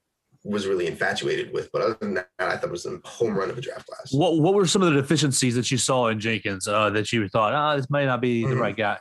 was 0.45 0.65
really 0.65 0.87
infatuated 0.87 1.53
with. 1.53 1.69
But 1.73 1.81
other 1.81 1.97
than 1.99 2.13
that, 2.13 2.29
I 2.39 2.55
thought 2.55 2.65
it 2.65 2.71
was 2.71 2.85
a 2.85 2.99
home 3.03 3.35
run 3.35 3.49
of 3.49 3.57
a 3.57 3.61
draft 3.61 3.87
class. 3.87 4.13
What 4.13 4.39
What 4.39 4.53
were 4.53 4.65
some 4.65 4.81
of 4.81 4.93
the 4.93 5.01
deficiencies 5.01 5.55
that 5.55 5.69
you 5.69 5.77
saw 5.77 6.07
in 6.07 6.19
Jenkins 6.21 6.65
uh, 6.65 6.89
that 6.91 7.11
you 7.11 7.27
thought, 7.27 7.53
ah, 7.53 7.73
oh, 7.73 7.77
this 7.77 7.89
may 7.89 8.05
not 8.05 8.21
be 8.21 8.43
mm-hmm. 8.43 8.51
the 8.51 8.57
right 8.57 8.75
guy? 8.75 8.99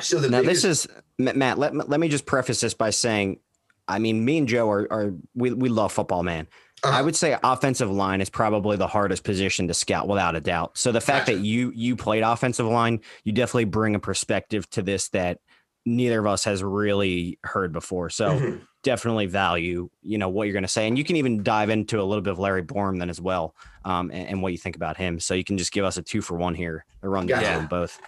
So 0.00 0.18
the 0.18 0.28
now 0.28 0.40
biggest- 0.40 0.62
this 0.62 0.86
is 0.86 0.88
Matt. 1.18 1.58
Let 1.58 1.88
let 1.88 2.00
me 2.00 2.08
just 2.08 2.26
preface 2.26 2.60
this 2.60 2.74
by 2.74 2.90
saying, 2.90 3.38
I 3.86 4.00
mean, 4.00 4.24
me 4.24 4.38
and 4.38 4.48
Joe 4.48 4.68
are, 4.68 4.92
are 4.92 5.14
we 5.34 5.52
we 5.52 5.68
love 5.68 5.92
football, 5.92 6.24
man. 6.24 6.48
Uh-huh. 6.82 6.98
I 6.98 7.02
would 7.02 7.16
say 7.16 7.36
offensive 7.42 7.90
line 7.90 8.20
is 8.20 8.28
probably 8.28 8.76
the 8.76 8.86
hardest 8.86 9.24
position 9.24 9.66
to 9.68 9.74
scout 9.74 10.08
without 10.08 10.36
a 10.36 10.40
doubt. 10.40 10.76
So 10.76 10.92
the 10.92 11.00
fact 11.00 11.26
that 11.26 11.38
you 11.38 11.72
you 11.74 11.96
played 11.96 12.22
offensive 12.22 12.66
line, 12.66 13.00
you 13.24 13.32
definitely 13.32 13.64
bring 13.64 13.94
a 13.94 13.98
perspective 13.98 14.68
to 14.70 14.82
this 14.82 15.08
that 15.08 15.38
neither 15.86 16.18
of 16.18 16.26
us 16.26 16.44
has 16.44 16.62
really 16.62 17.38
heard 17.44 17.72
before. 17.72 18.10
So 18.10 18.30
mm-hmm. 18.30 18.56
definitely 18.82 19.26
value, 19.26 19.88
you 20.02 20.18
know, 20.18 20.28
what 20.28 20.44
you're 20.44 20.52
going 20.52 20.64
to 20.64 20.68
say. 20.68 20.88
And 20.88 20.98
you 20.98 21.04
can 21.04 21.16
even 21.16 21.42
dive 21.42 21.70
into 21.70 22.00
a 22.00 22.02
little 22.02 22.22
bit 22.22 22.32
of 22.32 22.38
Larry 22.38 22.64
Borom 22.64 22.98
then 22.98 23.08
as 23.08 23.20
well 23.20 23.54
um, 23.84 24.10
and, 24.10 24.28
and, 24.28 24.42
what 24.42 24.50
you 24.50 24.58
think 24.58 24.74
about 24.74 24.96
him. 24.96 25.20
So 25.20 25.34
you 25.34 25.44
can 25.44 25.56
just 25.56 25.72
give 25.72 25.84
us 25.84 25.96
a 25.96 26.02
two 26.02 26.20
for 26.20 26.36
one 26.36 26.54
here, 26.54 26.84
a 27.02 27.08
run 27.08 27.26
gotcha. 27.26 27.42
down 27.42 27.66
both. 27.68 28.00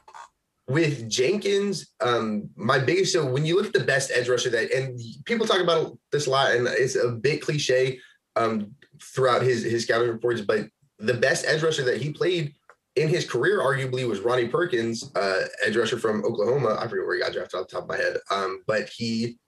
With 0.68 1.08
Jenkins, 1.08 1.92
um, 2.00 2.50
my 2.56 2.78
biggest, 2.78 3.12
so 3.12 3.24
when 3.24 3.46
you 3.46 3.56
look 3.56 3.66
at 3.66 3.72
the 3.72 3.80
best 3.80 4.10
edge 4.14 4.28
rusher 4.28 4.50
that, 4.50 4.70
and 4.70 5.00
people 5.24 5.46
talk 5.46 5.62
about 5.62 5.96
this 6.12 6.26
a 6.26 6.30
lot 6.30 6.50
and 6.50 6.66
it's 6.66 6.96
a 6.96 7.08
bit 7.08 7.40
cliche, 7.40 7.98
um, 8.38 8.74
throughout 9.02 9.42
his 9.42 9.62
his 9.62 9.84
scouting 9.84 10.08
reports. 10.08 10.40
But 10.40 10.68
the 10.98 11.14
best 11.14 11.44
edge 11.46 11.62
rusher 11.62 11.84
that 11.84 12.00
he 12.00 12.12
played 12.12 12.54
in 12.96 13.08
his 13.08 13.28
career, 13.28 13.60
arguably, 13.60 14.08
was 14.08 14.20
Ronnie 14.20 14.48
Perkins, 14.48 15.10
uh, 15.14 15.42
edge 15.64 15.76
rusher 15.76 15.98
from 15.98 16.24
Oklahoma. 16.24 16.76
I 16.80 16.88
forget 16.88 17.06
where 17.06 17.14
he 17.14 17.22
got 17.22 17.32
drafted 17.32 17.60
off 17.60 17.68
the 17.68 17.74
top 17.74 17.84
of 17.84 17.88
my 17.88 17.96
head. 17.96 18.16
Um, 18.30 18.62
but 18.66 18.88
he, 18.88 19.38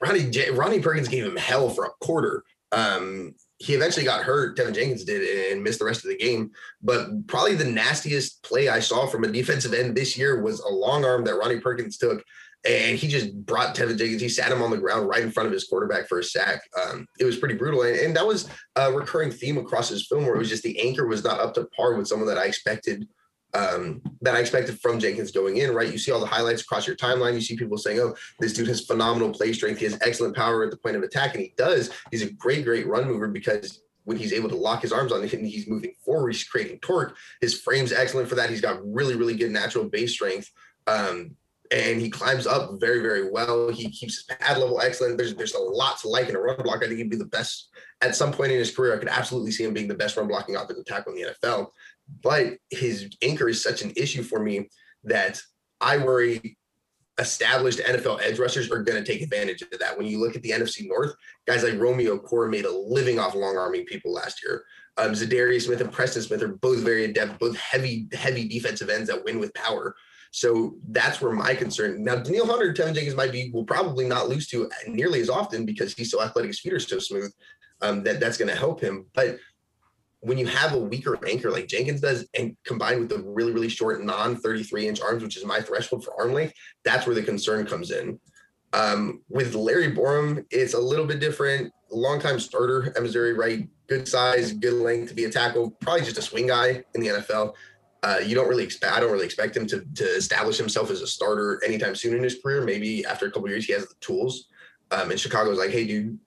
Ronnie 0.00 0.30
Ronnie 0.50 0.80
Perkins 0.80 1.08
gave 1.08 1.24
him 1.24 1.36
hell 1.36 1.70
for 1.70 1.84
a 1.84 1.90
quarter. 2.00 2.44
Um, 2.72 3.34
he 3.58 3.74
eventually 3.74 4.04
got 4.04 4.24
hurt. 4.24 4.56
Teven 4.56 4.74
Jenkins 4.74 5.04
did 5.04 5.52
and 5.52 5.62
missed 5.62 5.78
the 5.78 5.84
rest 5.84 6.04
of 6.04 6.10
the 6.10 6.16
game. 6.16 6.50
But 6.82 7.26
probably 7.26 7.54
the 7.54 7.64
nastiest 7.64 8.42
play 8.42 8.68
I 8.68 8.80
saw 8.80 9.06
from 9.06 9.24
a 9.24 9.28
defensive 9.28 9.72
end 9.72 9.96
this 9.96 10.18
year 10.18 10.42
was 10.42 10.60
a 10.60 10.68
long 10.68 11.04
arm 11.04 11.24
that 11.24 11.36
Ronnie 11.36 11.60
Perkins 11.60 11.96
took 11.96 12.24
and 12.64 12.96
he 12.98 13.08
just 13.08 13.34
brought 13.44 13.74
Teven 13.74 13.98
Jenkins. 13.98 14.22
He 14.22 14.28
sat 14.28 14.50
him 14.50 14.62
on 14.62 14.70
the 14.70 14.78
ground 14.78 15.08
right 15.08 15.22
in 15.22 15.30
front 15.30 15.46
of 15.46 15.52
his 15.52 15.64
quarterback 15.64 16.08
for 16.08 16.18
a 16.18 16.24
sack. 16.24 16.62
Um, 16.82 17.06
it 17.20 17.24
was 17.24 17.36
pretty 17.36 17.56
brutal, 17.56 17.82
and, 17.82 17.96
and, 17.96 18.16
that 18.16 18.26
was 18.26 18.48
a 18.76 18.90
recurring 18.90 19.30
theme 19.30 19.58
across 19.58 19.88
his 19.88 20.06
film, 20.06 20.24
where 20.24 20.34
it 20.34 20.38
was 20.38 20.48
just 20.48 20.62
the 20.62 20.80
anchor 20.80 21.06
was 21.06 21.22
not 21.22 21.40
up 21.40 21.54
to 21.54 21.68
par 21.76 21.94
with 21.94 22.08
someone 22.08 22.28
that 22.28 22.38
I 22.38 22.46
expected. 22.46 23.06
Um, 23.54 24.02
that 24.20 24.34
I 24.34 24.40
expected 24.40 24.80
from 24.80 24.98
Jenkins 24.98 25.30
going 25.30 25.58
in, 25.58 25.72
right? 25.72 25.90
You 25.90 25.96
see 25.96 26.10
all 26.10 26.18
the 26.18 26.26
highlights 26.26 26.62
across 26.62 26.88
your 26.88 26.96
timeline. 26.96 27.34
You 27.34 27.40
see 27.40 27.56
people 27.56 27.78
saying, 27.78 28.00
"Oh, 28.00 28.16
this 28.40 28.52
dude 28.52 28.66
has 28.66 28.84
phenomenal 28.84 29.30
play 29.30 29.52
strength. 29.52 29.78
He 29.78 29.84
has 29.84 29.96
excellent 30.00 30.34
power 30.34 30.64
at 30.64 30.72
the 30.72 30.76
point 30.76 30.96
of 30.96 31.04
attack," 31.04 31.34
and 31.34 31.42
he 31.42 31.54
does. 31.56 31.90
He's 32.10 32.22
a 32.22 32.32
great, 32.32 32.64
great 32.64 32.86
run 32.86 33.06
mover 33.06 33.28
because 33.28 33.80
when 34.04 34.16
he's 34.16 34.32
able 34.32 34.48
to 34.48 34.56
lock 34.56 34.82
his 34.82 34.92
arms 34.92 35.12
on 35.12 35.22
it 35.22 35.32
and 35.32 35.46
he's 35.46 35.68
moving 35.68 35.94
forward, 36.04 36.32
he's 36.32 36.44
creating 36.44 36.78
torque. 36.80 37.16
His 37.40 37.58
frame's 37.58 37.92
excellent 37.92 38.28
for 38.28 38.34
that. 38.34 38.50
He's 38.50 38.60
got 38.60 38.80
really, 38.84 39.14
really 39.14 39.36
good 39.36 39.50
natural 39.50 39.84
base 39.84 40.12
strength. 40.12 40.50
Um, 40.86 41.36
and 41.70 42.00
he 42.00 42.10
climbs 42.10 42.46
up 42.46 42.78
very, 42.78 43.00
very 43.00 43.30
well. 43.30 43.70
He 43.70 43.90
keeps 43.90 44.16
his 44.16 44.24
pad 44.24 44.58
level 44.58 44.80
excellent. 44.80 45.16
There's 45.16 45.34
there's 45.34 45.54
a 45.54 45.60
lot 45.60 45.98
to 46.00 46.08
like 46.08 46.28
in 46.28 46.36
a 46.36 46.40
run 46.40 46.62
block. 46.62 46.82
I 46.82 46.86
think 46.86 46.98
he'd 46.98 47.10
be 47.10 47.16
the 47.16 47.24
best 47.24 47.70
at 48.00 48.14
some 48.14 48.32
point 48.32 48.52
in 48.52 48.58
his 48.58 48.74
career. 48.74 48.94
I 48.94 48.98
could 48.98 49.08
absolutely 49.08 49.50
see 49.50 49.64
him 49.64 49.74
being 49.74 49.88
the 49.88 49.94
best 49.94 50.16
run 50.16 50.28
blocking 50.28 50.56
offensive 50.56 50.84
tackle 50.84 51.14
in 51.14 51.22
the 51.22 51.34
NFL. 51.34 51.68
But 52.22 52.58
his 52.70 53.10
anchor 53.22 53.48
is 53.48 53.62
such 53.62 53.82
an 53.82 53.92
issue 53.96 54.22
for 54.22 54.40
me 54.40 54.68
that 55.04 55.40
I 55.80 55.98
worry 55.98 56.56
established 57.18 57.78
NFL 57.78 58.20
edge 58.22 58.38
rushers 58.38 58.70
are 58.70 58.82
going 58.82 59.02
to 59.02 59.12
take 59.12 59.22
advantage 59.22 59.62
of 59.62 59.78
that. 59.78 59.96
When 59.96 60.06
you 60.06 60.18
look 60.18 60.34
at 60.34 60.42
the 60.42 60.50
NFC 60.50 60.88
North, 60.88 61.14
guys 61.46 61.62
like 61.62 61.78
Romeo 61.78 62.18
Okwara 62.18 62.50
made 62.50 62.64
a 62.64 62.72
living 62.72 63.18
off 63.18 63.34
long 63.34 63.56
arming 63.56 63.84
people 63.84 64.12
last 64.12 64.42
year. 64.42 64.64
Um, 64.96 65.12
Za'Darius 65.12 65.62
Smith 65.62 65.80
and 65.80 65.92
Preston 65.92 66.22
Smith 66.22 66.42
are 66.42 66.56
both 66.56 66.80
very 66.80 67.04
adept, 67.04 67.38
both 67.38 67.56
heavy, 67.56 68.08
heavy 68.12 68.48
defensive 68.48 68.90
ends 68.90 69.08
that 69.08 69.24
win 69.24 69.38
with 69.38 69.54
power. 69.54 69.94
So 70.30 70.76
that's 70.88 71.20
where 71.20 71.32
my 71.32 71.54
concern. 71.54 72.02
Now, 72.02 72.16
Danielle 72.16 72.46
Hunter, 72.46 72.72
Teven 72.72 72.94
Jenkins 72.94 73.16
might 73.16 73.30
be 73.30 73.50
will 73.52 73.64
probably 73.64 74.06
not 74.08 74.28
lose 74.28 74.48
to 74.48 74.68
nearly 74.88 75.20
as 75.20 75.30
often 75.30 75.64
because 75.64 75.94
he's 75.94 76.10
so 76.10 76.20
athletic, 76.20 76.48
his 76.48 76.60
feet 76.60 76.72
are 76.72 76.80
so 76.80 76.98
smooth. 76.98 77.32
Um, 77.80 78.02
that 78.04 78.18
that's 78.18 78.38
going 78.38 78.48
to 78.48 78.56
help 78.56 78.80
him. 78.80 79.06
But 79.14 79.38
when 80.24 80.38
you 80.38 80.46
have 80.46 80.72
a 80.72 80.78
weaker 80.78 81.18
anchor 81.28 81.50
like 81.50 81.68
Jenkins 81.68 82.00
does, 82.00 82.26
and 82.34 82.56
combined 82.64 83.00
with 83.00 83.10
the 83.10 83.18
really 83.18 83.52
really 83.52 83.68
short 83.68 84.02
non 84.02 84.36
33 84.36 84.88
inch 84.88 85.00
arms, 85.00 85.22
which 85.22 85.36
is 85.36 85.44
my 85.44 85.60
threshold 85.60 86.04
for 86.04 86.18
arm 86.18 86.32
length, 86.32 86.54
that's 86.82 87.06
where 87.06 87.14
the 87.14 87.22
concern 87.22 87.66
comes 87.66 87.90
in. 87.90 88.18
Um, 88.72 89.22
with 89.28 89.54
Larry 89.54 89.94
Borom, 89.94 90.44
it's 90.50 90.74
a 90.74 90.78
little 90.80 91.06
bit 91.06 91.20
different. 91.20 91.70
Longtime 91.90 92.40
starter 92.40 92.92
at 92.96 93.02
Missouri, 93.02 93.34
right? 93.34 93.68
Good 93.86 94.08
size, 94.08 94.52
good 94.52 94.72
length 94.72 95.10
to 95.10 95.14
be 95.14 95.24
a 95.24 95.30
tackle. 95.30 95.70
Probably 95.82 96.00
just 96.00 96.18
a 96.18 96.22
swing 96.22 96.46
guy 96.46 96.82
in 96.94 97.00
the 97.02 97.08
NFL. 97.08 97.52
Uh, 98.02 98.18
you 98.24 98.34
don't 98.34 98.48
really 98.48 98.64
expect. 98.64 98.96
I 98.96 99.00
don't 99.00 99.12
really 99.12 99.26
expect 99.26 99.56
him 99.56 99.66
to 99.66 99.84
to 99.96 100.04
establish 100.04 100.56
himself 100.56 100.90
as 100.90 101.02
a 101.02 101.06
starter 101.06 101.62
anytime 101.64 101.94
soon 101.94 102.16
in 102.16 102.22
his 102.22 102.38
career. 102.42 102.64
Maybe 102.64 103.04
after 103.04 103.26
a 103.26 103.30
couple 103.30 103.48
years, 103.48 103.66
he 103.66 103.74
has 103.74 103.86
the 103.86 103.94
tools. 104.00 104.48
Um, 104.90 105.10
and 105.10 105.20
Chicago's 105.20 105.58
like, 105.58 105.70
hey, 105.70 105.86
dude, 105.86 106.18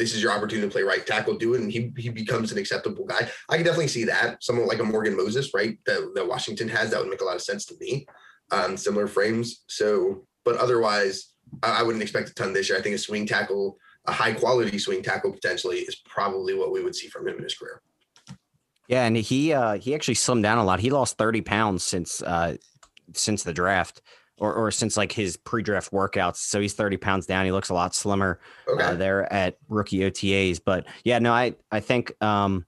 this 0.00 0.14
is 0.14 0.22
your 0.22 0.32
opportunity 0.32 0.66
to 0.66 0.72
play 0.72 0.82
right 0.82 1.06
tackle. 1.06 1.36
Do 1.36 1.52
it, 1.52 1.60
and 1.60 1.70
he 1.70 1.92
he 1.98 2.08
becomes 2.08 2.50
an 2.50 2.58
acceptable 2.58 3.04
guy. 3.04 3.28
I 3.50 3.56
can 3.56 3.66
definitely 3.66 3.88
see 3.88 4.04
that. 4.04 4.42
Someone 4.42 4.66
like 4.66 4.78
a 4.78 4.84
Morgan 4.84 5.14
Moses, 5.14 5.52
right, 5.52 5.78
that, 5.84 6.12
that 6.14 6.26
Washington 6.26 6.68
has, 6.68 6.90
that 6.90 7.00
would 7.00 7.10
make 7.10 7.20
a 7.20 7.24
lot 7.24 7.36
of 7.36 7.42
sense 7.42 7.66
to 7.66 7.74
me. 7.78 8.06
Um, 8.50 8.78
similar 8.78 9.06
frames. 9.06 9.62
So, 9.68 10.26
but 10.46 10.56
otherwise, 10.56 11.34
I, 11.62 11.80
I 11.80 11.82
wouldn't 11.82 12.02
expect 12.02 12.30
a 12.30 12.34
ton 12.34 12.54
this 12.54 12.70
year. 12.70 12.78
I 12.78 12.82
think 12.82 12.94
a 12.94 12.98
swing 12.98 13.26
tackle, 13.26 13.76
a 14.06 14.12
high 14.12 14.32
quality 14.32 14.78
swing 14.78 15.02
tackle, 15.02 15.32
potentially 15.32 15.80
is 15.80 15.96
probably 16.06 16.54
what 16.54 16.72
we 16.72 16.82
would 16.82 16.96
see 16.96 17.08
from 17.08 17.28
him 17.28 17.36
in 17.36 17.42
his 17.42 17.54
career. 17.54 17.82
Yeah, 18.88 19.04
and 19.04 19.16
he 19.18 19.52
uh, 19.52 19.74
he 19.74 19.94
actually 19.94 20.14
slimmed 20.14 20.42
down 20.42 20.56
a 20.56 20.64
lot. 20.64 20.80
He 20.80 20.90
lost 20.90 21.18
thirty 21.18 21.42
pounds 21.42 21.84
since 21.84 22.22
uh, 22.22 22.56
since 23.12 23.42
the 23.42 23.52
draft, 23.52 24.00
or 24.40 24.54
or 24.54 24.70
since 24.70 24.96
like 24.96 25.12
his 25.12 25.36
pre-draft 25.36 25.92
workouts. 25.92 26.36
So 26.36 26.60
he's 26.60 26.74
thirty 26.74 26.96
pounds 26.96 27.26
down. 27.26 27.44
He 27.44 27.52
looks 27.52 27.68
a 27.68 27.74
lot 27.74 27.94
slimmer 27.94 28.40
uh, 28.66 28.72
okay. 28.72 28.84
uh, 28.84 28.94
there 28.94 29.32
at 29.32 29.58
rookie 29.68 29.98
OTAs. 29.98 30.60
But 30.64 30.86
yeah, 31.04 31.18
no, 31.18 31.32
I 31.32 31.54
I 31.70 31.80
think 31.80 32.12
um, 32.22 32.66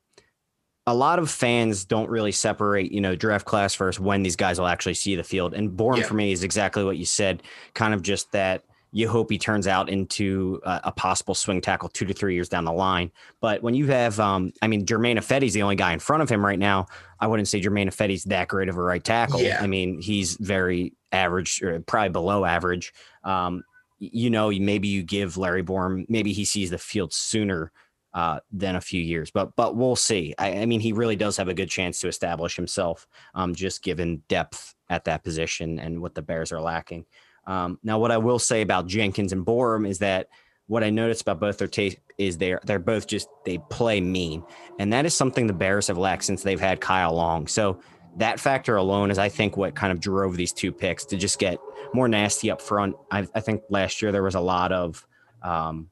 a 0.87 0.95
lot 0.95 1.19
of 1.19 1.31
fans 1.31 1.85
don't 1.85 2.11
really 2.11 2.33
separate, 2.33 2.93
you 2.93 3.01
know, 3.01 3.17
draft 3.17 3.47
class 3.47 3.75
versus 3.75 4.01
when 4.01 4.23
these 4.23 4.37
guys 4.37 4.59
will 4.59 4.67
actually 4.67 4.95
see 4.95 5.17
the 5.17 5.25
field. 5.25 5.55
And 5.55 5.71
Borom 5.71 5.99
yeah. 5.99 6.05
for 6.05 6.15
me 6.15 6.33
is 6.33 6.43
exactly 6.43 6.85
what 6.85 6.97
you 6.97 7.05
said, 7.05 7.43
kind 7.75 7.95
of 7.95 8.03
just 8.03 8.33
that 8.33 8.65
you 8.95 9.09
hope 9.09 9.31
he 9.31 9.39
turns 9.39 9.67
out 9.67 9.89
into 9.89 10.61
a, 10.65 10.81
a, 10.85 10.93
possible 10.93 11.35
swing 11.35 11.63
tackle 11.63 11.89
two 11.89 12.05
to 12.05 12.13
three 12.13 12.35
years 12.35 12.51
down 12.51 12.67
the 12.67 12.73
line. 12.73 13.11
But 13.41 13.63
when 13.63 13.75
you 13.75 13.87
have, 13.87 14.21
um, 14.21 14.53
I 14.61 14.67
mean, 14.67 14.85
Germain 14.85 15.17
Ifedi's 15.17 15.55
the 15.55 15.63
only 15.63 15.77
guy 15.77 15.95
in 15.95 15.99
front 15.99 16.23
of 16.23 16.29
him 16.29 16.45
right 16.45 16.59
now. 16.59 16.87
I 17.19 17.27
wouldn't 17.27 17.49
say 17.49 17.59
Germain 17.59 17.89
Ifedi's 17.89 18.25
that 18.25 18.49
great 18.49 18.69
of 18.69 18.77
a 18.77 18.83
right 18.83 19.03
tackle. 19.03 19.41
Yeah. 19.41 19.63
I 19.63 19.67
mean, 19.67 19.99
he's 19.99 20.37
very 20.37 20.93
average, 21.13 21.63
or 21.63 21.79
probably 21.81 22.09
below 22.09 22.45
average. 22.45 22.93
Um, 23.25 23.63
you 23.99 24.31
know, 24.31 24.51
maybe 24.51 24.89
you 24.89 25.03
give 25.03 25.37
Larry 25.37 25.63
Borom, 25.63 26.07
maybe 26.09 26.33
he 26.33 26.45
sees 26.45 26.71
the 26.71 26.79
field 26.79 27.13
sooner 27.13 27.71
uh, 28.15 28.41
than 28.51 28.77
a 28.77 28.81
few 28.81 29.01
years, 29.01 29.31
but 29.31 29.55
but 29.57 29.77
we'll 29.77 29.97
see. 29.97 30.35
I, 30.39 30.59
I, 30.59 30.67
mean, 30.67 30.81
he 30.81 30.93
really 30.93 31.17
does 31.17 31.37
have 31.37 31.49
a 31.49 31.55
good 31.55 31.71
chance 31.71 32.01
to 32.01 32.09
establish 32.09 32.57
himself, 32.57 33.07
um, 33.35 33.55
just 33.55 33.83
given 33.83 34.23
depth 34.29 34.75
at 34.91 35.05
that 35.05 35.25
position 35.25 35.79
and 35.79 36.03
what 36.03 36.15
the 36.15 36.21
Bears 36.21 36.53
are 36.53 36.61
lacking. 36.61 37.07
Um, 37.47 37.79
now, 37.83 37.99
what 37.99 38.11
I 38.11 38.19
will 38.19 38.39
say 38.39 38.61
about 38.61 38.87
Jenkins 38.87 39.33
and 39.33 39.47
Borom 39.47 39.89
is 39.89 39.99
that 40.01 40.29
what 40.67 40.85
I 40.85 40.91
noticed 40.91 41.23
about 41.23 41.41
both 41.41 41.59
their 41.59 41.69
tape 41.69 41.99
is 42.19 42.39
they're 42.39 42.61
they're 42.65 42.79
both 42.79 43.07
just 43.07 43.29
they 43.45 43.59
play 43.71 44.01
mean, 44.01 44.43
and 44.79 44.93
that 44.93 45.07
is 45.07 45.15
something 45.15 45.47
the 45.47 45.53
Bears 45.53 45.87
have 45.87 45.99
lacked 45.99 46.25
since 46.25 46.43
they've 46.43 46.61
had 46.61 46.81
Kyle 46.81 47.15
Long. 47.15 47.47
So 47.47 47.81
that 48.19 48.39
factor 48.41 48.77
alone 48.77 49.11
is, 49.11 49.19
I 49.19 49.29
think, 49.29 49.57
what 49.57 49.75
kind 49.75 49.93
of 49.93 50.01
drove 50.01 50.37
these 50.37 50.53
two 50.53 50.73
picks 50.73 51.05
to 51.07 51.17
just 51.17 51.39
get 51.39 51.59
more 51.95 52.09
nasty 52.09 52.51
up 52.51 52.61
front. 52.61 52.97
I, 53.11 53.27
I 53.35 53.41
think 53.41 53.63
last 53.71 54.03
year 54.03 54.13
there 54.13 54.23
was 54.23 54.35
a 54.35 54.41
lot 54.41 54.73
of 54.73 55.07
um, 55.43 55.89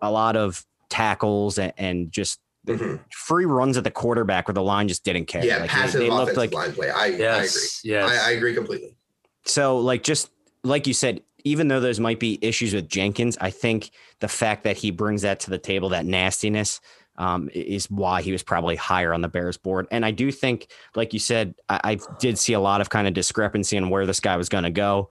a 0.00 0.10
lot 0.10 0.36
of 0.36 0.64
tackles 0.88 1.58
and, 1.58 1.72
and 1.76 2.12
just 2.12 2.40
Mhm. 2.66 2.98
free 3.12 3.44
runs 3.44 3.76
at 3.76 3.84
the 3.84 3.90
quarterback 3.90 4.48
where 4.48 4.54
the 4.54 4.62
line 4.62 4.88
just 4.88 5.04
didn't 5.04 5.26
care. 5.26 5.44
Yeah, 5.44 5.58
Like, 5.58 5.68
passive 5.68 6.00
they, 6.00 6.06
they 6.06 6.10
looked 6.10 6.32
offensive 6.32 6.36
like 6.38 6.52
line 6.54 6.72
play. 6.72 6.88
I, 6.88 7.06
Yes. 7.08 7.80
Yes. 7.84 8.04
I 8.04 8.14
agree. 8.14 8.18
I, 8.18 8.28
I 8.28 8.30
agree 8.30 8.54
completely. 8.54 8.96
so 9.44 9.76
like 9.78 10.02
just 10.02 10.30
like 10.62 10.86
you 10.86 10.94
said, 10.94 11.20
even 11.44 11.68
though 11.68 11.80
those 11.80 12.00
might 12.00 12.18
be 12.18 12.38
issues 12.40 12.72
with 12.72 12.88
Jenkins, 12.88 13.36
I 13.38 13.50
think 13.50 13.90
the 14.20 14.28
fact 14.28 14.64
that 14.64 14.78
he 14.78 14.90
brings 14.90 15.20
that 15.22 15.40
to 15.40 15.50
the 15.50 15.58
table, 15.58 15.90
that 15.90 16.06
nastiness, 16.06 16.80
um, 17.16 17.48
is 17.52 17.90
why 17.90 18.22
he 18.22 18.32
was 18.32 18.42
probably 18.42 18.76
higher 18.76 19.12
on 19.12 19.20
the 19.20 19.28
Bears 19.28 19.56
board. 19.56 19.86
And 19.90 20.04
I 20.04 20.10
do 20.10 20.32
think, 20.32 20.68
like 20.94 21.12
you 21.12 21.18
said, 21.18 21.54
I, 21.68 21.80
I 21.84 21.98
did 22.18 22.38
see 22.38 22.52
a 22.52 22.60
lot 22.60 22.80
of 22.80 22.90
kind 22.90 23.06
of 23.06 23.14
discrepancy 23.14 23.76
in 23.76 23.90
where 23.90 24.06
this 24.06 24.20
guy 24.20 24.36
was 24.36 24.48
going 24.48 24.64
to 24.64 24.70
go. 24.70 25.10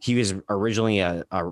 He 0.00 0.14
was 0.14 0.34
originally 0.48 1.00
a, 1.00 1.24
a 1.30 1.50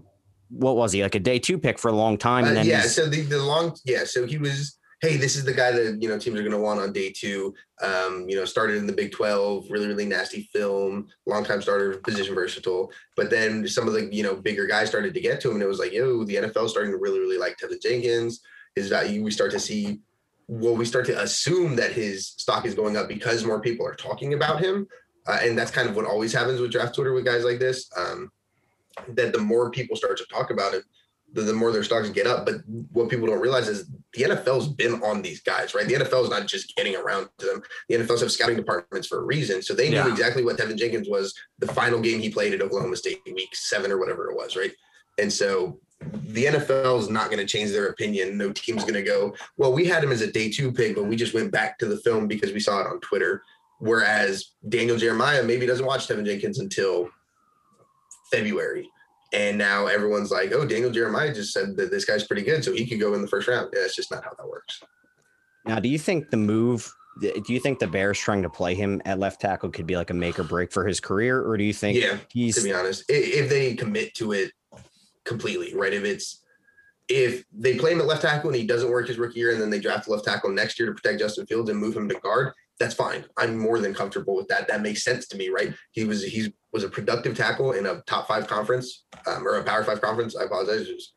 what 0.48 0.76
was 0.76 0.92
he 0.92 1.02
like 1.02 1.14
a 1.14 1.20
day 1.20 1.38
two 1.38 1.58
pick 1.58 1.78
for 1.78 1.88
a 1.88 1.94
long 1.94 2.16
time, 2.16 2.44
and 2.44 2.58
Uh, 2.58 2.62
yeah, 2.62 2.82
so 2.82 3.08
the, 3.08 3.22
the 3.22 3.38
long 3.38 3.76
yeah, 3.84 4.04
so 4.04 4.26
he 4.26 4.38
was 4.38 4.78
hey, 5.02 5.16
this 5.16 5.36
is 5.36 5.44
the 5.44 5.52
guy 5.52 5.72
that 5.72 6.00
you 6.00 6.08
know 6.08 6.18
teams 6.18 6.38
are 6.38 6.42
going 6.42 6.52
to 6.52 6.58
want 6.58 6.80
on 6.80 6.92
day 6.92 7.12
two. 7.14 7.54
Um, 7.82 8.26
you 8.28 8.36
know, 8.36 8.44
started 8.44 8.76
in 8.76 8.86
the 8.86 8.92
Big 8.92 9.12
Twelve, 9.12 9.66
really 9.70 9.88
really 9.88 10.06
nasty 10.06 10.48
film, 10.52 11.08
long 11.26 11.44
time 11.44 11.62
starter, 11.62 11.98
position 11.98 12.34
versatile. 12.34 12.90
But 13.16 13.30
then 13.30 13.66
some 13.68 13.86
of 13.86 13.94
the 13.94 14.14
you 14.14 14.22
know 14.22 14.36
bigger 14.36 14.66
guys 14.66 14.88
started 14.88 15.14
to 15.14 15.20
get 15.20 15.40
to 15.40 15.48
him, 15.48 15.56
and 15.56 15.62
it 15.62 15.68
was 15.68 15.78
like, 15.78 15.92
yo, 15.92 16.24
the 16.24 16.36
NFL 16.36 16.68
starting 16.68 16.92
to 16.92 16.98
really 16.98 17.20
really 17.20 17.38
like 17.38 17.56
Teven 17.58 17.82
Jenkins. 17.82 18.40
His 18.76 18.88
value, 18.88 19.22
we 19.22 19.30
start 19.30 19.50
to 19.52 19.60
see. 19.60 20.00
Well, 20.48 20.76
we 20.76 20.84
start 20.84 21.06
to 21.06 21.20
assume 21.20 21.74
that 21.76 21.90
his 21.90 22.28
stock 22.28 22.66
is 22.66 22.74
going 22.74 22.96
up 22.96 23.08
because 23.08 23.44
more 23.44 23.60
people 23.60 23.84
are 23.84 23.96
talking 23.96 24.34
about 24.34 24.60
him, 24.60 24.86
uh, 25.26 25.38
and 25.42 25.58
that's 25.58 25.72
kind 25.72 25.88
of 25.88 25.96
what 25.96 26.04
always 26.04 26.32
happens 26.32 26.60
with 26.60 26.70
draft 26.70 26.94
Twitter 26.94 27.12
with 27.12 27.24
guys 27.24 27.44
like 27.44 27.58
this. 27.58 27.90
Um, 27.96 28.30
that 29.08 29.32
the 29.32 29.40
more 29.40 29.70
people 29.70 29.96
start 29.96 30.16
to 30.18 30.24
talk 30.26 30.50
about 30.50 30.72
it, 30.72 30.84
the, 31.32 31.42
the 31.42 31.52
more 31.52 31.70
their 31.72 31.84
stocks 31.84 32.08
get 32.10 32.26
up. 32.26 32.46
But 32.46 32.56
what 32.92 33.08
people 33.08 33.26
don't 33.26 33.40
realize 33.40 33.68
is 33.68 33.88
the 34.14 34.22
NFL's 34.22 34.68
been 34.68 35.02
on 35.02 35.22
these 35.22 35.40
guys, 35.40 35.74
right? 35.74 35.86
The 35.86 35.94
NFL 35.94 36.24
is 36.24 36.30
not 36.30 36.46
just 36.46 36.74
getting 36.76 36.96
around 36.96 37.28
to 37.38 37.46
them. 37.46 37.62
The 37.88 37.96
NFL's 37.96 38.22
have 38.22 38.32
scouting 38.32 38.56
departments 38.56 39.06
for 39.06 39.18
a 39.18 39.24
reason. 39.24 39.62
So 39.62 39.74
they 39.74 39.90
knew 39.90 40.08
exactly 40.08 40.44
what 40.44 40.56
Teven 40.56 40.78
Jenkins 40.78 41.08
was 41.08 41.34
the 41.58 41.66
final 41.66 42.00
game 42.00 42.20
he 42.20 42.30
played 42.30 42.54
at 42.54 42.62
Oklahoma 42.62 42.96
State 42.96 43.20
week 43.26 43.54
seven 43.54 43.92
or 43.92 43.98
whatever 43.98 44.30
it 44.30 44.36
was, 44.36 44.56
right? 44.56 44.72
And 45.18 45.32
so 45.32 45.78
the 46.00 46.44
NFL 46.44 47.00
is 47.00 47.08
not 47.08 47.26
going 47.26 47.38
to 47.38 47.46
change 47.46 47.70
their 47.70 47.88
opinion. 47.88 48.36
No 48.36 48.52
team's 48.52 48.82
going 48.82 48.94
to 48.94 49.02
go, 49.02 49.34
well, 49.56 49.72
we 49.72 49.86
had 49.86 50.04
him 50.04 50.12
as 50.12 50.20
a 50.20 50.30
day 50.30 50.50
two 50.50 50.72
pick, 50.72 50.94
but 50.94 51.04
we 51.04 51.16
just 51.16 51.34
went 51.34 51.50
back 51.50 51.78
to 51.78 51.86
the 51.86 51.96
film 51.98 52.28
because 52.28 52.52
we 52.52 52.60
saw 52.60 52.80
it 52.80 52.86
on 52.86 53.00
Twitter. 53.00 53.42
Whereas 53.78 54.52
Daniel 54.68 54.96
Jeremiah 54.96 55.42
maybe 55.42 55.66
doesn't 55.66 55.84
watch 55.84 56.06
Teven 56.06 56.24
Jenkins 56.24 56.58
until 56.58 57.08
February. 58.30 58.90
And 59.32 59.58
now 59.58 59.86
everyone's 59.86 60.30
like, 60.30 60.52
oh, 60.52 60.64
Daniel 60.66 60.90
Jeremiah 60.90 61.34
just 61.34 61.52
said 61.52 61.76
that 61.76 61.90
this 61.90 62.04
guy's 62.04 62.26
pretty 62.26 62.42
good, 62.42 62.64
so 62.64 62.72
he 62.72 62.86
could 62.86 63.00
go 63.00 63.14
in 63.14 63.22
the 63.22 63.28
first 63.28 63.48
round. 63.48 63.70
Yeah, 63.74 63.82
it's 63.82 63.96
just 63.96 64.10
not 64.10 64.24
how 64.24 64.30
that 64.38 64.48
works. 64.48 64.82
now, 65.66 65.80
do 65.80 65.88
you 65.88 65.98
think 65.98 66.30
the 66.30 66.36
move? 66.36 66.90
Do 67.20 67.52
you 67.52 67.58
think 67.58 67.78
the 67.78 67.86
Bears 67.86 68.18
trying 68.18 68.42
to 68.42 68.50
play 68.50 68.74
him 68.74 69.00
at 69.04 69.18
left 69.18 69.40
tackle 69.40 69.70
could 69.70 69.86
be 69.86 69.96
like 69.96 70.10
a 70.10 70.14
make 70.14 70.38
or 70.38 70.44
break 70.44 70.70
for 70.70 70.86
his 70.86 71.00
career, 71.00 71.42
or 71.42 71.56
do 71.56 71.64
you 71.64 71.72
think 71.72 71.98
Yeah, 71.98 72.18
he's 72.30 72.56
to 72.56 72.62
be 72.62 72.72
honest, 72.72 73.04
if 73.08 73.48
they 73.48 73.74
commit 73.74 74.14
to 74.16 74.32
it 74.32 74.52
completely, 75.26 75.74
right? 75.74 75.92
If 75.92 76.04
it's 76.04 76.42
if 77.08 77.44
they 77.52 77.76
play 77.76 77.92
him 77.92 78.00
at 78.00 78.06
left 78.06 78.22
tackle 78.22 78.50
and 78.50 78.58
he 78.58 78.66
doesn't 78.66 78.90
work 78.90 79.08
his 79.08 79.18
rookie 79.18 79.40
year, 79.40 79.52
and 79.52 79.60
then 79.60 79.70
they 79.70 79.78
draft 79.78 80.08
left 80.08 80.24
tackle 80.24 80.50
next 80.50 80.78
year 80.78 80.88
to 80.88 80.94
protect 80.94 81.20
Justin 81.20 81.46
Fields 81.46 81.70
and 81.70 81.78
move 81.78 81.96
him 81.96 82.08
to 82.08 82.16
guard, 82.16 82.52
that's 82.78 82.94
fine. 82.94 83.24
I'm 83.36 83.58
more 83.58 83.78
than 83.78 83.94
comfortable 83.94 84.36
with 84.36 84.48
that. 84.48 84.68
That 84.68 84.82
makes 84.82 85.04
sense 85.04 85.28
to 85.28 85.36
me, 85.36 85.48
right? 85.48 85.72
He 85.92 86.04
was 86.04 86.24
he 86.24 86.52
was 86.72 86.84
a 86.84 86.88
productive 86.88 87.36
tackle 87.36 87.72
in 87.72 87.86
a 87.86 88.02
top 88.02 88.28
five 88.28 88.46
conference 88.46 89.04
um, 89.26 89.46
or 89.46 89.56
a 89.56 89.64
power 89.64 89.84
five 89.84 90.00
conference. 90.00 90.36
I 90.36 90.44
apologize. 90.44 90.88
Was 90.88 91.12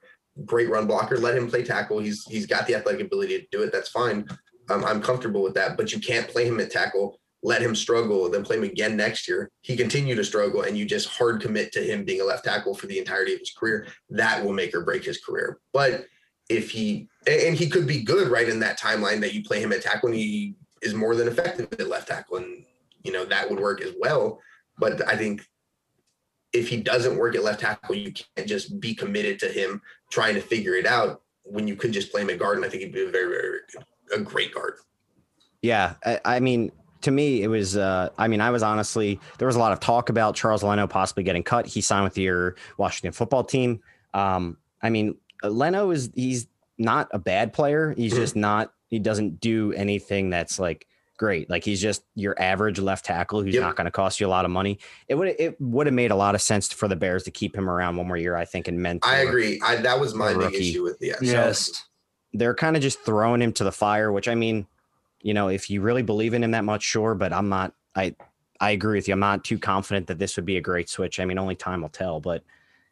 great 0.45 0.69
run 0.69 0.87
blocker. 0.87 1.17
Let 1.17 1.37
him 1.37 1.49
play 1.49 1.63
tackle. 1.63 1.99
He's 1.99 2.23
he's 2.25 2.45
got 2.45 2.67
the 2.67 2.75
athletic 2.75 3.01
ability 3.01 3.39
to 3.39 3.47
do 3.51 3.63
it. 3.63 3.71
That's 3.71 3.89
fine. 3.89 4.27
Um, 4.69 4.85
I'm 4.85 5.01
comfortable 5.01 5.41
with 5.41 5.55
that. 5.55 5.75
But 5.75 5.91
you 5.91 5.99
can't 5.99 6.27
play 6.27 6.45
him 6.45 6.59
at 6.59 6.71
tackle. 6.71 7.19
Let 7.41 7.61
him 7.61 7.73
struggle, 7.75 8.29
then 8.29 8.43
play 8.43 8.57
him 8.57 8.63
again 8.63 8.97
next 8.97 9.27
year. 9.27 9.49
He 9.61 9.77
continue 9.77 10.15
to 10.15 10.23
struggle, 10.23 10.63
and 10.63 10.77
you 10.77 10.85
just 10.85 11.07
hard 11.07 11.41
commit 11.41 11.71
to 11.73 11.81
him 11.81 12.03
being 12.03 12.19
a 12.21 12.25
left 12.25 12.45
tackle 12.45 12.75
for 12.75 12.87
the 12.87 12.99
entirety 12.99 13.33
of 13.33 13.39
his 13.39 13.51
career. 13.51 13.87
That 14.09 14.43
will 14.43 14.53
make 14.53 14.75
or 14.75 14.83
break 14.83 15.05
his 15.05 15.23
career. 15.23 15.59
But 15.71 16.05
if 16.49 16.71
he 16.71 17.07
and 17.27 17.55
he 17.55 17.69
could 17.69 17.87
be 17.87 18.03
good 18.03 18.27
right 18.29 18.49
in 18.49 18.59
that 18.59 18.79
timeline 18.79 19.21
that 19.21 19.33
you 19.33 19.43
play 19.43 19.61
him 19.61 19.71
at 19.71 19.83
tackle 19.83 20.09
and 20.09 20.17
he 20.17 20.55
is 20.81 20.93
more 20.93 21.15
than 21.15 21.27
effective 21.27 21.67
at 21.71 21.87
left 21.87 22.09
tackle, 22.09 22.37
and 22.37 22.65
you 23.03 23.11
know 23.11 23.23
that 23.25 23.49
would 23.49 23.59
work 23.59 23.81
as 23.81 23.93
well. 23.99 24.41
But 24.77 25.07
I 25.07 25.15
think 25.15 25.45
if 26.51 26.67
he 26.67 26.77
doesn't 26.77 27.17
work 27.17 27.35
at 27.35 27.43
left 27.43 27.61
tackle, 27.61 27.95
you 27.95 28.11
can't 28.11 28.47
just 28.47 28.79
be 28.79 28.93
committed 28.93 29.39
to 29.39 29.47
him 29.47 29.81
trying 30.09 30.35
to 30.35 30.41
figure 30.41 30.73
it 30.73 30.85
out 30.85 31.21
when 31.43 31.67
you 31.67 31.75
could 31.75 31.93
just 31.93 32.11
play 32.11 32.21
him 32.21 32.29
at 32.29 32.39
guard. 32.39 32.57
And 32.57 32.65
I 32.65 32.69
think 32.69 32.83
he'd 32.83 32.91
be 32.91 33.05
a 33.05 33.11
very, 33.11 33.29
very, 33.29 33.59
very 33.71 33.85
a 34.15 34.19
great 34.19 34.53
guard. 34.53 34.75
Yeah, 35.61 35.95
I, 36.05 36.19
I 36.25 36.39
mean, 36.39 36.71
to 37.01 37.11
me, 37.11 37.43
it 37.43 37.47
was. 37.47 37.77
Uh, 37.77 38.09
I 38.17 38.27
mean, 38.27 38.41
I 38.41 38.49
was 38.49 38.63
honestly 38.63 39.19
there 39.37 39.47
was 39.47 39.55
a 39.55 39.59
lot 39.59 39.71
of 39.71 39.79
talk 39.79 40.09
about 40.09 40.35
Charles 40.35 40.63
Leno 40.63 40.87
possibly 40.87 41.23
getting 41.23 41.43
cut. 41.43 41.65
He 41.65 41.81
signed 41.81 42.03
with 42.03 42.17
your 42.17 42.55
Washington 42.77 43.11
football 43.13 43.43
team. 43.43 43.81
Um, 44.13 44.57
I 44.81 44.89
mean, 44.89 45.15
Leno 45.43 45.91
is 45.91 46.09
he's 46.15 46.47
not 46.77 47.07
a 47.11 47.19
bad 47.19 47.53
player. 47.53 47.93
He's 47.95 48.13
just 48.13 48.35
not. 48.35 48.73
He 48.87 48.99
doesn't 48.99 49.39
do 49.39 49.71
anything 49.73 50.29
that's 50.29 50.59
like 50.59 50.87
great. 51.17 51.49
Like 51.49 51.63
he's 51.63 51.81
just 51.81 52.03
your 52.15 52.33
average 52.41 52.79
left 52.79 53.05
tackle 53.05 53.41
who's 53.43 53.53
Yep. 53.53 53.61
not 53.61 53.75
going 53.75 53.85
to 53.85 53.91
cost 53.91 54.19
you 54.19 54.27
a 54.27 54.29
lot 54.29 54.45
of 54.45 54.51
money. 54.51 54.79
It 55.07 55.15
would 55.15 55.35
it 55.37 55.59
would 55.61 55.85
have 55.85 55.93
made 55.93 56.11
a 56.11 56.15
lot 56.15 56.33
of 56.33 56.41
sense 56.41 56.71
for 56.71 56.87
the 56.87 56.95
Bears 56.95 57.23
to 57.23 57.31
keep 57.31 57.55
him 57.55 57.69
around 57.69 57.97
one 57.97 58.07
more 58.07 58.17
year. 58.17 58.35
I 58.35 58.45
think 58.45 58.67
and 58.67 58.79
mentor. 58.79 59.09
I 59.09 59.17
agree. 59.19 59.59
I, 59.63 59.75
that 59.77 59.99
was 59.99 60.15
my 60.15 60.31
a 60.31 60.33
big 60.33 60.45
rookie. 60.45 60.69
issue 60.69 60.83
with 60.83 60.97
the 60.99 61.13
yes. 61.21 61.71
they're 62.33 62.55
kind 62.55 62.75
of 62.75 62.81
just 62.81 62.99
throwing 63.05 63.41
him 63.41 63.51
to 63.53 63.63
the 63.63 63.71
fire, 63.71 64.11
which 64.11 64.27
I 64.27 64.35
mean, 64.35 64.65
you 65.21 65.33
know, 65.33 65.49
if 65.49 65.69
you 65.69 65.81
really 65.81 66.03
believe 66.03 66.33
in 66.33 66.43
him 66.43 66.51
that 66.51 66.63
much, 66.63 66.83
sure, 66.83 67.15
but 67.15 67.33
I'm 67.33 67.49
not 67.49 67.73
I 67.95 68.15
I 68.59 68.71
agree 68.71 68.97
with 68.97 69.07
you. 69.07 69.13
I'm 69.13 69.19
not 69.19 69.43
too 69.43 69.57
confident 69.57 70.07
that 70.07 70.19
this 70.19 70.35
would 70.35 70.45
be 70.45 70.57
a 70.57 70.61
great 70.61 70.89
switch. 70.89 71.19
I 71.19 71.25
mean, 71.25 71.37
only 71.37 71.55
time 71.55 71.81
will 71.81 71.89
tell, 71.89 72.19
but 72.19 72.43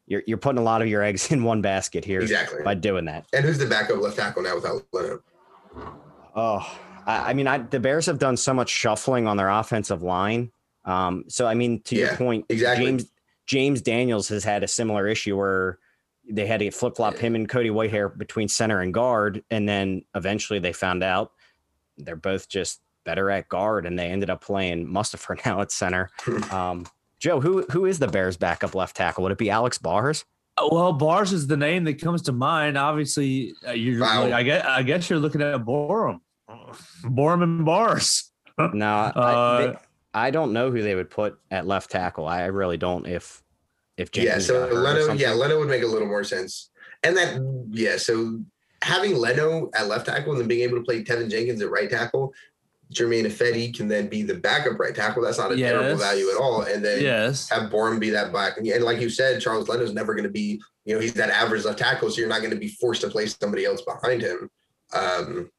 you're 0.06 0.24
you're 0.26 0.38
putting 0.38 0.60
a 0.60 0.64
lot 0.64 0.82
of 0.82 0.88
your 0.88 1.04
eggs 1.04 1.32
in 1.32 1.44
one 1.44 1.62
basket 1.62 2.06
here 2.06 2.22
Exactly. 2.22 2.64
by 2.64 2.74
doing 2.74 3.06
that. 3.06 3.26
And 3.34 3.46
who's 3.46 3.58
the 3.58 3.66
backup 3.66 4.00
left 4.00 4.18
tackle 4.18 4.44
now 4.44 4.56
without 4.56 4.84
Leno? 4.94 5.22
Oh, 6.36 6.80
I, 7.06 7.32
I 7.32 7.34
mean, 7.34 7.48
I, 7.48 7.60
the 7.60 7.80
Bears 7.80 8.06
have 8.06 8.20
done 8.20 8.38
so 8.38 8.54
much 8.54 8.70
shuffling 8.70 9.28
on 9.28 9.38
their 9.38 9.50
offensive 9.50 10.04
line. 10.04 10.52
Um, 10.86 11.26
so 11.28 11.48
I 11.48 11.54
mean, 11.54 11.82
to 11.84 11.96
your 11.96 12.16
point, 12.16 12.46
exactly. 12.50 12.86
James 12.86 13.12
James 13.46 13.82
Daniels 13.82 14.28
has 14.30 14.44
had 14.44 14.64
a 14.64 14.68
similar 14.68 15.08
issue 15.08 15.38
where 15.38 15.80
they 16.30 16.46
had 16.46 16.60
to 16.60 16.72
flip 16.72 16.96
flop 16.98 17.16
him 17.18 17.36
and 17.36 17.48
Cody 17.48 17.70
Whitehair 17.70 18.16
between 18.18 18.48
center 18.48 18.82
and 18.82 18.94
guard, 18.94 19.44
and 19.50 19.68
then 19.68 20.04
eventually 20.16 20.60
they 20.60 20.74
found 20.74 21.04
out 21.04 21.32
they're 21.98 22.16
both 22.16 22.48
just 22.50 22.82
better 23.06 23.30
at 23.32 23.48
guard, 23.50 23.86
and 23.86 23.98
they 23.98 24.08
ended 24.08 24.30
up 24.30 24.42
playing 24.42 24.88
Mustipher 24.88 25.38
now 25.46 25.62
at 25.62 25.72
center. 25.72 26.10
Um, 26.52 26.86
Joe, 27.20 27.40
who 27.42 27.64
who 27.72 27.86
is 27.86 27.98
the 28.00 28.08
Bears' 28.08 28.38
backup 28.38 28.76
left 28.76 28.96
tackle? 28.96 29.24
Would 29.24 29.32
it 29.32 29.38
be 29.40 29.50
Alex 29.50 29.78
Bars? 29.80 30.24
Uh, 30.58 30.68
Well, 30.72 30.94
Bars 30.94 31.34
is 31.34 31.48
the 31.48 31.58
name 31.58 31.84
that 31.86 32.00
comes 32.00 32.22
to 32.24 32.32
mind. 32.32 32.78
Obviously, 32.78 33.54
uh, 33.68 33.72
you're. 33.72 34.00
Wow. 34.02 34.32
I 34.32 34.44
guess. 34.44 34.64
I 34.66 34.84
guess 34.84 35.10
you're 35.10 35.18
looking 35.20 35.42
at 35.42 35.66
Borom, 35.66 36.20
Borom 37.04 37.42
and 37.44 37.66
Bars. 37.66 38.32
No, 38.60 38.88
I, 38.88 39.10
Uh, 39.16 39.58
they- 39.72 39.78
I 40.14 40.32
don't 40.32 40.52
know 40.52 40.72
who 40.72 40.82
they 40.82 40.96
would 40.96 41.10
put 41.12 41.38
at 41.52 41.68
left 41.68 41.92
tackle. 41.92 42.28
I 42.28 42.46
really 42.46 42.78
don't. 42.78 43.06
If 43.06 43.44
if 43.98 44.12
James 44.12 44.26
yeah, 44.26 44.40
so 44.40 44.60
got 44.62 44.70
hurt 44.70 44.78
or 44.78 44.82
Leno, 44.82 45.14
yeah, 45.14 45.32
Leno 45.34 45.60
would 45.60 45.68
make 45.70 45.84
a 45.84 45.88
little 45.88 46.08
more 46.08 46.24
sense. 46.24 46.70
And 47.04 47.16
that, 47.18 47.40
yeah, 47.70 47.98
so 47.98 48.40
having 48.88 49.16
Leno 49.18 49.70
at 49.76 49.88
left 49.88 50.06
tackle 50.06 50.32
and 50.32 50.42
then 50.42 50.48
being 50.48 50.62
able 50.62 50.78
to 50.78 50.84
play 50.84 51.04
Teven 51.04 51.30
Jenkins 51.30 51.62
at 51.62 51.70
right 51.70 51.90
tackle, 51.90 52.34
Germain 52.90 53.26
Ifedi 53.26 53.76
can 53.76 53.90
then 53.90 54.08
be 54.08 54.24
the 54.24 54.36
backup 54.36 54.80
right 54.80 54.96
tackle. 54.96 55.22
That's 55.22 55.38
not 55.38 55.52
a 55.52 55.58
terrible 55.58 55.98
value 55.98 56.30
at 56.30 56.38
all. 56.38 56.62
And 56.62 56.84
then 56.84 57.04
Yes. 57.04 57.50
have 57.50 57.70
Borom 57.70 58.00
be 58.00 58.10
that 58.12 58.32
back. 58.32 58.58
And, 58.58 58.66
and 58.66 58.84
like 58.86 59.02
you 59.02 59.10
said, 59.10 59.42
Charles 59.42 59.68
Leno's 59.68 59.94
never 59.94 60.14
going 60.14 60.24
to 60.24 60.30
be, 60.32 60.62
you 60.86 60.96
know, 60.96 61.02
he's 61.02 61.14
that 61.16 61.30
average 61.30 61.66
left 61.66 61.80
tackle, 61.80 62.10
so 62.10 62.20
you're 62.22 62.30
not 62.30 62.40
going 62.40 62.52
to 62.54 62.58
be 62.58 62.70
forced 62.70 63.02
to 63.02 63.10
play 63.10 63.26
somebody 63.26 63.66
else 63.66 63.82
behind 63.82 64.22
him. 64.22 64.50
Um, 64.94 65.52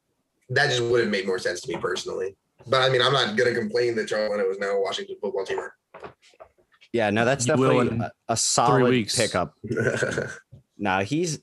that 0.48 0.70
just 0.70 0.82
would 0.82 1.02
have 1.02 1.10
made 1.10 1.26
more 1.26 1.38
sense 1.38 1.60
to 1.60 1.68
me 1.70 1.76
personally. 1.78 2.34
But 2.66 2.80
I 2.80 2.88
mean, 2.88 3.02
I'm 3.02 3.12
not 3.12 3.36
going 3.36 3.52
to 3.52 3.60
complain 3.60 3.94
that 3.96 4.08
Charles 4.08 4.30
Leno 4.30 4.48
is 4.48 4.58
now 4.58 4.70
a 4.70 4.80
Washington 4.80 5.16
football 5.20 5.44
teamer. 5.44 5.68
Yeah, 6.94 7.10
no, 7.10 7.26
that's 7.26 7.46
You 7.46 7.52
definitely 7.56 7.98
a, 7.98 8.10
a 8.28 8.36
solid 8.38 8.88
weeks. 8.88 9.14
pickup. 9.16 9.52
No, 10.80 11.00
he's 11.00 11.40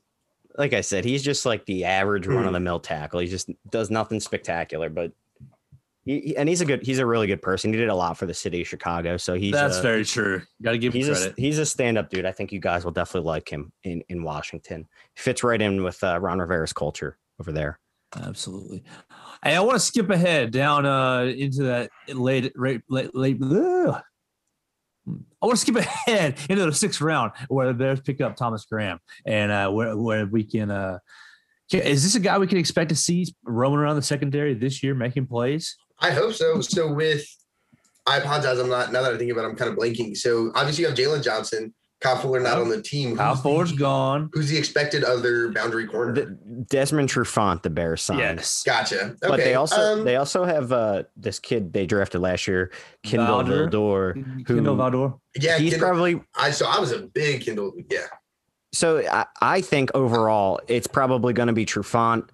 like 0.58 0.74
I 0.74 0.82
said, 0.82 1.06
he's 1.06 1.24
just 1.24 1.46
like 1.46 1.66
the 1.66 1.86
average 1.86 2.26
Hmm. 2.26 2.36
run 2.36 2.46
of 2.46 2.54
the 2.54 2.60
mill 2.60 2.80
tackle. 2.80 3.20
He 3.20 3.28
just 3.28 3.50
does 3.70 3.90
nothing 3.90 4.20
spectacular, 4.20 4.90
but 4.90 5.12
He, 6.06 6.38
and 6.38 6.48
he's 6.48 6.62
a 6.62 6.66
good, 6.66 6.84
he's 6.86 7.00
a 7.00 7.06
really 7.06 7.26
good 7.26 7.42
person. 7.42 7.74
He 7.74 7.80
did 7.80 7.90
a 7.90 7.96
lot 7.96 8.16
for 8.16 8.28
the 8.28 8.34
city 8.34 8.62
of 8.62 8.68
Chicago. 8.68 9.18
So 9.18 9.34
he's 9.34 9.54
That's 9.54 9.80
a, 9.80 9.82
very 9.82 10.06
true. 10.06 10.42
Got 10.62 10.74
to 10.74 10.78
give 10.78 10.94
him 10.94 11.00
he's 11.00 11.10
a, 11.10 11.14
credit. 11.14 11.34
he's 11.36 11.58
a 11.58 11.66
stand-up 11.66 12.12
dude. 12.12 12.26
I 12.26 12.32
think 12.32 12.52
you 12.52 12.60
guys 12.60 12.86
will 12.86 12.92
definitely 12.92 13.28
like 13.28 13.50
him 13.50 13.72
in 13.84 14.04
in 14.10 14.22
Washington. 14.24 14.88
Fits 15.16 15.44
right 15.44 15.60
in 15.60 15.84
with 15.84 16.04
uh, 16.04 16.20
Ron 16.20 16.38
Rivera's 16.40 16.74
culture 16.74 17.18
over 17.40 17.52
there. 17.52 17.80
Absolutely. 18.16 18.84
Hey, 19.44 19.56
I 19.56 19.60
want 19.62 19.74
to 19.78 19.80
skip 19.80 20.10
ahead 20.12 20.52
down 20.52 20.86
uh, 20.86 21.24
into 21.24 21.64
that 21.64 21.90
late, 22.08 22.58
late, 22.58 22.82
late, 22.88 23.10
late. 23.16 23.38
I 25.08 25.46
want 25.46 25.58
to 25.58 25.62
skip 25.62 25.76
ahead 26.08 26.40
into 26.50 26.66
the 26.66 26.74
sixth 26.74 27.02
round 27.02 27.32
where 27.48 27.68
the 27.68 27.74
Bears 27.74 28.02
pick 28.02 28.22
up 28.22 28.36
Thomas 28.36 28.66
Graham 28.66 29.00
and 29.26 29.52
uh, 29.52 29.70
where, 29.70 29.96
where 29.96 30.26
we 30.26 30.44
can. 30.44 30.72
Uh, 30.72 31.00
is 31.72 32.04
this 32.04 32.16
a 32.16 32.20
guy 32.20 32.38
we 32.38 32.48
can 32.48 32.60
expect 32.60 32.90
to 32.90 32.96
see 32.96 33.34
roaming 33.44 33.80
around 33.80 33.96
the 33.96 34.02
secondary 34.02 34.54
this 34.54 34.84
year 34.84 34.94
making 34.94 35.26
plays? 35.28 35.76
I 36.00 36.12
hope 36.12 36.34
so. 36.34 36.62
So 36.62 36.94
with, 36.94 37.26
I 38.06 38.18
apologize. 38.18 38.60
I'm 38.60 38.70
not 38.70 38.92
now 38.92 39.02
that 39.02 39.14
I 39.14 39.18
think 39.18 39.32
about. 39.32 39.46
it, 39.46 39.50
I'm 39.50 39.56
kind 39.56 39.72
of 39.72 39.78
blanking. 39.78 40.16
So 40.16 40.52
obviously 40.54 40.84
you 40.84 40.90
have 40.90 40.98
Jalen 40.98 41.24
Johnson, 41.24 41.74
Kyle 42.06 42.18
Fuller 42.18 42.40
not 42.40 42.58
on 42.58 42.70
the 42.70 42.82
team. 42.82 43.18
Kyle 43.18 43.34
Who's 43.34 43.42
Fuller's 43.44 43.72
the- 43.72 43.78
gone. 43.78 44.30
Who's 44.34 44.50
the 44.50 44.58
expected 44.58 45.04
other 45.04 45.50
boundary 45.50 45.88
corner? 45.88 46.14
The, 46.14 46.26
Desmond 46.70 47.10
Trufant, 47.10 47.64
the 47.64 47.70
Bears 47.70 48.02
signed. 48.02 48.20
Yes. 48.20 48.64
gotcha. 48.64 49.02
Okay. 49.02 49.16
But 49.22 49.38
they 49.38 49.56
also 49.56 49.82
um, 49.82 50.06
they 50.06 50.16
also 50.16 50.46
have 50.46 50.72
uh, 50.72 51.04
this 51.18 51.40
kid 51.40 51.74
they 51.74 51.86
drafted 51.86 52.22
last 52.22 52.48
year, 52.48 52.72
Kindle 53.04 53.28
Valder. 53.44 53.70
Vildor. 53.72 54.46
Kendall 54.46 54.76
who- 54.76 54.82
Vildor. 54.82 55.20
yeah. 55.40 55.58
He's 55.58 55.72
Kindle- 55.74 55.88
probably 55.90 56.22
I 56.36 56.52
so 56.52 56.68
I 56.68 56.80
was 56.80 56.92
a 56.92 57.00
big 57.00 57.42
Kindle. 57.42 57.74
Yeah. 57.90 58.06
so 58.74 59.00
I, 59.10 59.26
I 59.42 59.62
think 59.62 59.92
overall 59.94 60.60
it's 60.68 60.88
probably 60.88 61.34
going 61.34 61.48
to 61.48 61.54
be 61.54 61.66
Trufant 61.66 62.30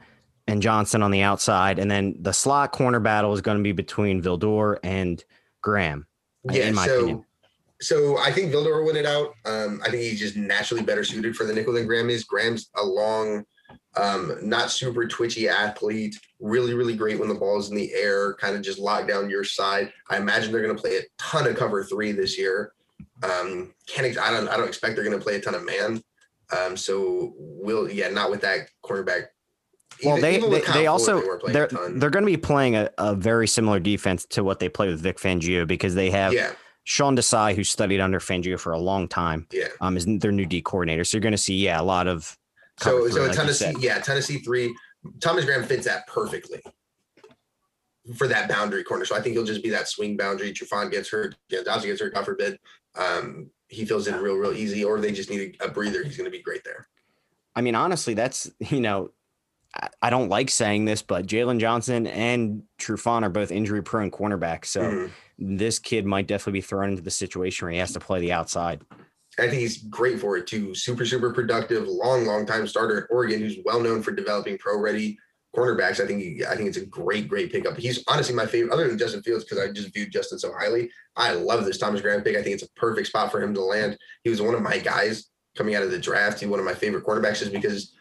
and 0.48 0.62
Johnson 0.62 1.04
on 1.04 1.12
the 1.12 1.22
outside, 1.22 1.78
and 1.80 1.90
then 1.90 2.16
the 2.20 2.34
slot 2.34 2.72
corner 2.72 3.00
battle 3.00 3.32
is 3.34 3.42
going 3.42 3.58
to 3.58 3.64
be 3.64 3.72
between 3.74 4.22
Vildor 4.22 4.78
and 4.84 5.24
Graham. 5.62 6.08
Yeah. 6.50 6.64
in 6.68 6.76
my 6.76 6.88
so 6.88 6.96
opinion. 6.98 7.26
So 7.82 8.18
I 8.20 8.32
think 8.32 8.54
Vildor 8.54 8.80
will 8.80 8.86
win 8.86 8.96
it 8.96 9.06
out. 9.06 9.34
Um, 9.46 9.82
I 9.84 9.90
think 9.90 10.04
he's 10.04 10.20
just 10.20 10.38
naturally 10.38 10.84
better 10.84 11.04
suited 11.04 11.36
for 11.36 11.46
the 11.46 11.54
nickel 11.54 11.74
than 11.74 11.88
Graham 11.88 12.10
is. 12.10 12.24
Graham's 12.24 12.70
a 12.78 12.86
long, 12.86 13.44
um, 13.98 14.38
not 14.44 14.70
super 14.70 15.08
twitchy 15.08 15.50
athlete. 15.50 16.16
Really, 16.40 16.76
really 16.76 16.96
great 16.96 17.20
when 17.20 17.28
the 17.28 17.36
ball's 17.36 17.72
in 17.72 17.76
the 17.76 17.92
air, 17.94 18.36
kind 18.36 18.56
of 18.56 18.62
just 18.62 18.78
lock 18.78 19.08
down 19.08 19.32
your 19.32 19.44
side. 19.44 19.92
I 20.10 20.18
imagine 20.18 20.52
they're 20.52 20.62
going 20.62 20.76
to 20.76 20.82
play 20.82 20.98
a 20.98 21.02
ton 21.18 21.48
of 21.48 21.58
cover 21.58 21.84
three 21.84 22.12
this 22.12 22.38
year. 22.38 22.72
Um, 23.24 23.74
can't 23.88 24.06
ex- 24.06 24.18
I 24.18 24.32
don't 24.32 24.48
I 24.48 24.58
don't 24.58 24.68
expect 24.68 24.96
they're 24.96 25.06
going 25.06 25.18
to 25.18 25.24
play 25.24 25.36
a 25.36 25.42
ton 25.42 25.56
of 25.56 25.66
man. 25.66 26.04
Um, 26.56 26.78
so 26.78 27.34
we'll 27.38 27.90
yeah, 27.90 28.10
not 28.10 28.30
with 28.30 28.42
that 28.42 28.70
cornerback. 28.86 29.26
Well, 30.04 30.18
Even- 30.18 30.22
they 30.22 30.38
even 30.38 30.52
they, 30.52 30.62
they 30.74 30.88
also 30.88 31.20
they 31.20 31.38
playing 31.38 31.54
they're 31.54 31.68
they're 31.90 32.10
going 32.10 32.26
to 32.26 32.32
be 32.32 32.38
playing 32.38 32.76
a, 32.76 32.90
a 32.98 33.16
very 33.16 33.48
similar 33.48 33.80
defense 33.80 34.26
to 34.32 34.44
what 34.44 34.60
they 34.60 34.70
play 34.70 34.88
with 34.88 35.02
Vic 35.02 35.18
Fangio 35.18 35.68
because 35.68 35.96
they 35.96 36.10
have 36.10 36.34
yeah, 36.34 36.54
Sean 36.84 37.16
Desai 37.16 37.56
who 37.56 37.64
studied 37.64 38.00
under 38.00 38.20
Fangio 38.20 38.60
for 38.60 38.72
a 38.72 38.80
long 38.80 39.08
time. 39.08 39.48
yeah. 39.52 39.68
Um, 39.80 39.98
is 39.98 40.06
their 40.06 40.32
new 40.32 40.46
D 40.46 40.62
coordinator, 40.62 41.04
so 41.04 41.18
you're 41.18 41.22
going 41.22 41.32
to 41.32 41.38
see 41.38 41.56
yeah 41.56 41.80
a 41.80 41.84
lot 41.84 42.08
of 42.08 42.38
So 42.80 43.08
so 43.10 43.26
a 43.26 43.28
like 43.28 43.36
Tennessee, 43.36 43.74
yeah, 43.80 44.00
Tennessee 44.00 44.40
three. 44.40 44.76
Thomas 45.20 45.46
Graham 45.46 45.64
fits 45.64 45.86
that 45.86 46.06
perfectly 46.08 46.62
for 48.16 48.28
that 48.28 48.50
boundary 48.50 48.84
corner. 48.84 49.06
So 49.06 49.16
I 49.16 49.22
think 49.22 49.34
he'll 49.34 49.46
just 49.46 49.64
be 49.64 49.70
that 49.70 49.88
swing 49.88 50.18
boundary. 50.18 50.54
Trufant 50.54 50.92
gets 50.92 51.10
hurt, 51.10 51.36
yeah, 51.50 51.60
Johnson 51.64 51.90
gets 51.90 52.02
hurt, 52.02 52.14
God 52.14 52.26
forbid. 52.26 52.60
Um, 52.96 53.50
he 53.68 53.86
fills 53.86 54.08
in 54.08 54.16
real, 54.16 54.36
real 54.36 54.54
easy, 54.54 54.84
or 54.84 55.00
they 55.00 55.12
just 55.12 55.30
need 55.30 55.58
a, 55.62 55.70
breather. 55.70 56.04
He's 56.04 56.18
going 56.18 56.30
to 56.30 56.36
be 56.36 56.42
great 56.42 56.64
there. 56.64 56.88
I 57.56 57.62
mean, 57.62 57.76
honestly, 57.76 58.14
that's 58.14 58.52
you 58.60 58.82
know, 58.82 59.12
I, 60.02 60.10
don't 60.10 60.30
like 60.30 60.50
saying 60.50 60.86
this, 60.86 61.02
but 61.02 61.26
Jaylon 61.26 61.60
Johnson 61.60 62.06
and 62.08 62.64
Trufant 62.80 63.24
are 63.24 63.30
both 63.30 63.52
injury 63.52 63.82
prone 63.82 64.12
cornerbacks, 64.12 64.66
so 64.66 64.82
Mhm. 64.82 65.12
This 65.42 65.80
kid 65.80 66.06
might 66.06 66.28
definitely 66.28 66.60
be 66.60 66.62
thrown 66.62 66.90
into 66.90 67.02
the 67.02 67.12
situation 67.12 67.66
where 67.66 67.74
he 67.74 67.80
has 67.80 67.92
to 67.94 68.00
play 68.00 68.20
the 68.22 68.32
outside. 68.32 68.82
I 69.40 69.48
think 69.48 69.62
he's 69.62 69.84
great 69.84 70.20
for 70.20 70.38
it 70.38 70.46
too. 70.46 70.76
Super, 70.76 71.06
super 71.06 71.34
productive, 71.34 71.88
long, 71.88 72.26
long 72.26 72.46
time 72.46 72.68
starter 72.68 73.04
at 73.04 73.10
Oregon, 73.10 73.40
who's 73.40 73.58
well 73.66 73.80
known 73.80 74.04
for 74.04 74.12
developing 74.12 74.58
pro 74.58 74.80
ready 74.80 75.18
cornerbacks. 75.56 76.00
I 76.00 76.06
think 76.06 76.22
he, 76.22 76.46
I 76.46 76.56
think 76.56 76.70
it's 76.70 76.78
a 76.78 76.86
great, 76.86 77.28
great 77.28 77.52
pickup. 77.52 77.78
He's 77.78 78.04
honestly 78.08 78.36
my 78.36 78.46
favorite, 78.46 78.74
other 78.74 78.88
than 78.88 78.98
Justin 78.98 79.24
Fields, 79.24 79.44
because 79.44 79.60
I 79.60 79.72
just 79.72 79.94
viewed 79.94 80.12
Justin 80.12 80.38
so 80.38 80.54
highly. 80.58 80.92
I 81.16 81.34
love 81.34 81.66
this 81.66 81.78
Thomas 81.78 82.02
Graham 82.02 82.22
pick. 82.22 82.38
I 82.38 82.44
think 82.44 82.54
it's 82.54 82.64
a 82.64 82.70
perfect 82.76 83.08
spot 83.08 83.32
for 83.32 83.42
him 83.42 83.54
to 83.56 83.62
land. 83.62 83.98
He 84.24 84.30
was 84.30 84.42
one 84.42 84.54
of 84.54 84.62
my 84.62 84.78
guys 84.78 85.30
coming 85.58 85.76
out 85.76 85.84
of 85.84 85.92
the 85.92 86.00
draft. 86.00 86.40
He's 86.40 86.50
one 86.50 86.60
of 86.60 86.66
my 86.66 86.74
favorite 86.74 87.06
cornerbacks 87.06 87.40
just 87.40 87.52
because 87.52 87.94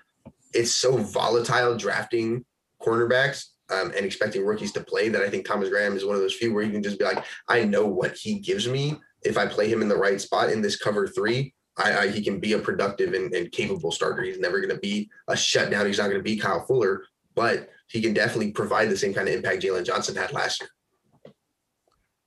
it's 0.53 0.73
so 0.73 0.97
volatile 0.97 1.77
drafting 1.77 2.45
cornerbacks. 2.83 3.47
Um, 3.71 3.93
and 3.97 4.05
expecting 4.05 4.45
rookies 4.45 4.73
to 4.73 4.83
play 4.83 5.09
that 5.11 5.23
I 5.23 5.31
think 5.31 5.47
Thomas 5.47 5.69
Graham 5.69 5.97
is 5.97 6.05
one 6.05 6.17
of 6.17 6.21
those 6.21 6.35
few 6.35 6.53
where 6.53 6.65
you 6.65 6.73
can 6.73 6.83
just 6.83 6.99
be 6.99 7.05
like, 7.05 7.25
I 7.49 7.65
know 7.65 7.87
what 7.87 8.17
he 8.17 8.41
gives 8.41 8.67
me 8.67 8.99
if 9.23 9.37
I 9.37 9.47
play 9.47 9.71
him 9.71 9.83
in 9.83 9.89
the 9.89 9.97
right 9.97 10.21
spot 10.21 10.51
in 10.51 10.63
this 10.63 10.77
cover 10.77 11.07
three, 11.07 11.55
I, 11.77 11.99
I 11.99 12.09
he 12.09 12.23
can 12.23 12.41
be 12.41 12.55
a 12.55 12.59
productive 12.59 13.15
and, 13.15 13.33
and 13.35 13.51
capable 13.53 13.93
starter. 13.93 14.23
He's 14.23 14.39
never 14.39 14.59
going 14.61 14.75
to 14.75 14.81
be 14.81 15.11
a 15.29 15.37
shutdown. 15.37 15.87
He's 15.87 15.99
not 15.99 16.05
going 16.05 16.19
to 16.19 16.23
be 16.23 16.37
Kyle 16.37 16.65
Fuller, 16.67 17.05
but 17.35 17.71
he 17.89 18.01
can 18.01 18.15
definitely 18.15 18.53
provide 18.53 18.89
the 18.89 18.97
same 18.97 19.15
kind 19.15 19.29
of 19.29 19.35
impact 19.35 19.63
Jaylon 19.63 19.85
Johnson 19.85 20.17
had 20.17 20.33
last 20.33 20.61
year. 20.61 20.71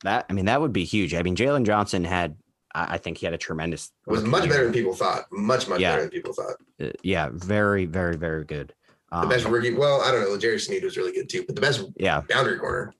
That 0.04 0.26
I 0.30 0.34
mean, 0.34 0.46
that 0.46 0.62
would 0.62 0.74
be 0.74 0.84
huge. 0.84 1.14
I 1.14 1.24
mean, 1.24 1.36
Jaylon 1.36 1.66
Johnson 1.66 2.04
had, 2.04 2.36
I 2.76 2.98
think 2.98 3.18
he 3.18 3.26
had 3.26 3.34
a 3.34 3.38
tremendous. 3.38 3.92
Was 4.06 4.24
much 4.24 4.44
year. 4.44 4.54
better 4.54 4.64
than 4.66 4.74
people 4.74 4.96
thought. 4.96 5.26
Much, 5.32 5.68
much 5.68 5.80
Yeah. 5.80 5.92
better 5.92 6.02
than 6.02 6.12
people 6.12 6.34
thought. 6.34 6.56
Uh, 6.82 6.90
yeah, 7.04 7.30
very, 7.32 7.86
very, 7.86 8.18
very 8.18 8.44
good. 8.44 8.74
The 9.14 9.20
Um, 9.20 9.30
best 9.30 9.46
rookie. 9.46 9.74
Well, 9.76 10.02
I 10.02 10.12
don't 10.12 10.22
know. 10.22 10.36
Jerry 10.38 10.60
Sneed 10.60 10.84
was 10.84 10.98
really 10.98 11.12
good 11.12 11.30
too, 11.30 11.44
but 11.46 11.54
the 11.56 11.62
best 11.62 11.84
yeah, 11.98 12.22
boundary 12.28 12.58
corner. 12.58 12.94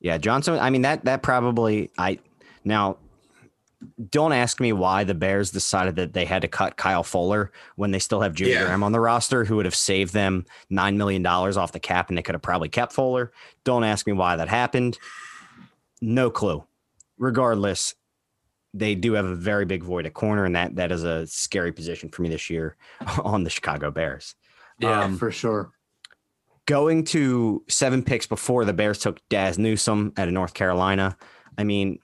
Yeah, 0.00 0.16
Johnson. 0.18 0.58
I 0.58 0.70
mean 0.70 0.82
that 0.82 1.04
that 1.04 1.22
probably 1.22 1.90
I 1.98 2.18
now 2.64 2.96
don't 4.10 4.32
ask 4.32 4.60
me 4.60 4.72
why 4.72 5.04
the 5.04 5.14
Bears 5.14 5.50
decided 5.50 5.96
that 5.96 6.14
they 6.14 6.24
had 6.24 6.40
to 6.42 6.48
cut 6.48 6.78
Kyle 6.78 7.02
Fuller 7.02 7.52
when 7.76 7.90
they 7.90 7.98
still 7.98 8.22
have 8.22 8.34
Jimmy 8.34 8.52
Yeah. 8.52 8.64
Graham 8.64 8.82
on 8.82 8.92
the 8.92 9.00
roster, 9.00 9.44
who 9.44 9.56
would 9.56 9.66
have 9.66 9.74
saved 9.74 10.14
them 10.14 10.46
nine 10.70 10.96
million 10.96 11.22
dollars 11.22 11.58
off 11.58 11.72
the 11.72 11.80
cap, 11.80 12.08
and 12.08 12.16
they 12.16 12.22
could 12.22 12.34
have 12.34 12.40
probably 12.42 12.70
kept 12.70 12.94
Fuller. 12.94 13.32
Don't 13.64 13.84
ask 13.84 14.06
me 14.06 14.14
why 14.14 14.36
that 14.36 14.48
happened. 14.48 14.98
No 16.00 16.30
clue. 16.30 16.64
Regardless, 17.18 17.94
they 18.72 18.94
do 18.94 19.12
have 19.12 19.26
a 19.26 19.34
very 19.36 19.66
big 19.66 19.82
void 19.82 20.06
at 20.06 20.14
corner, 20.14 20.46
and 20.46 20.56
that 20.56 20.76
that 20.76 20.90
is 20.90 21.04
a 21.04 21.26
scary 21.26 21.72
position 21.72 22.08
for 22.08 22.22
me 22.22 22.30
this 22.30 22.48
year 22.48 22.76
on 23.22 23.44
the 23.44 23.50
Chicago 23.50 23.90
Bears. 23.90 24.34
Yeah, 24.78 25.04
Um, 25.04 25.16
for 25.18 25.30
sure. 25.30 25.70
going 26.66 27.04
to 27.04 27.62
seven 27.68 28.02
picks 28.02 28.26
before 28.26 28.64
the 28.64 28.72
Bears 28.72 28.98
took 28.98 29.20
Dazz 29.28 29.58
Newsome 29.58 30.12
out 30.16 30.28
of 30.28 30.34
North 30.34 30.54
Carolina. 30.54 31.16
I 31.58 31.64
mean, 31.64 31.98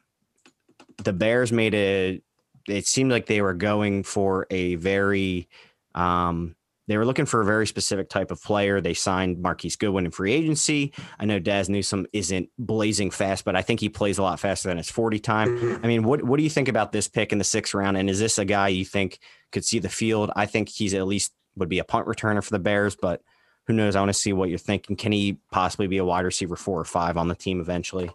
the 0.99 1.13
Bears 1.13 1.51
made 1.53 1.75
a. 1.75 2.21
It 2.69 2.87
seemed 2.87 3.11
like 3.11 3.27
they 3.27 3.41
were 3.41 3.55
going 3.55 4.03
for 4.05 4.47
a 4.51 4.75
very. 4.77 5.49
Um, 5.95 6.55
they 6.89 6.97
were 6.99 7.07
looking 7.07 7.25
for 7.27 7.41
a 7.41 7.45
very 7.45 7.67
specific 7.69 8.09
type 8.09 8.31
of 8.33 8.43
player. 8.43 8.81
They 8.81 8.95
signed 8.95 9.41
Marquise 9.41 9.77
Goodwin 9.77 10.05
in 10.07 10.11
free 10.11 10.33
agency. 10.33 10.93
I 11.21 11.25
know 11.25 11.39
Dazz 11.39 11.69
Newsome 11.69 12.07
isn't 12.13 12.49
blazing 12.59 13.13
fast, 13.13 13.45
but 13.45 13.55
I 13.55 13.63
think 13.63 13.79
he 13.79 13.89
plays 13.89 14.19
a 14.19 14.23
lot 14.23 14.41
faster 14.41 14.69
than 14.69 14.77
his 14.77 14.91
40 14.91 15.21
time. 15.21 15.57
Mhm. 15.57 15.85
I 15.85 15.87
mean, 15.89 16.03
what 16.03 16.23
what 16.25 16.37
do 16.37 16.43
you 16.43 16.51
think 16.51 16.69
about 16.69 16.91
this 16.93 17.07
pick 17.09 17.33
in 17.33 17.39
the 17.39 17.45
sixth 17.45 17.75
round? 17.75 17.97
And 17.97 18.11
is 18.11 18.19
this 18.19 18.39
a 18.39 18.45
guy 18.45 18.69
you 18.69 18.85
think 18.85 19.21
could 19.53 19.65
see 19.65 19.79
the 19.79 19.89
field? 19.89 20.31
I 20.37 20.47
think 20.47 20.69
he's 20.69 20.93
at 20.95 21.07
least 21.07 21.33
would 21.57 21.69
be 21.69 21.79
a 21.79 21.85
punt 21.85 22.07
returner 22.07 22.43
for 22.43 22.51
the 22.51 22.59
Bears, 22.59 22.97
but 22.97 23.23
who 23.67 23.73
knows? 23.73 23.97
I 23.97 24.01
want 24.01 24.11
to 24.11 24.15
see 24.15 24.33
what 24.33 24.49
you're 24.49 24.59
thinking. 24.59 24.97
Can 24.97 25.13
he 25.13 25.39
possibly 25.53 25.87
be 25.87 25.99
a 25.99 26.05
wide 26.05 26.25
receiver 26.25 26.57
four 26.57 26.81
or 26.81 26.85
five 26.85 27.17
on 27.17 27.29
the 27.29 27.35
team 27.35 27.61
eventually? 27.61 28.11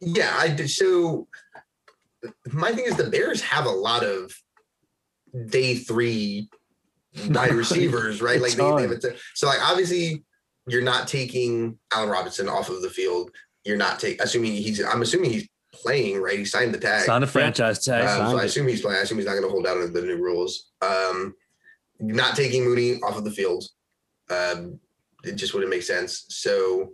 Yeah, 0.00 0.34
I 0.38 0.48
did. 0.48 0.70
So 0.70 1.28
my 2.52 2.72
thing 2.72 2.84
is 2.86 2.96
the 2.96 3.10
Bears 3.10 3.42
have 3.42 3.66
a 3.66 3.70
lot 3.70 4.04
of 4.04 4.32
day 5.48 5.74
three 5.76 6.48
wide 7.28 7.52
receivers, 7.52 8.22
right? 8.22 8.40
Like 8.40 8.52
they, 8.52 8.76
they 8.76 8.82
have 8.82 8.92
a, 8.92 9.16
so 9.34 9.46
like 9.46 9.60
obviously 9.62 10.24
you're 10.66 10.82
not 10.82 11.08
taking 11.08 11.78
Allen 11.92 12.08
Robinson 12.08 12.48
off 12.48 12.68
of 12.68 12.82
the 12.82 12.90
field. 12.90 13.30
You're 13.64 13.76
not 13.76 13.98
taking 13.98 14.22
assuming 14.22 14.52
he's 14.52 14.82
I'm 14.84 15.02
assuming 15.02 15.30
he's 15.30 15.48
playing, 15.72 16.20
right? 16.20 16.38
He 16.38 16.44
signed 16.44 16.74
the 16.74 16.78
tag. 16.78 17.04
Signed 17.04 17.24
a 17.24 17.26
franchise 17.26 17.84
tag. 17.84 18.06
Um, 18.06 18.30
so 18.30 18.38
I 18.38 18.44
assume 18.44 18.68
he's 18.68 18.80
playing. 18.80 18.98
I 18.98 19.02
assume 19.02 19.18
he's 19.18 19.26
not 19.26 19.32
going 19.32 19.44
to 19.44 19.50
hold 19.50 19.66
out 19.66 19.76
under 19.76 19.88
the 19.88 20.06
new 20.06 20.16
rules. 20.16 20.70
Um, 20.82 21.34
not 22.00 22.36
taking 22.36 22.64
Mooney 22.64 23.00
off 23.02 23.16
of 23.16 23.24
the 23.24 23.30
field. 23.30 23.64
Um, 24.30 24.78
it 25.24 25.34
just 25.36 25.54
wouldn't 25.54 25.70
make 25.70 25.82
sense. 25.82 26.26
So 26.28 26.92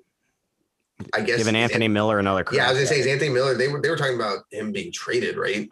I 1.14 1.20
guess 1.20 1.38
Giving 1.38 1.56
Anthony 1.56 1.88
Miller 1.88 2.18
another. 2.18 2.44
Yeah, 2.52 2.66
I 2.66 2.70
was 2.70 2.78
gonna 2.78 2.86
say 2.86 3.00
is. 3.00 3.06
Anthony 3.06 3.30
Miller. 3.30 3.54
They 3.54 3.68
were 3.68 3.80
they 3.80 3.90
were 3.90 3.96
talking 3.96 4.16
about 4.16 4.40
him 4.50 4.72
being 4.72 4.92
traded, 4.92 5.36
right? 5.36 5.68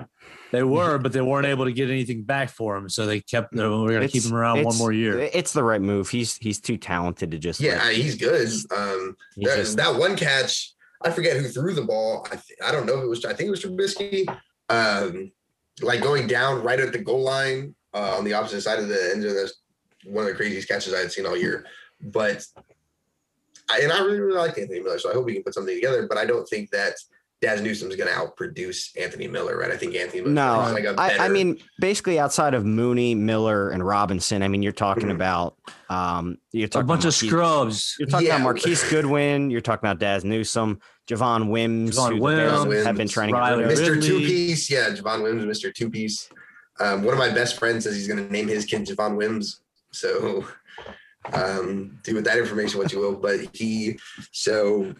They 0.52 0.62
were, 0.62 0.98
but 0.98 1.12
they 1.12 1.20
weren't 1.20 1.46
able 1.46 1.64
to 1.64 1.72
get 1.72 1.90
anything 1.90 2.22
back 2.22 2.48
for 2.48 2.76
him, 2.76 2.88
so 2.88 3.06
they 3.06 3.20
kept. 3.20 3.54
We're 3.54 3.68
going 3.68 4.02
to 4.02 4.08
keep 4.08 4.22
him 4.22 4.34
around 4.34 4.62
one 4.62 4.76
more 4.78 4.92
year. 4.92 5.18
It's 5.18 5.52
the 5.52 5.64
right 5.64 5.80
move. 5.80 6.08
He's 6.10 6.36
he's 6.36 6.60
too 6.60 6.76
talented 6.76 7.32
to 7.32 7.38
just. 7.38 7.58
Yeah, 7.58 7.82
let- 7.82 7.96
he's 7.96 8.14
good. 8.14 8.48
Um, 8.70 9.16
he's 9.34 9.48
that, 9.48 9.56
just- 9.56 9.76
that 9.78 9.96
one 9.96 10.14
catch, 10.14 10.72
I 11.02 11.10
forget 11.10 11.36
who 11.36 11.48
threw 11.48 11.74
the 11.74 11.82
ball. 11.82 12.24
I 12.30 12.36
th- 12.36 12.58
I 12.64 12.70
don't 12.70 12.86
know 12.86 12.98
if 12.98 13.04
it 13.04 13.08
was. 13.08 13.24
I 13.24 13.32
think 13.32 13.48
it 13.48 13.50
was 13.50 13.64
Trubisky. 13.64 14.26
Um, 14.68 15.32
like 15.82 16.00
going 16.02 16.28
down 16.28 16.62
right 16.62 16.78
at 16.78 16.92
the 16.92 16.98
goal 17.00 17.24
line 17.24 17.74
uh, 17.94 18.16
on 18.18 18.24
the 18.24 18.34
opposite 18.34 18.60
side 18.62 18.78
of 18.78 18.88
the 18.88 19.10
end 19.12 19.22
zone. 19.22 19.34
That's 19.34 19.54
one 20.04 20.24
of 20.24 20.30
the 20.30 20.36
craziest 20.36 20.68
catches 20.68 20.92
I 20.92 20.98
had 20.98 21.12
seen 21.12 21.26
all 21.26 21.36
year. 21.36 21.64
But 22.00 22.44
I, 23.70 23.80
and 23.82 23.92
I 23.92 23.98
really, 24.00 24.20
really 24.20 24.36
like 24.38 24.58
Anthony 24.58 24.80
Miller, 24.80 24.98
so 24.98 25.10
I 25.10 25.14
hope 25.14 25.24
we 25.24 25.34
can 25.34 25.42
put 25.42 25.54
something 25.54 25.74
together. 25.74 26.06
But 26.06 26.18
I 26.18 26.26
don't 26.26 26.46
think 26.46 26.70
that 26.70 26.94
Dazz 27.40 27.62
Newsome's 27.62 27.96
going 27.96 28.08
to 28.12 28.14
outproduce 28.14 28.88
Anthony 29.00 29.26
Miller, 29.28 29.56
right? 29.58 29.70
I 29.70 29.76
think 29.76 29.94
Anthony 29.94 30.22
Miller 30.22 30.32
No, 30.34 30.66
is 30.66 30.72
like 30.72 30.84
a 30.84 30.90
I, 30.98 31.08
better. 31.08 31.22
I 31.22 31.28
mean, 31.28 31.58
basically 31.78 32.18
outside 32.18 32.52
of 32.54 32.64
Mooney, 32.66 33.14
Miller, 33.14 33.70
and 33.70 33.84
Robinson, 33.86 34.42
I 34.42 34.48
mean, 34.48 34.62
you're 34.62 34.72
talking 34.72 35.08
Mhm. 35.08 35.14
about 35.14 35.56
um, 35.90 36.38
you're 36.52 36.66
talking 36.68 36.84
A 36.84 36.88
bunch 36.88 37.04
about 37.04 37.08
of 37.08 37.14
scrubs. 37.14 37.96
You're 37.98 38.08
talking 38.08 38.26
Yeah. 38.26 38.36
about 38.36 38.44
Marquise 38.44 38.82
Goodwin. 38.90 39.50
You're 39.50 39.60
talking 39.60 39.86
about 39.86 39.98
Dazz 39.98 40.24
Newsome, 40.24 40.80
Javon 41.06 41.48
Wims, 41.50 41.96
Javon 41.96 42.08
who 42.08 42.14
the 42.16 42.20
Wims, 42.68 42.84
have 42.86 42.96
been 42.96 43.08
trying 43.08 43.28
to 43.28 43.34
get 43.34 43.38
Riley. 43.38 43.64
Mr. 43.64 44.02
Two 44.02 44.18
Piece, 44.18 44.68
yeah, 44.70 44.90
Javon 44.90 45.22
Wims, 45.22 45.44
Mr. 45.44 45.72
Two 45.72 45.90
Piece. 45.90 46.28
Um, 46.80 47.04
one 47.04 47.14
of 47.14 47.18
my 47.18 47.30
best 47.30 47.58
friends 47.58 47.84
says 47.84 47.94
he's 47.94 48.08
going 48.08 48.24
to 48.24 48.32
name 48.32 48.48
his 48.48 48.64
kid 48.64 48.86
Javon 48.86 49.16
Wims. 49.16 49.60
So 49.92 50.44
um, 51.32 51.98
do 52.02 52.14
with 52.14 52.24
that 52.24 52.38
information 52.38 52.78
what 52.78 52.92
you 52.92 52.98
will. 52.98 53.14
But 53.16 53.40
he, 53.54 53.98
so 54.32 54.94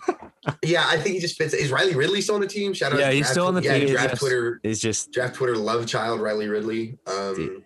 yeah, 0.63 0.87
I 0.89 0.97
think 0.99 1.17
he 1.17 1.21
just 1.21 1.37
fits. 1.37 1.53
Is 1.53 1.71
Riley 1.71 1.95
Ridley 1.95 2.21
still 2.21 2.37
on 2.37 2.41
the 2.41 2.47
team? 2.47 2.73
Shout 2.75 2.93
out, 2.93 2.99
Yeah, 3.01 3.11
he's 3.11 3.23
draft, 3.23 3.33
still 3.33 3.47
on 3.47 3.55
the 3.55 3.63
yeah, 3.63 3.79
team, 3.79 3.89
Draft 3.89 4.11
yes. 4.11 4.19
Twitter, 4.21 4.61
is 4.63 4.81
just 4.81 5.13
draft 5.13 5.35
Twitter 5.35 5.57
love 5.57 5.87
child 5.87 6.21
Riley 6.21 6.49
Ridley. 6.49 6.97
Um, 7.07 7.65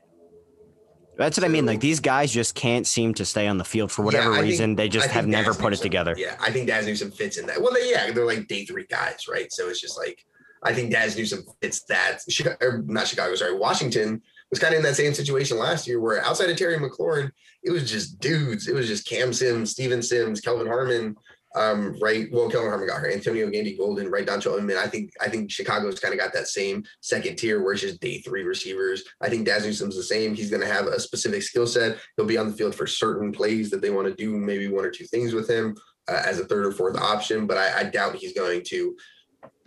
that's 1.16 1.36
what 1.36 1.44
I 1.44 1.48
mean. 1.48 1.66
Like 1.66 1.80
these 1.80 1.98
guys 2.00 2.30
just 2.32 2.54
can't 2.54 2.86
seem 2.86 3.12
to 3.14 3.24
stay 3.24 3.48
on 3.48 3.58
the 3.58 3.64
field 3.64 3.90
for 3.90 4.02
whatever 4.04 4.32
think- 4.34 4.44
reason. 4.44 4.76
they 4.76 4.88
just 4.88 5.08
have 5.08 5.24
think 5.24 5.32
never 5.32 5.50
Dazz 5.50 5.60
put 5.60 5.72
it 5.72 5.80
together. 5.80 6.14
Yeah, 6.16 6.36
I 6.40 6.50
think 6.52 6.68
Dazz 6.68 6.86
Newsome 6.86 7.10
fits 7.10 7.38
in 7.38 7.46
that. 7.46 7.60
Well, 7.60 7.72
they, 7.74 7.90
yeah, 7.90 8.10
they're 8.12 8.24
like 8.24 8.46
day 8.46 8.64
three 8.64 8.86
guys, 8.88 9.26
right? 9.28 9.52
So 9.52 9.68
it's 9.68 9.80
just 9.80 9.98
like 9.98 10.24
I 10.62 10.72
think 10.72 10.90
Dazz 10.90 11.16
Newsome 11.16 11.44
fits 11.60 11.82
that. 11.84 12.18
Chicago, 12.28 12.82
not 12.86 13.06
Chicago, 13.06 13.34
sorry, 13.34 13.56
Washington 13.56 14.22
was 14.50 14.58
kind 14.58 14.74
of 14.74 14.78
in 14.78 14.84
that 14.84 14.96
same 14.96 15.14
situation 15.14 15.58
last 15.58 15.86
year, 15.86 16.00
where 16.00 16.24
outside 16.24 16.50
of 16.50 16.56
Terry 16.56 16.78
McLaurin, 16.78 17.30
it 17.62 17.70
was 17.70 17.90
just 17.90 18.18
dudes. 18.20 18.68
It 18.68 18.74
was 18.74 18.86
just 18.86 19.06
Cam 19.06 19.32
Sims, 19.32 19.72
Steven 19.72 20.02
Sims, 20.02 20.40
Kelvin 20.40 20.66
Harmon. 20.66 21.16
Um, 21.54 21.96
right. 22.00 22.28
Well, 22.30 22.50
Kelvin 22.50 22.68
Harmon 22.68 22.86
got 22.86 23.00
her. 23.00 23.10
Antonio 23.10 23.48
Gandy 23.50 23.76
Golden, 23.76 24.10
right? 24.10 24.26
Dontrelle 24.26 24.58
Inman. 24.58 24.76
I 24.76 24.86
think 24.86 25.12
I 25.20 25.28
think 25.28 25.50
Chicago's 25.50 25.98
kind 25.98 26.12
of 26.12 26.20
got 26.20 26.32
that 26.34 26.46
same 26.46 26.84
second 27.00 27.36
tier 27.36 27.62
where 27.62 27.72
it's 27.72 27.82
just 27.82 28.00
day 28.00 28.20
three 28.20 28.42
receivers. 28.42 29.02
I 29.20 29.28
think 29.28 29.46
Dazz 29.46 29.64
Newsome's 29.64 29.96
the 29.96 30.02
same. 30.02 30.34
He's 30.34 30.50
going 30.50 30.62
to 30.62 30.72
have 30.72 30.86
a 30.86 31.00
specific 31.00 31.42
skill 31.42 31.66
set. 31.66 31.98
He'll 32.16 32.26
be 32.26 32.38
on 32.38 32.50
the 32.50 32.56
field 32.56 32.74
for 32.74 32.86
certain 32.86 33.32
plays 33.32 33.70
that 33.70 33.80
they 33.80 33.90
want 33.90 34.06
to 34.08 34.14
do, 34.14 34.36
maybe 34.36 34.68
one 34.68 34.84
or 34.84 34.90
two 34.90 35.06
things 35.06 35.32
with 35.32 35.48
him 35.48 35.74
uh, 36.06 36.22
as 36.24 36.38
a 36.38 36.44
third 36.44 36.66
or 36.66 36.72
fourth 36.72 36.96
option. 36.96 37.46
But 37.46 37.56
I, 37.56 37.80
I 37.80 37.84
doubt 37.84 38.16
he's 38.16 38.34
going 38.34 38.62
to 38.66 38.94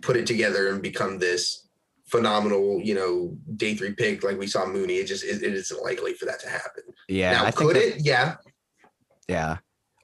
put 0.02 0.16
it 0.16 0.26
together 0.26 0.68
and 0.68 0.82
become 0.82 1.18
this 1.18 1.68
phenomenal, 2.06 2.80
you 2.82 2.94
know, 2.94 3.36
day 3.56 3.74
three 3.74 3.92
pick 3.92 4.22
like 4.22 4.38
we 4.38 4.46
saw 4.46 4.66
Mooney. 4.66 4.96
It 4.96 5.06
just 5.06 5.24
it, 5.24 5.42
it 5.42 5.54
isn't 5.54 5.82
likely 5.82 6.14
for 6.14 6.26
that 6.26 6.40
to 6.40 6.48
happen. 6.48 6.82
Yeah, 7.08 7.32
now, 7.32 7.44
I 7.46 7.50
could 7.50 7.76
that- 7.76 7.96
it? 7.96 8.04
Yeah. 8.04 8.36
Yeah. 9.28 9.58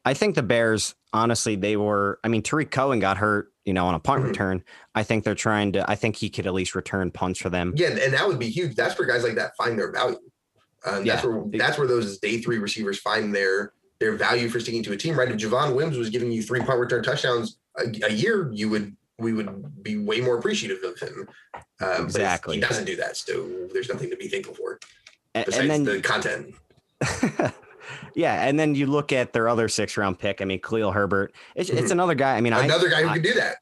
I 0.05 0.15
think 0.15 0.37
the 0.37 0.43
Bears, 0.43 0.95
honestly, 1.13 1.55
they 1.57 1.77
were. 1.77 2.19
I 2.25 2.29
mean, 2.29 2.43
Tarik 2.43 2.71
Cohen 2.71 2.99
got 2.99 3.19
hurt, 3.19 3.53
you 3.67 3.75
know, 3.75 3.87
on 3.87 3.95
a 3.95 3.99
punt 3.99 4.23
Mhm. 4.25 4.29
return. 4.29 4.65
I 4.95 5.03
think 5.03 5.25
they're 5.25 5.35
trying 5.35 5.73
to. 5.73 5.91
I 5.91 5.97
think 5.97 6.17
he 6.17 6.31
could 6.31 6.47
at 6.47 6.55
least 6.55 6.75
return 6.75 7.11
punts 7.11 7.39
for 7.41 7.51
them. 7.51 7.75
Yeah, 7.77 7.89
and 7.89 8.15
that 8.15 8.27
would 8.27 8.39
be 8.39 8.49
huge. 8.49 8.75
That's 8.75 8.99
where 8.99 9.07
guys 9.07 9.23
like 9.23 9.35
that 9.35 9.53
find 9.59 9.79
their 9.79 9.93
value. 9.93 10.17
Um, 10.87 11.05
that's 11.05 11.25
Yeah. 11.25 11.29
where 11.31 11.45
that's 11.53 11.77
where 11.77 11.87
those 11.89 12.19
day 12.19 12.39
three 12.39 12.57
receivers 12.59 12.99
find 12.99 13.35
their 13.35 13.73
their 14.01 14.13
value 14.15 14.49
for 14.49 14.61
sticking 14.61 14.83
to 14.85 14.93
a 14.93 14.97
team. 14.97 15.19
Right? 15.19 15.29
If 15.31 15.37
Javon 15.37 15.75
Wims 15.75 15.99
was 15.99 16.09
giving 16.09 16.31
you 16.33 16.43
three 16.43 16.61
punt 16.61 16.79
return 16.81 17.03
touchdowns 17.03 17.59
a, 17.77 17.83
a 18.07 18.13
year, 18.13 18.51
you 18.53 18.71
would 18.71 18.97
we 19.19 19.33
would 19.33 19.83
be 19.83 19.97
way 19.99 20.21
more 20.21 20.39
appreciative 20.39 20.79
of 20.85 20.99
him. 20.99 21.29
Um, 21.81 22.05
Exactly. 22.05 22.59
But 22.59 22.65
he 22.67 22.69
doesn't 22.69 22.85
do 22.85 22.97
that, 22.97 23.17
so 23.17 23.49
there's 23.73 23.89
nothing 23.89 24.11
to 24.11 24.17
be 24.17 24.29
thankful 24.29 24.55
for 24.55 24.79
besides 25.35 25.57
and 25.59 25.71
then, 25.71 25.85
the 25.85 26.01
content. 26.01 26.55
yeah, 28.15 28.47
and 28.47 28.59
then 28.59 28.75
you 28.75 28.87
look 28.87 29.13
at 29.13 29.33
their 29.33 29.49
other 29.49 29.69
six 29.69 29.97
round 29.97 30.19
pick. 30.19 30.41
I 30.41 30.45
mean, 30.45 30.61
Khalil 30.61 30.93
Herbert. 30.93 31.35
It's, 31.55 31.71
it's 31.71 31.89
Mhm. 31.89 31.93
another 31.93 32.15
guy. 32.15 32.37
I 32.37 32.41
mean, 32.41 32.53
I, 32.53 32.65
Another 32.65 32.89
guy 32.89 33.03
who 33.03 33.09
I- 33.09 33.15
can 33.15 33.23
do 33.23 33.35
that. 33.35 33.57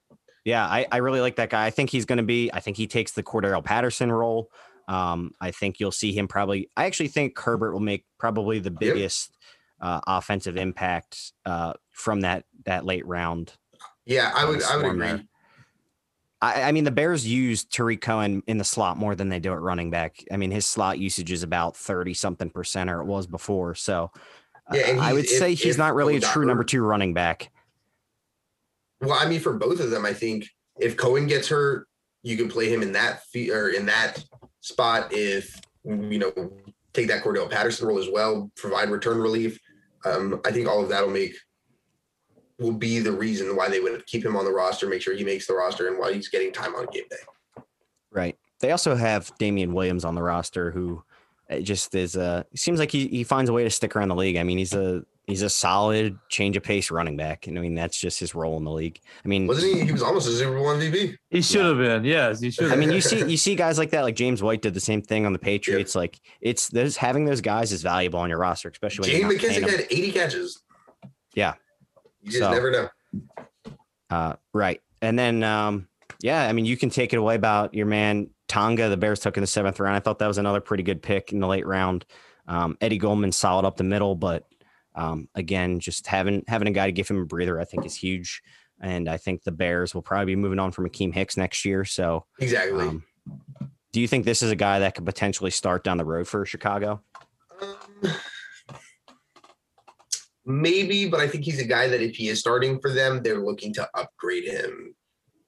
Yeah, 0.45 0.65
I, 0.65 0.87
I 0.93 0.99
really 0.99 1.21
like 1.21 1.37
that 1.37 1.51
guy. 1.51 1.67
I 1.67 1.71
think 1.71 1.91
he's 1.91 2.05
going 2.05 2.19
to 2.19 2.23
be. 2.23 2.51
I 2.53 2.61
think 2.61 2.77
he 2.77 2.87
takes 2.87 3.11
the 3.13 3.23
Cordarrelle 3.25 3.65
Patterson 3.65 4.13
role. 4.13 4.49
Um, 4.87 5.33
I 5.41 5.51
think 5.51 5.81
you'll 5.81 5.91
see 5.91 6.13
him 6.13 6.29
probably. 6.29 6.71
I 6.77 6.85
actually 6.85 7.09
think 7.09 7.37
Herbert 7.37 7.73
will 7.73 7.81
make 7.81 8.05
probably 8.21 8.61
the 8.61 8.71
biggest 8.71 9.33
uh, 9.81 10.01
offensive 10.07 10.57
impact 10.57 11.33
uh, 11.45 11.73
from 11.91 12.21
that 12.21 12.45
that 12.65 12.85
late 12.85 13.05
round. 13.07 13.55
Yeah, 14.05 14.31
I 14.37 14.45
would 14.45 14.63
I 14.63 14.77
would 14.77 14.87
agree. 14.87 14.99
there. 15.09 15.25
I, 16.43 16.63
I 16.65 16.73
mean, 16.73 16.85
the 16.85 16.91
Bears 16.91 17.27
use 17.27 17.65
Tarik 17.65 18.01
Cohen 18.01 18.43
in 18.47 18.59
the 18.59 18.65
slot 18.65 18.97
more 18.99 19.15
than 19.15 19.29
they 19.29 19.39
do 19.41 19.53
at 19.53 19.61
running 19.61 19.91
back. 19.91 20.23
I 20.31 20.37
mean, 20.37 20.51
his 20.51 20.67
slot 20.67 20.99
usage 20.99 21.33
is 21.33 21.43
about 21.43 21.77
thirty 21.77 22.15
something 22.15 22.51
percent, 22.51 22.91
or 22.91 23.01
it 23.01 23.07
was 23.07 23.27
before. 23.27 23.75
So, 23.75 24.11
uh, 24.71 24.77
Yeah, 24.77 24.99
I 25.01 25.13
would 25.13 25.25
he's- 25.25 25.39
say 25.39 25.53
if- 25.53 25.61
he's 25.61 25.75
if 25.75 25.79
not 25.79 25.95
really 25.95 26.17
a 26.17 26.21
true 26.21 26.45
number 26.45 26.65
two 26.65 26.83
running 26.83 27.15
back. 27.15 27.51
Well, 29.01 29.13
I 29.19 29.27
mean, 29.29 29.41
for 29.41 29.55
both 29.55 29.81
of 29.81 29.91
them, 29.91 30.05
I 30.07 30.13
think 30.13 30.47
if 30.79 30.97
Cohen 30.97 31.27
gets 31.27 31.49
hurt, 31.49 31.87
you 32.23 32.37
can 32.37 32.49
play 32.49 32.69
him 32.73 32.83
in 32.83 32.93
that 32.93 33.25
fe- 33.27 33.51
or 33.51 33.69
in 33.71 33.87
that 33.87 34.23
spot. 34.61 35.13
If 35.13 35.59
you 35.85 36.19
know, 36.19 36.33
take 36.93 37.07
that 37.09 37.23
Cordarrelle 37.23 37.51
Patterson 37.51 37.87
role 37.87 37.99
as 37.99 38.09
well, 38.11 38.51
provide 38.57 38.91
return 38.91 39.19
relief. 39.19 39.59
Um, 40.05 40.41
I 40.45 40.53
think 40.53 40.69
all 40.69 40.83
of 40.83 40.89
that 40.91 41.05
will 41.05 41.13
make 41.13 41.35
will 42.59 42.73
be 42.73 42.99
the 42.99 43.13
reason 43.13 43.55
why 43.55 43.69
they 43.69 43.81
would 43.81 44.05
keep 44.07 44.25
him 44.25 44.37
on 44.37 44.45
the 44.45 44.53
roster, 44.53 44.89
make 44.89 45.03
sure 45.03 45.15
he 45.15 45.25
makes 45.25 45.47
the 45.47 45.55
roster, 45.55 45.89
and 45.89 45.99
why 45.99 46.13
he's 46.13 46.29
getting 46.29 46.53
time 46.53 46.75
on 46.75 46.87
game 46.93 47.05
day. 47.11 47.63
Right. 48.11 48.37
They 48.61 48.71
also 48.71 48.95
have 48.95 49.31
Damien 49.39 49.75
Williams 49.75 50.05
on 50.05 50.15
the 50.15 50.23
roster, 50.23 50.71
who 50.71 51.03
uh, 51.51 51.59
just 51.61 51.95
is 51.95 52.17
a 52.17 52.47
seems 52.55 52.79
like 52.79 52.91
he, 52.91 53.09
he 53.09 53.25
finds 53.25 53.51
a 53.51 53.53
way 53.53 53.65
to 53.65 53.71
stick 53.71 53.95
around 53.95 54.09
the 54.09 54.15
league. 54.15 54.37
I 54.37 54.43
mean, 54.43 54.57
he's 54.57 54.73
a 54.73 55.05
he's 55.27 55.43
a 55.43 55.51
solid 55.51 56.19
change 56.29 56.57
of 56.57 56.63
pace 56.63 56.91
running 56.91 57.17
back. 57.17 57.47
And 57.47 57.59
I 57.59 57.61
mean, 57.61 57.75
that's 57.75 57.99
just 57.99 58.19
his 58.19 58.35
role 58.35 58.57
in 58.57 58.65
the 58.65 58.71
league. 58.71 59.01
I 59.25 59.29
mean, 59.29 59.47
Wasn't 59.47 59.75
he? 59.75 59.85
He 59.85 59.93
was 59.93 60.03
almost 60.03 60.29
a 60.29 60.33
Super 60.33 60.57
Bowl 60.57 60.67
MVP. 60.67 61.17
He 61.31 61.43
should 61.43 61.67
have 61.67 61.79
been. 61.79 62.05
Yes, 62.05 62.41
he 62.41 62.51
should. 62.51 62.73
I 62.73 62.77
mean, 62.77 62.91
you 62.91 63.01
see 63.01 63.25
you 63.31 63.37
see 63.37 63.55
guys 63.55 63.77
like 63.79 63.91
that, 63.91 64.03
like 64.03 64.17
James 64.17 64.43
White 64.43 64.63
did 64.63 64.73
the 64.73 64.81
same 64.81 65.03
thing 65.03 65.27
on 65.27 65.33
the 65.33 65.39
Patriots. 65.39 65.95
Like 65.95 66.19
it's 66.41 66.69
those 66.69 66.97
having 66.97 67.27
those 67.27 67.41
guys 67.41 67.73
is 67.73 67.83
valuable 67.83 68.21
on 68.21 68.31
your 68.31 68.39
roster, 68.39 68.71
especially 68.71 69.13
when 69.13 69.21
James 69.31 69.43
you're 69.43 69.69
McKissic 69.69 69.71
had 69.71 69.87
80 69.91 70.13
catches. 70.13 70.63
Yeah. 71.35 71.55
You 72.27 72.33
just 72.33 72.43
So- 72.43 72.51
never 72.53 72.71
know. 72.71 72.89
Uh, 74.11 74.35
right. 74.53 74.81
And 75.03 75.19
then, 75.19 75.43
um, 75.43 75.89
yeah, 76.21 76.47
I 76.47 76.53
mean, 76.53 76.65
you 76.65 76.77
can 76.77 76.91
take 76.91 77.13
it 77.13 77.17
away 77.17 77.35
about 77.35 77.73
your 77.75 77.87
man 77.87 78.31
Tonga. 78.49 78.89
The 78.89 78.97
Bears 78.97 79.21
took 79.21 79.37
in 79.37 79.41
the 79.43 79.47
seventh 79.47 79.81
round. 79.81 79.97
I 79.97 80.01
thought 80.01 80.19
that 80.19 80.27
was 80.27 80.39
another 80.39 80.61
pretty 80.61 80.83
good 80.83 81.03
pick 81.03 81.33
in 81.33 81.41
the 81.41 81.47
late 81.47 81.67
round. 81.67 82.05
Um, 82.49 82.77
Eddie 82.81 82.99
Goldman 82.99 83.33
solid 83.33 83.65
up 83.65 83.77
the 83.77 83.85
middle, 83.85 84.15
but 84.15 84.45
um, 84.95 85.29
again, 85.35 85.81
just 85.81 86.07
having 86.07 86.43
having 86.49 86.69
a 86.69 86.73
guy 86.73 86.87
to 86.87 86.93
give 86.93 87.09
him 87.09 87.21
a 87.21 87.25
breather, 87.27 87.61
I 87.61 87.65
think 87.65 87.85
is 87.85 87.95
huge. 87.97 88.43
And 88.81 89.09
I 89.09 89.17
think 89.17 89.43
the 89.43 89.53
Bears 89.53 89.95
will 89.95 90.03
probably 90.03 90.27
be 90.27 90.37
moving 90.37 90.59
on 90.59 90.71
from 90.71 90.89
Akiem 90.89 91.13
Hicks 91.13 91.37
next 91.37 91.65
year. 91.65 91.85
So, 91.85 92.27
Exactly. 92.39 92.87
um, 92.87 93.03
do 93.93 94.01
you 94.01 94.07
think 94.09 94.25
this 94.25 94.43
is 94.43 94.51
a 94.51 94.57
guy 94.57 94.79
that 94.81 94.95
could 94.95 95.05
potentially 95.07 95.51
start 95.51 95.83
down 95.85 95.97
the 95.97 96.05
road 96.05 96.29
for 96.29 96.45
Chicago? 96.47 97.03
Maybe, 100.47 101.09
but 101.09 101.21
I 101.21 101.27
think 101.27 101.45
he's 101.45 101.61
a 101.61 101.67
guy 101.67 101.89
that 101.89 102.01
if 102.01 102.15
he 102.15 102.29
is 102.29 102.39
starting 102.39 102.79
for 102.81 102.91
them, 102.91 103.23
they're 103.23 103.45
looking 103.45 103.75
to 103.75 103.89
upgrade 103.95 104.45
him 104.45 104.95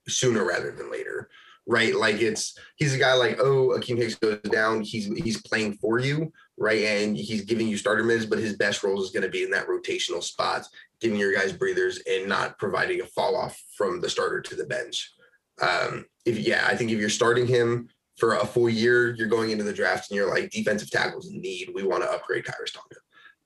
sooner 0.08 0.44
rather 0.44 0.72
than 0.72 0.90
later. 0.90 1.30
Right. 1.66 1.94
Like 1.94 2.20
it's 2.20 2.58
he's 2.76 2.94
a 2.94 2.98
guy 2.98 3.12
like, 3.14 3.38
oh, 3.40 3.78
Akiem 3.78 3.98
Hicks 3.98 4.14
goes 4.14 4.40
down. 4.40 4.80
He's 4.80 5.06
he's 5.18 5.42
playing 5.42 5.74
for 5.74 5.98
you, 5.98 6.32
right? 6.56 6.82
And 6.82 7.16
he's 7.16 7.44
giving 7.44 7.68
you 7.68 7.76
starter 7.76 8.02
minutes, 8.02 8.24
but 8.24 8.38
his 8.38 8.56
best 8.56 8.82
role 8.82 9.02
is 9.02 9.10
going 9.10 9.22
to 9.22 9.28
be 9.28 9.44
in 9.44 9.50
that 9.50 9.68
rotational 9.68 10.22
spot, 10.22 10.66
giving 11.00 11.18
your 11.18 11.34
guys 11.34 11.52
breathers 11.52 12.00
and 12.10 12.26
not 12.26 12.58
providing 12.58 13.02
a 13.02 13.06
fall 13.06 13.36
off 13.36 13.62
from 13.76 14.00
the 14.00 14.08
starter 14.08 14.40
to 14.40 14.56
the 14.56 14.64
bench. 14.64 15.12
Um, 15.60 16.06
if 16.24 16.38
yeah, 16.38 16.64
I 16.66 16.74
think 16.74 16.90
if 16.90 16.98
you're 16.98 17.10
starting 17.10 17.46
him 17.46 17.88
for 18.16 18.34
a 18.34 18.46
full 18.46 18.70
year, 18.70 19.14
you're 19.14 19.28
going 19.28 19.50
into 19.50 19.64
the 19.64 19.72
draft 19.72 20.10
and 20.10 20.16
you're 20.16 20.30
like 20.30 20.50
defensive 20.50 20.90
tackles 20.90 21.30
need. 21.30 21.70
We 21.74 21.84
want 21.84 22.02
to 22.02 22.10
upgrade 22.10 22.44
Khyiris 22.44 22.72
Tonga. 22.72 22.96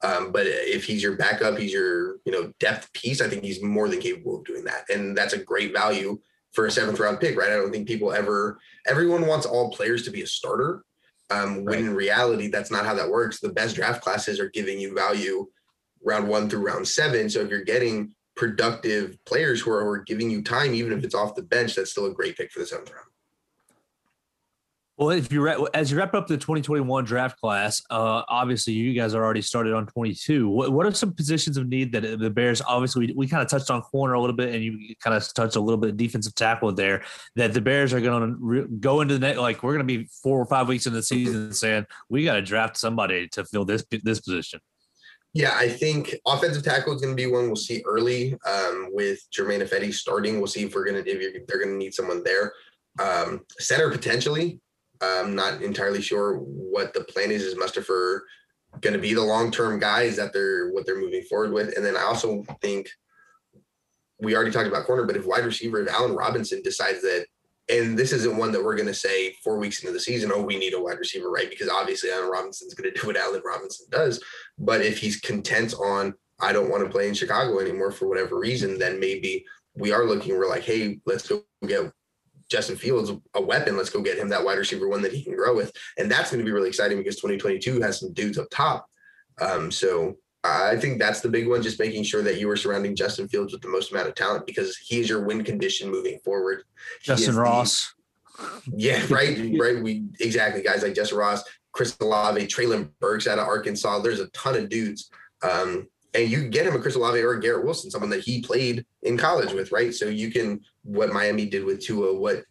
Um, 0.03 0.33
but 0.33 0.47
if 0.47 0.85
he's 0.85 1.03
your 1.03 1.17
backup, 1.17 1.59
he's 1.59 1.73
your 1.73 2.17
you 2.25 2.33
know 2.33 2.53
depth 2.59 2.93
piece. 2.93 3.21
I 3.21 3.29
think 3.29 3.45
he's 3.45 3.63
more 3.63 3.89
than 3.89 4.01
capable 4.01 4.39
of 4.39 4.45
doing 4.45 4.65
that, 4.65 4.89
and 4.91 5.17
that's 5.17 5.33
a 5.35 5.39
great 5.39 5.73
value 5.73 6.19
for 6.53 6.67
a 6.67 6.71
seventh 6.71 6.99
round 7.01 7.21
pick, 7.21 7.37
right? 7.39 7.51
I 7.51 7.57
don't 7.57 7.73
think 7.73 7.87
people 7.89 8.13
ever. 8.13 8.59
Everyone 8.87 9.27
wants 9.27 9.47
all 9.47 9.71
players 9.73 10.03
to 10.05 10.11
be 10.11 10.23
a 10.23 10.27
starter, 10.27 10.83
um, 11.31 11.65
when 11.65 11.67
Right. 11.67 11.79
in 11.81 11.95
reality 11.95 12.49
that's 12.49 12.71
not 12.71 12.85
how 12.85 12.95
that 12.95 13.09
works. 13.09 13.41
The 13.41 13.53
best 13.53 13.77
draft 13.77 14.03
classes 14.03 14.41
are 14.41 14.51
giving 14.51 14.79
you 14.79 14.95
value 14.95 15.47
round 16.05 16.29
one 16.29 16.51
through 16.51 16.67
round 16.67 16.87
seven. 16.89 17.31
So 17.31 17.41
if 17.41 17.49
you're 17.49 17.63
getting 17.63 18.13
productive 18.35 19.17
players 19.25 19.61
who 19.61 19.71
are, 19.71 19.83
who 19.85 19.91
are 19.91 19.99
giving 19.99 20.31
you 20.31 20.43
time, 20.43 20.75
even 20.75 20.93
if 20.93 21.05
it's 21.05 21.15
off 21.15 21.37
the 21.37 21.43
bench, 21.43 21.75
that's 21.77 21.93
still 21.93 22.07
a 22.07 22.13
great 22.13 22.37
pick 22.37 22.51
for 22.51 22.59
the 22.59 22.67
seventh 22.67 22.91
round. 22.91 23.07
Well, 25.03 25.11
if 25.11 25.33
you 25.33 25.41
wrap, 25.41 25.59
as 25.75 25.91
you 25.91 25.99
wrap 25.99 26.15
up 26.15 26.29
the 26.29 26.37
2021 26.37 27.05
draft 27.05 27.41
class, 27.41 27.83
uh, 27.91 28.23
obviously 28.29 28.75
you 28.75 28.95
guys 28.95 29.17
are 29.17 29.25
already 29.25 29.43
started 29.43 29.75
on 29.75 29.85
22. 29.89 30.49
What, 30.49 30.71
what 30.71 30.87
are 30.87 30.93
some 30.93 31.13
positions 31.13 31.57
of 31.57 31.67
need 31.67 31.91
that 31.91 32.21
the 32.21 32.31
Bears? 32.31 32.63
Obviously, 32.63 33.09
we, 33.09 33.13
we 33.13 33.27
kind 33.27 33.43
of 33.43 33.49
touched 33.49 33.69
on 33.69 33.83
corner 33.83 34.15
a 34.15 34.21
little 34.21 34.37
bit, 34.37 34.55
and 34.55 34.63
you 34.63 34.95
kind 35.03 35.17
of 35.17 35.35
touched 35.35 35.57
a 35.57 35.61
little 35.61 35.81
bit 35.81 35.97
defensive 35.97 36.37
tackle 36.37 36.71
there. 36.71 37.03
That 37.35 37.53
the 37.53 37.61
Bears 37.61 37.93
are 37.93 38.01
going 38.01 38.31
to 38.31 38.37
re- 38.39 38.67
go 38.79 39.01
into 39.01 39.15
the 39.15 39.27
net 39.27 39.39
like 39.39 39.65
we're 39.65 39.73
going 39.75 39.85
to 39.85 39.99
be 39.99 40.09
four 40.23 40.41
or 40.41 40.47
five 40.47 40.69
weeks 40.69 40.87
into 40.87 40.99
the 40.99 41.03
season 41.03 41.53
saying 41.53 41.85
we 42.09 42.23
got 42.23 42.35
to 42.35 42.43
draft 42.43 42.77
somebody 42.77 43.27
to 43.31 43.45
fill 43.45 43.65
this 43.65 43.85
this 44.05 44.21
position. 44.21 44.61
Yeah, 45.35 45.57
I 45.57 45.69
think 45.69 46.15
offensive 46.29 46.63
tackle 46.63 46.95
is 46.95 47.03
going 47.03 47.17
to 47.17 47.21
be 47.21 47.29
one 47.29 47.49
we'll 47.49 47.57
see 47.57 47.83
early 47.85 48.37
um, 48.47 48.91
with 48.93 49.19
Germain 49.33 49.63
Ifedi 49.63 49.93
starting. 49.93 50.39
We'll 50.39 50.47
see 50.47 50.63
if 50.63 50.77
we're 50.77 50.85
going 50.85 51.03
to 51.03 51.11
if 51.11 51.45
they're 51.49 51.59
going 51.59 51.73
to 51.73 51.77
need 51.77 51.93
someone 51.93 52.23
there. 52.23 52.53
Um, 53.01 53.41
center 53.59 53.91
potentially. 53.91 54.61
I'm 55.03 55.35
not 55.35 55.63
entirely 55.63 56.01
sure 56.01 56.37
what 56.37 56.95
the 56.95 57.05
plan 57.05 57.31
is. 57.31 57.43
Is 57.43 57.55
Mustipher 57.55 58.21
going 58.81 58.95
to 58.95 59.01
be 59.01 59.15
the 59.15 59.23
long 59.23 59.51
term 59.51 59.79
guys 59.79 60.17
that 60.17 60.33
they're 60.33 60.71
what 60.71 60.87
they're 60.87 61.01
moving 61.01 61.23
forward 61.23 61.53
with? 61.53 61.77
And 61.77 61.85
then 61.85 61.97
I 61.97 62.03
also 62.03 62.45
think 62.61 62.89
we 64.21 64.37
already 64.37 64.53
talked 64.53 64.69
about 64.69 64.87
corner, 64.87 65.05
but 65.05 65.17
if 65.17 65.27
wide 65.27 65.45
receiver, 65.45 65.81
if 65.81 65.93
Allen 65.93 66.15
Robinson 66.15 66.63
decides 66.63 67.03
that 67.03 67.27
and 67.69 67.99
this 67.99 68.13
isn't 68.13 68.37
one 68.37 68.53
that 68.53 68.63
we're 68.63 68.77
going 68.77 68.89
to 68.89 68.95
say 68.95 69.35
four 69.43 69.59
weeks 69.59 69.81
into 69.81 69.93
the 69.93 70.01
season, 70.01 70.31
oh, 70.33 70.43
we 70.43 70.59
need 70.59 70.75
a 70.75 70.81
wide 70.81 70.99
receiver, 70.99 71.31
right? 71.31 71.49
Because 71.49 71.69
obviously 71.69 72.11
Allen 72.11 72.31
Robinson's 72.31 72.75
going 72.75 72.91
to 72.95 73.01
do 73.01 73.07
what 73.07 73.17
Allen 73.17 73.43
Robinson 73.45 73.87
does. 73.91 74.23
But 74.59 74.81
if 74.83 74.99
he's 74.99 75.21
content 75.21 75.75
on, 75.75 76.15
I 76.41 76.53
don't 76.53 76.71
want 76.71 76.85
to 76.85 76.91
play 76.91 77.09
in 77.09 77.15
Chicago 77.15 77.61
anymore 77.61 77.93
for 77.93 78.09
whatever 78.09 78.39
reason, 78.39 78.79
then 78.79 78.99
maybe 78.99 79.45
we 79.75 79.93
are 79.93 80.05
looking, 80.05 80.37
we're 80.37 80.49
like, 80.49 80.65
hey, 80.65 80.99
let's 81.07 81.29
go 81.29 81.45
get 81.67 81.93
Justin 82.53 82.77
Fields 82.77 83.11
a 83.35 83.41
weapon. 83.41 83.77
Let's 83.77 83.91
go 83.91 84.03
get 84.03 84.19
him 84.19 84.29
that 84.29 84.45
wide 84.45 84.59
receiver 84.59 84.87
one 84.87 85.03
that 85.03 85.13
he 85.13 85.25
can 85.25 85.35
grow 85.35 85.57
with. 85.57 85.73
And 85.99 86.11
that's 86.11 86.31
going 86.31 86.39
to 86.39 86.45
be 86.45 86.53
really 86.53 86.69
exciting 86.69 86.99
because 86.99 87.17
2022 87.17 87.81
has 87.81 87.99
some 87.99 88.13
dudes 88.13 88.39
up 88.39 88.49
top. 88.51 88.87
Um, 89.41 89.71
so 89.71 90.19
I 90.45 90.77
think 90.77 90.99
that's 90.99 91.21
the 91.21 91.31
big 91.31 91.49
one, 91.49 91.63
just 91.63 91.81
making 91.81 92.05
sure 92.05 92.23
that 92.23 92.39
you 92.39 92.51
are 92.51 92.57
surrounding 92.57 92.95
Justin 92.95 93.27
Fields 93.27 93.53
with 93.53 93.63
the 93.63 93.69
most 93.69 93.91
amount 93.91 94.09
of 94.09 94.15
talent 94.15 94.47
because 94.47 94.77
he 94.77 95.01
is 95.01 95.09
your 95.09 95.25
win 95.25 95.43
condition 95.43 95.91
moving 95.91 96.19
forward. 96.25 96.65
Justin 97.03 97.37
Ross. 97.37 97.95
The, 98.37 98.73
yeah, 98.77 99.03
right. 99.09 99.55
right. 99.59 99.83
We 99.83 100.05
exactly 100.21 100.63
guys 100.63 100.83
like 100.83 100.95
Justin 100.95 101.19
Ross, 101.19 101.43
Chris 101.73 101.97
Olave, 102.01 102.47
Treylon 102.49 102.91
Burks 103.01 103.27
out 103.27 103.39
of 103.39 103.47
Arkansas. 103.47 104.01
There's 104.01 104.21
a 104.21 104.29
ton 104.29 104.57
of 104.57 104.69
dudes. 104.69 105.11
Um, 105.43 105.89
and 106.15 106.29
you 106.29 106.49
get 106.49 106.67
him 106.67 106.75
a 106.75 106.79
Chris 106.79 106.95
Olave 106.95 107.21
or 107.21 107.33
a 107.33 107.41
Garrett 107.41 107.65
Wilson, 107.65 107.91
someone 107.91 108.11
that 108.11 108.21
he 108.21 108.43
played 108.43 108.85
in 109.03 109.17
college 109.17 109.53
with, 109.53 109.73
right? 109.73 109.95
So 109.95 110.07
you 110.07 110.31
can 110.31 110.61
what 110.83 111.13
Miami 111.13 111.47
did 111.47 111.65
with 111.65 111.81
Tua, 111.81 112.15
what 112.15 112.45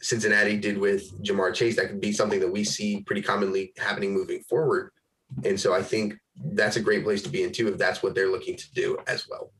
Cincinnati 0.00 0.56
did 0.56 0.78
with 0.78 1.10
Ja'Marr 1.22 1.54
Chase, 1.54 1.76
that 1.76 1.88
could 1.88 2.00
be 2.00 2.12
something 2.12 2.40
that 2.40 2.50
we 2.50 2.64
see 2.64 3.02
pretty 3.02 3.22
commonly 3.22 3.72
happening 3.76 4.14
moving 4.14 4.40
forward. 4.42 4.92
And 5.44 5.58
so 5.58 5.74
I 5.74 5.82
think 5.82 6.14
that's 6.52 6.76
a 6.76 6.80
great 6.80 7.04
place 7.04 7.22
to 7.22 7.28
be 7.28 7.42
in 7.42 7.52
too 7.52 7.68
if 7.68 7.78
that's 7.78 8.02
what 8.02 8.14
they're 8.14 8.30
looking 8.30 8.56
to 8.56 8.72
do 8.74 8.98
as 9.06 9.28
well. 9.28 9.52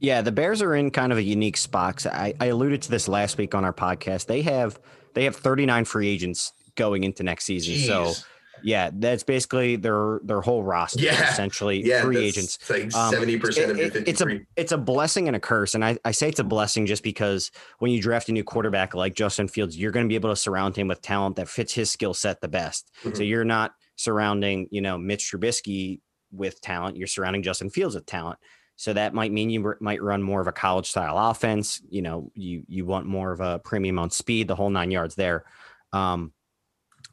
Yeah, 0.00 0.22
the 0.22 0.32
Bears 0.32 0.62
are 0.62 0.74
in 0.74 0.90
kind 0.90 1.12
of 1.12 1.18
a 1.18 1.22
unique 1.22 1.58
spot. 1.58 2.06
I, 2.06 2.34
I 2.40 2.46
alluded 2.46 2.82
to 2.82 2.90
this 2.90 3.06
last 3.06 3.36
week 3.36 3.54
on 3.54 3.64
our 3.64 3.72
podcast. 3.72 4.26
They 4.26 4.40
have 4.42 4.80
they 5.12 5.24
have 5.24 5.36
39 5.36 5.84
free 5.84 6.08
agents 6.08 6.52
going 6.74 7.04
into 7.04 7.22
next 7.22 7.44
season. 7.44 7.74
Jeez. 7.74 7.86
So 7.86 8.22
yeah, 8.62 8.90
that's 8.92 9.22
basically 9.22 9.76
their 9.76 10.20
their 10.24 10.40
whole 10.40 10.62
roster. 10.62 11.00
Yeah. 11.00 11.30
essentially 11.30 11.84
yeah, 11.84 12.02
free 12.02 12.18
agents. 12.18 12.58
Like 12.68 12.94
um, 12.94 13.12
seventy 13.12 13.34
um, 13.34 13.40
percent 13.40 13.70
of 13.70 13.78
it, 13.78 14.08
It's 14.08 14.20
a 14.20 14.40
it's 14.56 14.72
a 14.72 14.78
blessing 14.78 15.26
and 15.28 15.36
a 15.36 15.40
curse, 15.40 15.74
and 15.74 15.84
I, 15.84 15.98
I 16.04 16.10
say 16.12 16.28
it's 16.28 16.40
a 16.40 16.44
blessing 16.44 16.86
just 16.86 17.02
because 17.02 17.50
when 17.78 17.90
you 17.90 18.00
draft 18.00 18.28
a 18.28 18.32
new 18.32 18.44
quarterback 18.44 18.94
like 18.94 19.14
Justin 19.14 19.48
Fields, 19.48 19.76
you're 19.76 19.92
going 19.92 20.06
to 20.06 20.08
be 20.08 20.14
able 20.14 20.30
to 20.30 20.36
surround 20.36 20.76
him 20.76 20.88
with 20.88 21.02
talent 21.02 21.36
that 21.36 21.48
fits 21.48 21.72
his 21.72 21.90
skill 21.90 22.14
set 22.14 22.40
the 22.40 22.48
best. 22.48 22.90
Mm-hmm. 23.04 23.16
So 23.16 23.22
you're 23.22 23.44
not 23.44 23.72
surrounding, 23.96 24.68
you 24.70 24.80
know, 24.80 24.96
Mitch 24.98 25.30
Trubisky 25.30 26.00
with 26.32 26.60
talent. 26.60 26.96
You're 26.96 27.06
surrounding 27.06 27.42
Justin 27.42 27.70
Fields 27.70 27.94
with 27.94 28.06
talent. 28.06 28.38
So 28.76 28.94
that 28.94 29.12
might 29.12 29.30
mean 29.30 29.50
you 29.50 29.74
might 29.80 30.02
run 30.02 30.22
more 30.22 30.40
of 30.40 30.46
a 30.46 30.52
college 30.52 30.88
style 30.88 31.18
offense. 31.18 31.82
You 31.90 32.00
know, 32.00 32.32
you 32.34 32.62
you 32.66 32.86
want 32.86 33.04
more 33.04 33.30
of 33.30 33.40
a 33.40 33.58
premium 33.58 33.98
on 33.98 34.10
speed, 34.10 34.48
the 34.48 34.54
whole 34.54 34.70
nine 34.70 34.90
yards 34.90 35.14
there. 35.14 35.44
Um, 35.92 36.32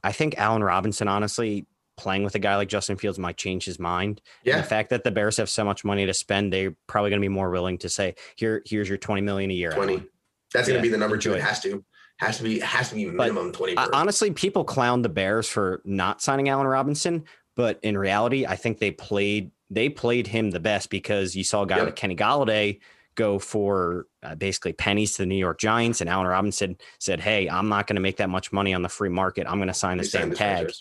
I 0.03 0.11
think 0.11 0.37
Allen 0.37 0.63
Robinson, 0.63 1.07
honestly, 1.07 1.65
playing 1.97 2.23
with 2.23 2.35
a 2.35 2.39
guy 2.39 2.55
like 2.55 2.69
Justin 2.69 2.97
Fields 2.97 3.17
might 3.17 3.37
change 3.37 3.65
his 3.65 3.79
mind. 3.79 4.21
Yeah. 4.43 4.55
And 4.55 4.63
the 4.63 4.67
fact 4.67 4.91
that 4.91 5.03
the 5.03 5.11
Bears 5.11 5.37
have 5.37 5.49
so 5.49 5.63
much 5.63 5.83
money 5.83 6.05
to 6.05 6.13
spend, 6.13 6.53
they're 6.53 6.75
probably 6.87 7.09
going 7.09 7.21
to 7.21 7.25
be 7.25 7.33
more 7.33 7.49
willing 7.49 7.77
to 7.79 7.89
say, 7.89 8.15
"Here, 8.35 8.61
here's 8.65 8.87
your 8.87 8.97
twenty 8.97 9.21
million 9.21 9.51
a 9.51 9.55
year." 9.55 9.71
Twenty. 9.71 9.93
Allen. 9.93 10.09
That's 10.53 10.67
yeah, 10.67 10.73
going 10.73 10.83
to 10.83 10.89
be 10.89 10.91
the 10.91 10.97
number 10.97 11.17
two. 11.17 11.33
It 11.33 11.41
has 11.41 11.59
to 11.61 11.83
has 12.17 12.37
to 12.37 12.43
be 12.43 12.59
has 12.59 12.89
to 12.89 12.95
be 12.95 13.05
minimum 13.05 13.51
but, 13.51 13.57
20 13.57 13.75
honestly 13.93 14.31
people 14.31 14.63
clown 14.63 15.01
the 15.01 15.09
bears 15.09 15.47
for 15.47 15.81
not 15.85 16.21
signing 16.21 16.49
allen 16.49 16.67
robinson 16.67 17.23
but 17.55 17.79
in 17.83 17.97
reality 17.97 18.45
i 18.45 18.55
think 18.55 18.79
they 18.79 18.91
played 18.91 19.51
they 19.69 19.89
played 19.89 20.27
him 20.27 20.51
the 20.51 20.59
best 20.59 20.89
because 20.89 21.35
you 21.35 21.43
saw 21.43 21.63
a 21.63 21.67
guy 21.67 21.77
yep. 21.77 21.85
like 21.85 21.95
kenny 21.95 22.15
golladay 22.15 22.79
go 23.17 23.37
for 23.37 24.05
uh, 24.23 24.35
basically 24.35 24.71
pennies 24.71 25.13
to 25.13 25.23
the 25.23 25.25
new 25.25 25.35
york 25.35 25.59
giants 25.59 25.99
and 25.99 26.09
allen 26.09 26.25
robinson 26.25 26.77
said 26.99 27.19
hey 27.19 27.49
i'm 27.49 27.67
not 27.67 27.87
going 27.87 27.95
to 27.95 28.01
make 28.01 28.15
that 28.17 28.29
much 28.29 28.53
money 28.53 28.73
on 28.73 28.81
the 28.81 28.89
free 28.89 29.09
market. 29.09 29.45
I'm 29.49 29.57
going 29.57 29.67
to 29.67 29.73
sign 29.73 29.97
this 29.97 30.11
damn 30.11 30.33
tag. 30.33 30.71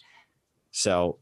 So 0.70 1.18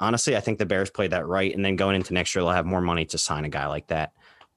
honestly 0.00 0.34
i 0.34 0.40
think 0.40 0.58
the 0.58 0.64
bears 0.64 0.88
played 0.88 1.10
that 1.10 1.26
right 1.26 1.54
and 1.54 1.62
then 1.62 1.76
going 1.76 1.94
into 1.94 2.14
next 2.14 2.34
year 2.34 2.42
they'll 2.42 2.52
have 2.52 2.64
more 2.64 2.80
money 2.80 3.04
to 3.04 3.18
sign 3.18 3.44
a 3.44 3.50
guy 3.50 3.66
like 3.66 3.88
that. 3.88 4.12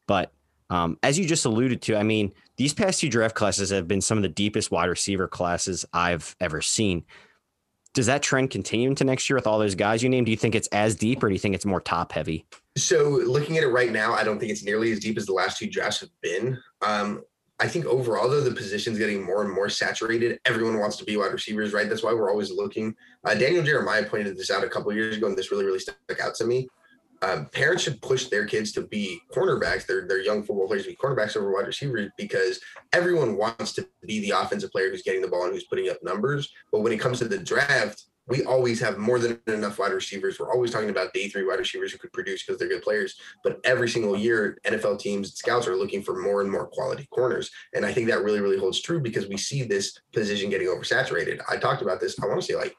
But 0.08 0.32
um, 0.70 0.98
as 1.04 1.18
you 1.18 1.26
just 1.26 1.46
alluded 1.46 1.82
to, 1.84 1.96
I 1.96 2.04
mean, 2.04 2.34
these 2.58 2.74
past 2.74 3.00
two 3.00 3.10
draft 3.10 3.36
classes 3.36 3.70
have 3.70 3.88
been 3.88 4.02
some 4.02 4.18
of 4.18 4.22
the 4.22 4.30
deepest 4.30 4.72
wide 4.72 4.90
receiver 4.90 5.28
classes 5.28 5.86
I've 5.94 6.36
ever 6.40 6.62
seen. 6.62 7.06
Does 7.98 8.06
that 8.06 8.22
trend 8.22 8.52
continue 8.52 8.90
into 8.90 9.04
next 9.04 9.28
year 9.28 9.36
with 9.36 9.48
all 9.48 9.58
those 9.58 9.74
guys 9.74 10.04
you 10.04 10.10
named? 10.10 10.28
Do 10.28 10.32
you 10.32 10.38
think 10.38 10.54
it's 10.54 10.68
as 10.68 10.94
deep 10.94 11.24
or 11.24 11.30
do 11.30 11.34
you 11.34 11.40
think 11.40 11.56
it's 11.56 11.66
more 11.66 11.82
top 11.82 12.12
heavy? 12.12 12.46
So, 12.78 13.10
looking 13.26 13.58
at 13.58 13.64
it 13.64 13.70
right 13.70 13.92
now, 13.92 14.14
I 14.14 14.24
don't 14.24 14.38
think 14.38 14.52
it's 14.52 14.64
nearly 14.64 14.92
as 14.92 15.00
deep 15.00 15.18
as 15.18 15.26
the 15.26 15.34
last 15.34 15.58
two 15.58 15.68
drafts 15.68 16.02
have 16.02 16.12
been. 16.22 16.60
Um, 16.84 17.24
I 17.60 17.68
think 17.68 17.86
overall, 17.86 18.30
though, 18.30 18.42
the 18.42 18.52
position's 18.52 19.00
getting 19.00 19.26
more 19.26 19.44
and 19.44 19.52
more 19.52 19.68
saturated. 19.68 20.40
Everyone 20.46 20.78
wants 20.78 20.98
to 20.98 21.06
be 21.06 21.18
wide 21.18 21.34
receivers, 21.34 21.74
right? 21.74 21.90
That's 21.90 22.04
why 22.04 22.14
we're 22.14 22.30
always 22.30 22.52
looking. 22.52 22.94
Uh, 23.24 23.34
Daniel 23.34 23.64
Jeremiah 23.64 24.06
pointed 24.06 24.38
this 24.38 24.52
out 24.52 24.64
a 24.64 24.70
couple 24.70 24.94
years 24.94 25.18
ago, 25.18 25.26
and 25.26 25.36
this 25.36 25.50
really, 25.50 25.66
really 25.66 25.80
stuck 25.80 26.20
out 26.22 26.36
to 26.36 26.46
me 26.46 26.70
um, 27.22 27.48
parents 27.48 27.84
should 27.84 28.02
push 28.02 28.28
their 28.28 28.46
kids 28.46 28.72
to 28.74 28.82
be 28.82 29.20
cornerbacks, 29.34 29.86
their, 29.86 30.08
their 30.08 30.22
young 30.22 30.44
football 30.44 30.68
players 30.68 30.84
to 30.84 30.90
be 30.90 30.96
cornerbacks 30.96 31.36
over 31.36 31.52
wide 31.52 31.68
receivers 31.68 32.10
because 32.18 32.60
everyone 32.94 33.38
wants 33.38 33.74
to 33.74 33.88
be 34.06 34.20
the 34.20 34.32
offensive 34.32 34.72
player 34.72 34.90
who's 34.90 35.04
getting 35.04 35.22
the 35.22 35.28
ball 35.28 35.44
and 35.44 35.54
who's 35.54 35.66
putting 35.66 35.90
up 35.90 35.98
numbers. 36.04 36.52
But 36.72 36.82
when 36.82 36.94
it 36.94 37.00
comes 37.00 37.20
to 37.20 37.28
the 37.28 37.38
draft, 37.38 38.04
we 38.28 38.44
always 38.44 38.80
have 38.82 38.98
more 38.98 39.20
than 39.20 39.40
enough 39.48 39.80
wide 39.80 39.94
receivers. 39.94 40.38
We're 40.38 40.52
always 40.52 40.72
talking 40.72 40.90
about 40.90 41.14
day 41.14 41.30
three 41.30 41.46
wide 41.46 41.60
receivers 41.60 41.92
who 41.92 41.98
could 41.98 42.12
produce 42.12 42.44
because 42.44 42.60
they're 42.60 42.68
good 42.68 42.82
players. 42.82 43.16
But 43.44 43.60
every 43.64 43.88
single 43.88 44.18
year, 44.18 44.58
NFL 44.66 45.00
teams, 45.00 45.34
scouts 45.34 45.68
are 45.68 45.78
looking 45.78 46.04
for 46.04 46.20
more 46.20 46.42
and 46.42 46.52
more 46.52 46.68
quality 46.68 47.08
corners. 47.10 47.50
And 47.74 47.86
I 47.86 47.94
think 47.94 48.10
that 48.10 48.24
really, 48.24 48.42
really 48.42 48.60
holds 48.60 48.82
true 48.82 49.00
because 49.00 49.30
we 49.30 49.38
see 49.38 49.64
this 49.64 49.98
position 50.14 50.50
getting 50.50 50.68
oversaturated. 50.68 51.40
I 51.50 51.56
talked 51.56 51.82
about 51.82 52.02
this, 52.02 52.20
I 52.22 52.26
want 52.26 52.42
to 52.42 52.46
say 52.46 52.56
like 52.56 52.76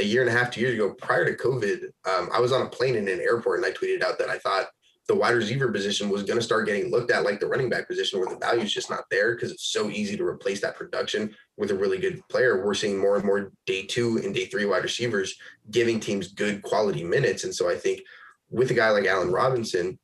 a 0.00 0.04
year 0.04 0.22
and 0.22 0.30
a 0.30 0.32
half, 0.32 0.50
two 0.50 0.60
years 0.60 0.74
ago, 0.74 0.94
prior 0.94 1.24
to 1.24 1.36
COVID, 1.36 1.84
um, 2.08 2.28
I 2.32 2.40
was 2.40 2.52
on 2.52 2.62
a 2.62 2.68
plane 2.68 2.96
in 2.96 3.08
an 3.08 3.20
airport 3.20 3.58
and 3.58 3.66
I 3.66 3.72
tweeted 3.72 4.02
out 4.02 4.18
that 4.18 4.30
I 4.30 4.38
thought 4.38 4.66
the 5.08 5.14
wide 5.14 5.34
receiver 5.34 5.70
position 5.72 6.08
was 6.08 6.22
going 6.22 6.38
to 6.38 6.44
start 6.44 6.66
getting 6.66 6.90
looked 6.90 7.10
at 7.10 7.24
like 7.24 7.40
the 7.40 7.46
running 7.46 7.68
back 7.68 7.88
position 7.88 8.20
where 8.20 8.28
the 8.28 8.38
value 8.38 8.62
is 8.62 8.72
just 8.72 8.90
not 8.90 9.04
there 9.10 9.34
because 9.34 9.50
it's 9.50 9.66
so 9.66 9.90
easy 9.90 10.16
to 10.16 10.24
replace 10.24 10.60
that 10.60 10.76
production 10.76 11.34
with 11.56 11.72
a 11.72 11.74
really 11.74 11.98
good 11.98 12.22
player. 12.28 12.64
We're 12.64 12.74
seeing 12.74 12.98
more 12.98 13.16
and 13.16 13.24
more 13.24 13.52
day 13.66 13.82
two 13.82 14.18
and 14.18 14.32
day 14.32 14.46
three 14.46 14.66
wide 14.66 14.84
receivers 14.84 15.34
giving 15.70 15.98
teams 15.98 16.28
good 16.28 16.62
quality 16.62 17.02
minutes. 17.02 17.42
And 17.42 17.52
so 17.52 17.68
I 17.68 17.74
think 17.74 18.02
with 18.50 18.70
a 18.70 18.74
guy 18.74 18.90
like 18.90 19.06
Allen 19.06 19.32
Robinson, 19.32 19.98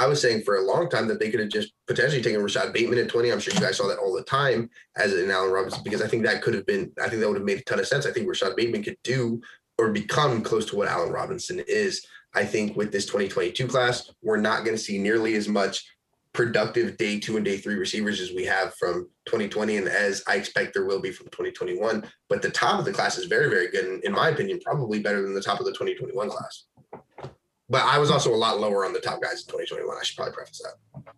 I 0.00 0.06
was 0.06 0.22
saying 0.22 0.44
for 0.44 0.56
a 0.56 0.62
long 0.62 0.88
time 0.88 1.06
that 1.08 1.20
they 1.20 1.30
could 1.30 1.40
have 1.40 1.50
just 1.50 1.74
potentially 1.86 2.22
taken 2.22 2.42
Rashod 2.42 2.72
Bateman 2.72 2.98
at 2.98 3.10
20. 3.10 3.30
I'm 3.30 3.38
sure 3.38 3.52
you 3.52 3.60
guys 3.60 3.76
saw 3.76 3.86
that 3.86 3.98
all 3.98 4.14
the 4.14 4.22
time 4.22 4.70
as 4.96 5.12
an 5.12 5.30
Allen 5.30 5.52
Robinson, 5.52 5.82
because 5.84 6.00
I 6.00 6.08
think 6.08 6.24
that 6.24 6.40
could 6.40 6.54
have 6.54 6.64
been, 6.64 6.90
I 6.98 7.08
think 7.08 7.20
that 7.20 7.28
would 7.28 7.36
have 7.36 7.44
made 7.44 7.58
a 7.58 7.64
ton 7.64 7.78
of 7.78 7.86
sense. 7.86 8.06
I 8.06 8.10
think 8.10 8.26
Rashod 8.26 8.56
Bateman 8.56 8.82
could 8.82 8.96
do 9.04 9.42
or 9.76 9.90
become 9.90 10.42
close 10.42 10.64
to 10.70 10.76
what 10.76 10.88
Allen 10.88 11.12
Robinson 11.12 11.62
is. 11.68 12.06
I 12.34 12.46
think 12.46 12.78
with 12.78 12.92
this 12.92 13.04
2022 13.04 13.68
class, 13.68 14.10
we're 14.22 14.38
not 14.38 14.64
going 14.64 14.74
to 14.74 14.82
see 14.82 14.98
nearly 14.98 15.34
as 15.34 15.48
much 15.48 15.84
productive 16.32 16.96
day 16.96 17.18
two 17.20 17.36
and 17.36 17.44
day 17.44 17.58
three 17.58 17.74
receivers 17.74 18.20
as 18.20 18.32
we 18.32 18.44
have 18.44 18.72
from 18.76 19.08
2020 19.26 19.78
and 19.78 19.88
as 19.88 20.22
I 20.28 20.36
expect 20.36 20.72
there 20.72 20.86
will 20.86 21.00
be 21.00 21.10
from 21.10 21.26
2021. 21.26 22.04
But 22.28 22.40
the 22.40 22.50
top 22.50 22.78
of 22.78 22.86
the 22.86 22.92
class 22.92 23.18
is 23.18 23.26
very, 23.26 23.50
very 23.50 23.68
good. 23.68 23.84
And 23.84 24.02
in 24.04 24.12
my 24.12 24.30
opinion, 24.30 24.60
probably 24.64 25.00
better 25.00 25.20
than 25.20 25.34
the 25.34 25.42
top 25.42 25.60
of 25.60 25.66
the 25.66 25.72
2021 25.72 26.30
class. 26.30 26.64
But 27.70 27.84
I 27.84 27.98
was 27.98 28.10
also 28.10 28.34
a 28.34 28.36
lot 28.36 28.58
lower 28.58 28.84
on 28.84 28.92
the 28.92 29.00
top 29.00 29.22
guys 29.22 29.42
in 29.42 29.46
2021. 29.46 29.96
I 29.96 30.02
should 30.02 30.16
probably 30.16 30.34
preface 30.34 30.60
that. 30.64 31.14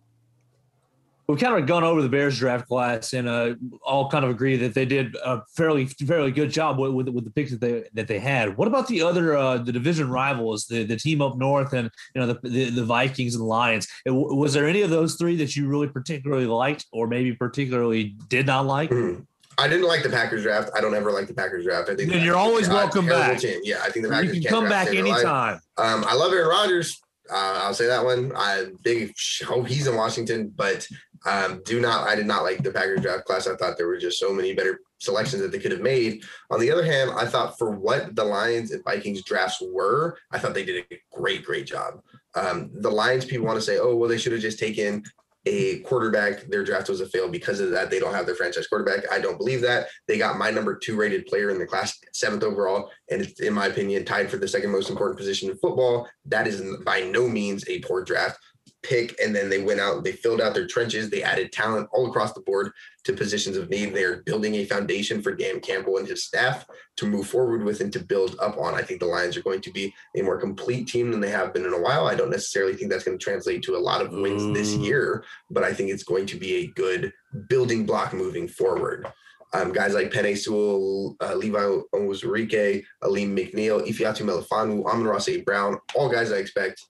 We've 1.27 1.39
kind 1.39 1.57
of 1.57 1.65
gone 1.65 1.85
over 1.85 2.01
the 2.01 2.09
Bears 2.09 2.37
draft 2.37 2.67
class 2.67 3.13
and 3.13 3.29
uh, 3.29 3.55
all 3.81 4.09
kind 4.09 4.25
of 4.25 4.31
agree 4.31 4.57
that 4.57 4.73
they 4.73 4.85
did 4.85 5.15
a 5.23 5.41
fairly 5.55 5.85
fairly 5.85 6.31
good 6.31 6.51
job 6.51 6.77
with, 6.77 6.91
with, 6.91 7.07
with 7.09 7.23
the 7.23 7.31
picks 7.31 7.51
that 7.51 7.61
they 7.61 7.85
that 7.93 8.07
they 8.07 8.19
had. 8.19 8.57
What 8.57 8.67
about 8.67 8.87
the 8.87 9.01
other 9.01 9.35
uh, 9.35 9.57
the 9.57 9.71
division 9.71 10.09
rivals, 10.11 10.67
the 10.67 10.83
the 10.83 10.97
team 10.97 11.21
up 11.21 11.37
north 11.37 11.71
and 11.73 11.89
you 12.13 12.21
know 12.21 12.27
the 12.27 12.39
the, 12.47 12.69
the 12.71 12.83
Vikings 12.83 13.35
and 13.35 13.41
the 13.41 13.47
Lions? 13.47 13.87
It, 14.05 14.11
was 14.11 14.53
there 14.53 14.67
any 14.67 14.81
of 14.81 14.89
those 14.89 15.15
three 15.15 15.37
that 15.37 15.55
you 15.55 15.67
really 15.67 15.87
particularly 15.87 16.45
liked 16.45 16.85
or 16.91 17.07
maybe 17.07 17.33
particularly 17.33 18.15
did 18.27 18.45
not 18.45 18.65
like? 18.65 18.89
Mm-hmm. 18.89 19.21
I 19.57 19.67
didn't 19.67 19.87
like 19.87 20.03
the 20.03 20.09
Packers 20.09 20.43
draft. 20.43 20.71
I 20.75 20.81
don't 20.81 20.95
ever 20.95 21.11
like 21.11 21.27
the 21.27 21.33
Packers 21.33 21.65
draft. 21.65 21.89
I 21.89 21.95
think 21.95 22.11
then 22.11 22.23
you're 22.23 22.35
always 22.35 22.69
welcome 22.69 23.05
back. 23.05 23.39
Team. 23.39 23.59
Yeah, 23.63 23.79
I 23.83 23.89
think 23.89 24.05
the 24.05 24.11
Packers 24.11 24.35
you 24.35 24.41
can 24.41 24.49
come 24.49 24.69
back 24.69 24.87
anytime. 24.87 25.59
Um, 25.77 26.05
I 26.07 26.15
love 26.15 26.33
Aaron 26.33 26.49
Rodgers. 26.49 27.01
Uh, 27.31 27.61
I'll 27.63 27.73
say 27.73 27.87
that 27.87 28.03
one. 28.03 28.31
I 28.35 28.65
big 28.83 29.13
hope 29.45 29.67
he's 29.67 29.87
in 29.87 29.95
Washington, 29.95 30.51
but 30.55 30.87
um, 31.25 31.61
do 31.65 31.79
not. 31.79 32.07
I 32.07 32.15
did 32.15 32.25
not 32.25 32.43
like 32.43 32.63
the 32.63 32.71
Packers 32.71 33.01
draft 33.01 33.25
class. 33.25 33.47
I 33.47 33.55
thought 33.55 33.77
there 33.77 33.87
were 33.87 33.97
just 33.97 34.19
so 34.19 34.33
many 34.33 34.53
better 34.53 34.79
selections 34.99 35.41
that 35.41 35.51
they 35.51 35.59
could 35.59 35.71
have 35.71 35.81
made. 35.81 36.23
On 36.49 36.59
the 36.59 36.71
other 36.71 36.83
hand, 36.83 37.11
I 37.11 37.25
thought 37.25 37.57
for 37.57 37.71
what 37.71 38.15
the 38.15 38.23
Lions 38.23 38.71
and 38.71 38.83
Vikings 38.83 39.23
drafts 39.23 39.61
were, 39.61 40.17
I 40.31 40.39
thought 40.39 40.53
they 40.53 40.65
did 40.65 40.85
a 40.91 41.01
great, 41.11 41.45
great 41.45 41.65
job. 41.65 42.01
Um, 42.35 42.71
the 42.73 42.89
Lions 42.89 43.25
people 43.25 43.45
want 43.45 43.57
to 43.57 43.65
say, 43.65 43.77
oh, 43.77 43.95
well, 43.95 44.09
they 44.09 44.17
should 44.17 44.31
have 44.31 44.41
just 44.41 44.59
taken 44.59 45.03
a 45.45 45.79
quarterback. 45.79 46.43
Their 46.43 46.63
draft 46.63 46.89
was 46.89 47.01
a 47.01 47.05
fail 47.05 47.29
because 47.29 47.59
of 47.59 47.71
that. 47.71 47.89
They 47.89 47.99
don't 47.99 48.13
have 48.13 48.25
their 48.25 48.35
franchise 48.35 48.67
quarterback. 48.67 49.11
I 49.11 49.19
don't 49.19 49.37
believe 49.37 49.61
that. 49.61 49.87
They 50.07 50.17
got 50.17 50.37
my 50.37 50.49
number 50.51 50.75
two 50.75 50.95
rated 50.95 51.25
player 51.25 51.49
in 51.49 51.59
the 51.59 51.65
class, 51.65 51.99
seventh 52.13 52.43
overall, 52.43 52.89
and 53.09 53.21
it's, 53.21 53.39
in 53.39 53.53
my 53.53 53.67
opinion, 53.67 54.05
tied 54.05 54.29
for 54.29 54.37
the 54.37 54.47
second 54.47 54.71
most 54.71 54.89
important 54.89 55.17
position 55.17 55.49
in 55.49 55.57
football. 55.57 56.07
That 56.25 56.47
is 56.47 56.63
by 56.85 57.01
no 57.01 57.27
means 57.27 57.67
a 57.67 57.79
poor 57.79 58.03
draft 58.03 58.39
pick 58.83 59.17
and 59.23 59.33
then 59.33 59.49
they 59.49 59.61
went 59.61 59.79
out 59.79 60.03
they 60.03 60.11
filled 60.11 60.41
out 60.41 60.53
their 60.53 60.67
trenches 60.67 61.09
they 61.09 61.23
added 61.23 61.51
talent 61.51 61.87
all 61.93 62.07
across 62.07 62.33
the 62.33 62.41
board 62.41 62.71
to 63.03 63.13
positions 63.13 63.55
of 63.55 63.69
need 63.69 63.93
they're 63.93 64.21
building 64.23 64.55
a 64.55 64.65
foundation 64.65 65.21
for 65.21 65.33
dan 65.33 65.59
campbell 65.61 65.97
and 65.97 66.07
his 66.07 66.25
staff 66.25 66.65
to 66.97 67.07
move 67.07 67.25
forward 67.25 67.63
with 67.63 67.79
and 67.79 67.93
to 67.93 68.03
build 68.03 68.35
up 68.41 68.57
on 68.57 68.75
i 68.75 68.81
think 68.81 68.99
the 68.99 69.05
lions 69.05 69.37
are 69.37 69.41
going 69.41 69.61
to 69.61 69.71
be 69.71 69.93
a 70.17 70.21
more 70.21 70.37
complete 70.37 70.87
team 70.87 71.11
than 71.11 71.21
they 71.21 71.29
have 71.29 71.53
been 71.53 71.65
in 71.65 71.73
a 71.73 71.81
while 71.81 72.07
i 72.07 72.13
don't 72.13 72.29
necessarily 72.29 72.75
think 72.75 72.91
that's 72.91 73.05
going 73.05 73.17
to 73.17 73.23
translate 73.23 73.63
to 73.63 73.75
a 73.75 73.77
lot 73.77 74.01
of 74.01 74.11
wins 74.11 74.43
mm. 74.43 74.53
this 74.53 74.75
year 74.75 75.23
but 75.49 75.63
i 75.63 75.73
think 75.73 75.89
it's 75.89 76.03
going 76.03 76.25
to 76.25 76.37
be 76.37 76.55
a 76.55 76.67
good 76.67 77.11
building 77.47 77.85
block 77.85 78.13
moving 78.13 78.47
forward 78.47 79.07
um, 79.55 79.71
guys 79.71 79.93
like 79.93 80.09
Penei 80.09 80.35
Sewell, 80.35 81.15
uh, 81.21 81.35
Levi 81.35 81.59
Onwuzurike, 81.93 82.83
Alim 83.03 83.35
McNeill, 83.37 83.87
Ifeatu 83.87 84.23
Melifonwu, 84.23 84.83
Amon-Ra 84.83 85.19
St. 85.19 85.45
Brown, 85.45 85.77
all 85.93 86.09
guys 86.09 86.31
I 86.31 86.37
expect 86.37 86.83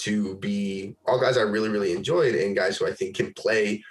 to 0.00 0.36
be 0.36 0.96
all 1.06 1.20
guys 1.20 1.36
I 1.36 1.42
really, 1.42 1.68
really 1.68 1.92
enjoyed 1.92 2.34
and 2.34 2.56
guys 2.56 2.76
who 2.76 2.86
I 2.86 2.92
think 2.92 3.16
can 3.16 3.32
play 3.34 3.82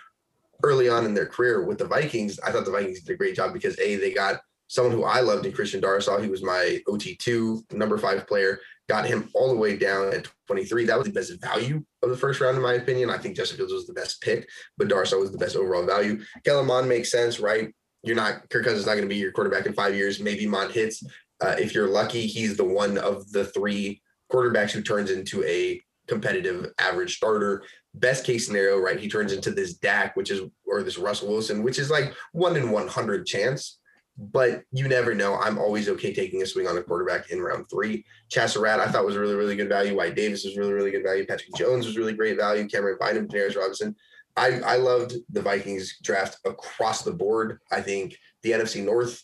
early 0.63 0.89
on 0.89 1.05
in 1.05 1.13
their 1.13 1.25
career 1.25 1.63
with 1.63 1.77
the 1.77 1.87
Vikings. 1.87 2.39
I 2.39 2.51
thought 2.51 2.65
the 2.65 2.71
Vikings 2.71 3.01
did 3.01 3.13
a 3.13 3.17
great 3.17 3.35
job 3.35 3.53
because 3.53 3.79
A, 3.79 3.95
they 3.95 4.13
got 4.13 4.41
someone 4.67 4.93
who 4.93 5.03
I 5.03 5.21
loved 5.21 5.45
in 5.45 5.51
Christian 5.51 5.81
Darrisaw. 5.81 6.21
He 6.21 6.29
was 6.29 6.43
my 6.43 6.79
OT2 6.87 7.73
number 7.73 7.97
five 7.97 8.27
player, 8.27 8.59
got 8.87 9.05
him 9.05 9.29
all 9.33 9.49
the 9.49 9.55
way 9.55 9.77
down 9.77 10.13
at 10.13 10.27
23. 10.47 10.85
That 10.85 10.97
was 10.97 11.07
the 11.07 11.13
best 11.13 11.41
value 11.41 11.83
of 12.03 12.09
the 12.09 12.17
first 12.17 12.39
round, 12.39 12.55
in 12.55 12.63
my 12.63 12.73
opinion. 12.73 13.09
I 13.09 13.17
think 13.17 13.35
Justin 13.35 13.57
Fields 13.57 13.73
was 13.73 13.87
the 13.87 13.93
best 13.93 14.21
pick, 14.21 14.47
but 14.77 14.87
Darrisaw 14.87 15.19
was 15.19 15.31
the 15.31 15.37
best 15.37 15.55
overall 15.55 15.85
value. 15.85 16.21
Kellen 16.45 16.67
Mond 16.67 16.87
makes 16.87 17.11
sense, 17.11 17.39
right? 17.39 17.73
You're 18.03 18.15
not, 18.15 18.49
Kirk 18.49 18.63
Cousins 18.63 18.81
is 18.81 18.85
not 18.85 18.93
going 18.93 19.03
to 19.03 19.13
be 19.13 19.17
your 19.17 19.31
quarterback 19.31 19.65
in 19.65 19.73
five 19.73 19.95
years. 19.95 20.19
Maybe 20.19 20.45
Mond 20.45 20.71
hits. 20.71 21.03
Uh, 21.41 21.55
if 21.57 21.73
you're 21.73 21.89
lucky, 21.89 22.27
he's 22.27 22.55
the 22.55 22.63
one 22.63 22.97
of 22.97 23.31
the 23.31 23.45
three 23.45 24.01
quarterbacks 24.31 24.71
who 24.71 24.81
turns 24.81 25.09
into 25.09 25.43
a 25.45 25.81
competitive 26.09 26.73
average 26.79 27.15
starter. 27.15 27.63
Best 27.93 28.25
case 28.25 28.45
scenario, 28.45 28.77
right? 28.77 28.99
He 28.99 29.09
turns 29.09 29.31
into 29.31 29.51
this 29.51 29.75
Dak, 29.75 30.15
which 30.15 30.31
is 30.31 30.41
or 30.65 30.83
this 30.83 30.97
Russell 30.97 31.29
Wilson, 31.29 31.63
which 31.63 31.79
is 31.79 31.89
like 31.89 32.13
one 32.33 32.57
in 32.57 32.71
one 32.71 32.87
hundred 32.87 33.25
chance. 33.25 33.79
But 34.17 34.63
you 34.73 34.89
never 34.89 35.15
know. 35.15 35.35
I'm 35.35 35.57
always 35.57 35.87
okay 35.87 36.13
taking 36.13 36.41
a 36.41 36.45
swing 36.45 36.67
on 36.67 36.77
a 36.77 36.83
quarterback 36.83 37.31
in 37.31 37.41
round 37.41 37.67
three. 37.69 38.03
Chazz 38.29 38.49
Surratt, 38.49 38.81
I 38.81 38.87
thought 38.87 39.05
was 39.05 39.15
really, 39.15 39.35
really 39.35 39.55
good 39.55 39.69
value. 39.69 39.95
Wyatt 39.95 40.17
Davis 40.17 40.43
was 40.43 40.57
really, 40.57 40.73
really 40.73 40.91
good 40.91 41.03
value. 41.03 41.25
Patrick 41.25 41.55
Jones 41.55 41.85
was 41.85 41.97
really 41.97 42.13
great 42.13 42.35
value. 42.35 42.67
Camryn 42.67 42.99
Bynum, 42.99 43.29
Janarius 43.29 43.55
Robinson. 43.55 43.95
I, 44.35 44.59
I 44.59 44.75
loved 44.75 45.13
the 45.29 45.41
Vikings 45.41 45.99
draft 46.03 46.37
across 46.45 47.01
the 47.01 47.13
board. 47.13 47.59
I 47.71 47.81
think 47.81 48.17
the 48.43 48.51
NFC 48.51 48.83
North 48.83 49.23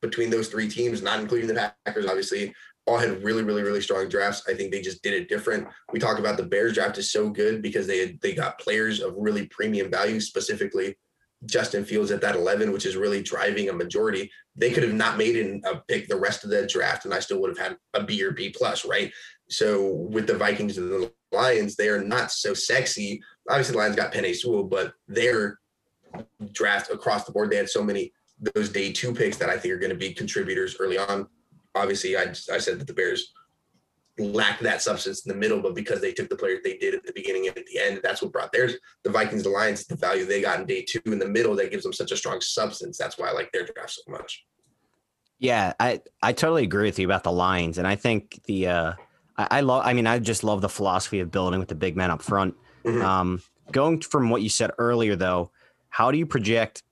between 0.00 0.30
those 0.30 0.48
three 0.48 0.68
teams, 0.68 1.02
not 1.02 1.20
including 1.20 1.48
the 1.48 1.72
Packers, 1.84 2.06
obviously, 2.06 2.54
all 2.86 2.98
had 2.98 3.22
really, 3.22 3.42
really, 3.42 3.62
really 3.62 3.80
strong 3.80 4.08
drafts. 4.08 4.42
I 4.48 4.54
think 4.54 4.70
they 4.70 4.80
just 4.80 5.02
did 5.02 5.12
it 5.12 5.28
different. 5.28 5.66
We 5.92 5.98
talked 5.98 6.20
about 6.20 6.36
the 6.36 6.44
Bears 6.44 6.74
draft 6.74 6.98
is 6.98 7.10
so 7.10 7.28
good 7.28 7.60
because 7.60 7.86
they 7.86 7.98
had, 7.98 8.20
they 8.20 8.32
got 8.32 8.60
players 8.60 9.00
of 9.00 9.14
really 9.16 9.46
premium 9.46 9.90
value, 9.90 10.20
specifically 10.20 10.96
Justin 11.44 11.84
Fields 11.84 12.10
at 12.10 12.20
that 12.22 12.36
11, 12.36 12.72
which 12.72 12.86
is 12.86 12.96
really 12.96 13.22
driving 13.22 13.68
a 13.68 13.72
majority. 13.72 14.30
They 14.54 14.70
could 14.70 14.84
have 14.84 14.94
not 14.94 15.18
made 15.18 15.36
in 15.36 15.60
a 15.64 15.70
uh, 15.70 15.80
pick 15.88 16.08
the 16.08 16.18
rest 16.18 16.44
of 16.44 16.50
the 16.50 16.66
draft, 16.66 17.04
and 17.04 17.12
I 17.12 17.20
still 17.20 17.40
would 17.40 17.50
have 17.50 17.58
had 17.58 17.76
a 17.92 18.02
B 18.02 18.22
or 18.22 18.30
B 18.30 18.50
plus, 18.56 18.84
right? 18.84 19.12
So 19.50 19.92
with 20.10 20.26
the 20.26 20.34
Vikings 20.36 20.78
and 20.78 20.90
the 20.90 21.12
Lions, 21.32 21.76
they 21.76 21.88
are 21.88 22.02
not 22.02 22.32
so 22.32 22.54
sexy. 22.54 23.20
Obviously, 23.50 23.72
the 23.72 23.78
Lions 23.78 23.96
got 23.96 24.12
Penei 24.12 24.34
Sewell, 24.34 24.64
but 24.64 24.94
their 25.08 25.58
draft 26.52 26.90
across 26.90 27.24
the 27.24 27.32
board, 27.32 27.50
they 27.50 27.56
had 27.56 27.68
so 27.68 27.82
many 27.82 28.12
those 28.54 28.68
day 28.68 28.92
two 28.92 29.14
picks 29.14 29.36
that 29.38 29.48
I 29.48 29.56
think 29.56 29.72
are 29.72 29.78
going 29.78 29.90
to 29.90 29.96
be 29.96 30.12
contributors 30.12 30.76
early 30.78 30.98
on 30.98 31.26
obviously 31.76 32.16
I, 32.16 32.30
I 32.52 32.58
said 32.58 32.80
that 32.80 32.86
the 32.86 32.94
Bears 32.94 33.32
lacked 34.18 34.62
that 34.62 34.82
substance 34.82 35.26
in 35.26 35.32
the 35.32 35.38
middle, 35.38 35.60
but 35.60 35.74
because 35.74 36.00
they 36.00 36.12
took 36.12 36.28
the 36.28 36.36
players 36.36 36.60
they 36.64 36.78
did 36.78 36.94
at 36.94 37.04
the 37.04 37.12
beginning 37.12 37.48
and 37.48 37.56
at 37.56 37.66
the 37.66 37.78
end, 37.78 38.00
that's 38.02 38.22
what 38.22 38.32
brought 38.32 38.52
theirs. 38.52 38.74
The 39.02 39.10
Vikings, 39.10 39.42
the 39.42 39.50
Lions, 39.50 39.86
the 39.86 39.96
value 39.96 40.24
they 40.24 40.40
got 40.40 40.60
in 40.60 40.66
day 40.66 40.82
two 40.82 41.00
in 41.06 41.18
the 41.18 41.28
middle 41.28 41.54
that 41.56 41.70
gives 41.70 41.84
them 41.84 41.92
such 41.92 42.12
a 42.12 42.16
strong 42.16 42.40
substance. 42.40 42.96
That's 42.96 43.18
why 43.18 43.28
I 43.28 43.32
like 43.32 43.52
their 43.52 43.66
draft 43.66 43.90
so 43.90 44.10
much. 44.10 44.44
Yeah, 45.38 45.74
I, 45.78 46.00
I 46.22 46.32
totally 46.32 46.64
agree 46.64 46.88
with 46.88 46.98
you 46.98 47.06
about 47.06 47.24
the 47.24 47.32
Lions. 47.32 47.76
And 47.78 47.86
I 47.86 47.96
think 47.96 48.40
the 48.46 48.68
uh 48.68 48.92
I, 49.36 49.48
I 49.50 49.60
love 49.60 49.82
I 49.84 49.92
mean, 49.92 50.06
I 50.06 50.18
just 50.18 50.44
love 50.44 50.62
the 50.62 50.68
philosophy 50.68 51.20
of 51.20 51.30
building 51.30 51.60
with 51.60 51.68
the 51.68 51.74
big 51.74 51.96
men 51.96 52.10
up 52.10 52.22
front. 52.22 52.54
Mm-hmm. 52.84 53.02
Um 53.02 53.42
going 53.70 54.00
from 54.00 54.30
what 54.30 54.42
you 54.42 54.48
said 54.48 54.70
earlier 54.78 55.14
though, 55.14 55.50
how 55.90 56.10
do 56.10 56.16
you 56.16 56.24
project 56.24 56.82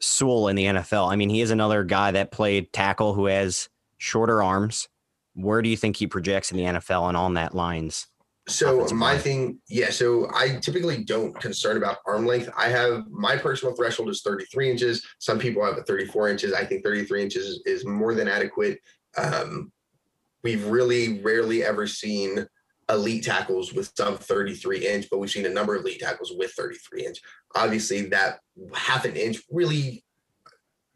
Sewell 0.00 0.48
in 0.48 0.56
the 0.56 0.64
NFL? 0.64 1.10
I 1.10 1.16
mean, 1.16 1.30
he 1.30 1.40
is 1.40 1.52
another 1.52 1.84
guy 1.84 2.10
that 2.10 2.32
played 2.32 2.72
tackle 2.72 3.14
who 3.14 3.26
has 3.26 3.68
shorter 3.98 4.42
arms. 4.42 4.88
Where 5.34 5.62
do 5.62 5.68
you 5.68 5.76
think 5.76 5.96
he 5.96 6.06
projects 6.06 6.50
in 6.50 6.56
the 6.56 6.64
NFL 6.64 7.08
and 7.08 7.16
on 7.16 7.34
that 7.34 7.54
lines? 7.54 8.06
So 8.48 8.86
my 8.94 9.12
line? 9.12 9.20
thing, 9.20 9.58
yeah. 9.68 9.90
So 9.90 10.30
I 10.32 10.56
typically 10.56 11.02
don't 11.02 11.38
concern 11.40 11.76
about 11.76 11.98
arm 12.06 12.26
length. 12.26 12.48
I 12.56 12.68
have 12.68 13.04
my 13.10 13.36
personal 13.36 13.74
threshold 13.74 14.08
is 14.08 14.22
33 14.22 14.70
inches. 14.70 15.06
Some 15.18 15.38
people 15.38 15.64
have 15.64 15.76
a 15.76 15.82
34 15.82 16.28
inches. 16.28 16.52
I 16.52 16.64
think 16.64 16.84
33 16.84 17.22
inches 17.22 17.60
is 17.66 17.84
more 17.84 18.14
than 18.14 18.28
adequate. 18.28 18.78
Um, 19.16 19.72
we've 20.44 20.64
really 20.66 21.20
rarely 21.22 21.64
ever 21.64 21.88
seen 21.88 22.46
elite 22.88 23.24
tackles 23.24 23.72
with 23.72 23.90
sub 23.96 24.20
33 24.20 24.86
inch, 24.86 25.08
but 25.10 25.18
we've 25.18 25.30
seen 25.30 25.46
a 25.46 25.50
number 25.50 25.74
of 25.74 25.82
elite 25.82 26.00
tackles 26.00 26.32
with 26.36 26.52
33 26.52 27.04
inch. 27.04 27.18
Obviously, 27.56 28.02
that 28.06 28.38
half 28.74 29.04
an 29.04 29.16
inch 29.16 29.42
really 29.50 30.04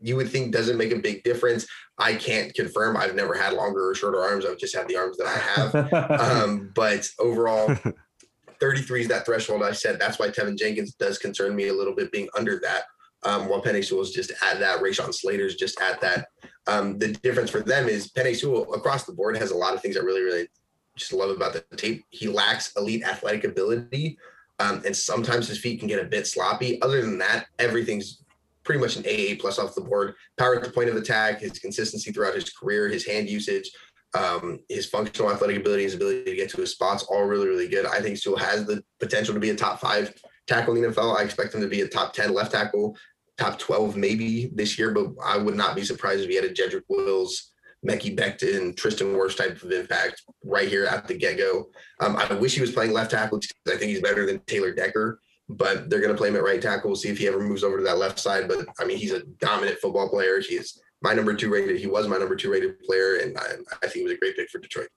you 0.01 0.17
would 0.17 0.31
think 0.31 0.53
doesn't 0.53 0.79
make 0.79 0.93
a 0.93 0.99
big 0.99 1.23
difference. 1.23 1.67
I 1.99 2.15
can't 2.15 2.55
confirm. 2.55 2.97
I've 2.97 3.15
never 3.15 3.35
had 3.35 3.53
longer 3.53 3.91
or 3.91 3.95
shorter 3.95 4.21
arms. 4.21 4.47
I've 4.47 4.59
just 4.59 4.75
had 4.75 4.89
the 4.89 4.97
arms 4.97 5.17
that 5.19 5.27
I 5.27 5.39
have. 5.39 6.21
um, 6.21 6.73
but 6.75 7.09
overall, 7.19 7.75
33 8.61 9.03
is 9.03 9.09
that 9.09 9.27
threshold 9.27 9.63
I 9.63 9.73
said. 9.73 9.99
That's 9.99 10.19
why 10.19 10.29
Teven 10.29 10.59
Jenkins 10.59 10.95
does 10.95 11.19
concern 11.19 11.55
me 11.55 11.69
a 11.69 11.75
little 11.75 11.95
bit 11.95 12.13
being 12.13 12.29
under 12.37 12.59
that. 12.61 12.85
Um, 13.23 13.49
while 13.49 13.63
Sewell 13.63 14.01
is 14.01 14.13
just 14.13 14.33
at 14.43 14.61
that, 14.61 14.81
Rashawn 14.81 15.13
Slater's 15.13 15.57
just 15.57 15.81
at 15.81 16.01
that. 16.01 16.29
Um, 16.67 16.99
the 16.99 17.09
difference 17.09 17.51
for 17.51 17.61
them 17.61 17.89
is 17.89 18.11
Penei 18.11 18.35
Sewell 18.35 18.73
across 18.73 19.05
the 19.05 19.13
board 19.13 19.37
has 19.37 19.51
a 19.51 19.57
lot 19.57 19.75
of 19.75 19.83
things 19.83 19.97
I 19.97 20.01
really, 20.01 20.23
really 20.23 20.49
just 20.97 21.13
love 21.13 21.31
about 21.31 21.53
the 21.53 21.77
tape. 21.77 22.05
He 22.11 22.29
lacks 22.29 22.73
elite 22.77 23.05
athletic 23.05 23.45
ability. 23.45 24.19
Um, 24.59 24.83
and 24.85 24.95
sometimes 24.95 25.49
his 25.49 25.59
feet 25.59 25.81
can 25.81 25.89
get 25.89 26.05
a 26.05 26.09
bit 26.09 26.27
sloppy. 26.27 26.81
Other 26.83 27.01
than 27.01 27.19
that, 27.19 27.47
everything's 27.59 28.23
pretty 28.65 28.81
much 28.81 28.97
an 28.97 29.05
AA 29.07 29.37
plus 29.39 29.59
off 29.59 29.75
the 29.75 29.81
board. 29.81 30.15
Power 30.39 30.57
at 30.57 30.65
the 30.65 30.71
point 30.71 30.89
of 30.89 30.97
attack, 30.97 31.41
his 31.41 31.59
consistency 31.59 32.13
throughout 32.13 32.35
his 32.35 32.51
career, 32.51 32.89
his 32.89 33.07
hand 33.07 33.29
usage, 33.29 33.71
um, 34.15 34.61
his 34.69 34.87
functional 34.87 35.31
athletic 35.31 35.57
ability, 35.57 35.85
his 35.85 35.95
ability 35.95 36.25
to 36.25 36.37
get 36.37 36.51
to 36.51 36.61
his 36.61 36.73
spots, 36.73 37.05
all 37.05 37.25
really, 37.25 37.49
really 37.49 37.69
good. 37.69 37.87
I 37.87 38.01
think 38.01 38.19
Sewell 38.19 38.39
has 38.39 38.67
the 38.67 38.83
potential 38.99 39.35
to 39.35 39.41
be 39.41 39.51
a 39.51 39.57
top 39.57 39.81
five 39.81 40.13
tackle 40.47 40.75
in 40.77 40.83
the 40.83 40.89
NFL. 40.89 41.17
I 41.17 41.23
expect 41.23 41.55
him 41.55 41.61
to 41.61 41.69
be 41.69 41.83
a 41.83 41.89
top 41.89 42.13
10 42.13 42.35
left 42.35 42.53
tackle, 42.53 42.97
top 43.39 43.59
12 43.59 43.97
maybe 43.97 44.51
this 44.55 44.79
year, 44.79 44.93
but 44.93 45.11
I 45.25 45.39
would 45.39 45.55
not 45.55 45.77
be 45.77 45.85
surprised 45.85 46.23
if 46.23 46.29
he 46.29 46.37
had 46.37 46.45
a 46.45 46.53
Jedrick 46.53 46.83
Wills, 46.89 47.53
Mekhi 47.89 48.17
Becton, 48.17 48.77
Tristan 48.77 49.15
Wirfs 49.15 49.37
type 49.37 49.63
of 49.63 49.71
impact 49.71 50.23
right 50.45 50.69
here 50.69 50.85
at 50.85 51.07
the 51.07 51.15
get 51.15 51.39
go. 51.39 51.71
Um, 52.01 52.17
I 52.17 52.35
wish 52.35 52.55
he 52.55 52.61
was 52.61 52.73
playing 52.73 52.93
left 52.93 53.13
tackle 53.13 53.39
because 53.39 53.75
I 53.75 53.79
think 53.79 53.91
he's 53.91 54.03
better 54.03 54.27
than 54.27 54.41
Taylor 54.41 54.73
Decker 54.73 55.21
but 55.51 55.91
they're 55.91 56.01
going 56.01 56.13
to 56.13 56.19
play 56.19 56.29
him 56.29 56.37
at 56.37 56.45
right 56.45 56.63
tackle. 56.63 56.91
We'll 56.91 56.97
see 56.97 57.09
if 57.09 57.19
he 57.19 57.27
ever 57.27 57.41
moves 57.41 57.65
over 57.65 57.79
to 57.79 57.85
that 57.85 57.99
left 57.99 58.19
side. 58.19 58.49
But 58.49 58.67
I 58.79 58.85
mean, 58.85 58.99
he's 58.99 59.13
a 59.13 59.25
dominant 59.41 59.79
football 59.79 60.09
player. 60.09 60.41
He's 60.41 60.81
my 61.03 61.13
number 61.13 61.35
two 61.35 61.51
rated. 61.51 61.79
He 61.79 61.87
was 61.87 62.07
my 62.09 62.19
number 62.19 62.37
two 62.37 62.51
rated 62.51 62.79
player, 62.81 63.17
and 63.17 63.37
I, 63.37 63.53
I 63.83 63.87
think 63.87 63.95
he 63.95 64.03
was 64.05 64.13
a 64.13 64.19
great 64.19 64.37
pick 64.37 64.49
for 64.51 64.59
Detroit. 64.59 64.89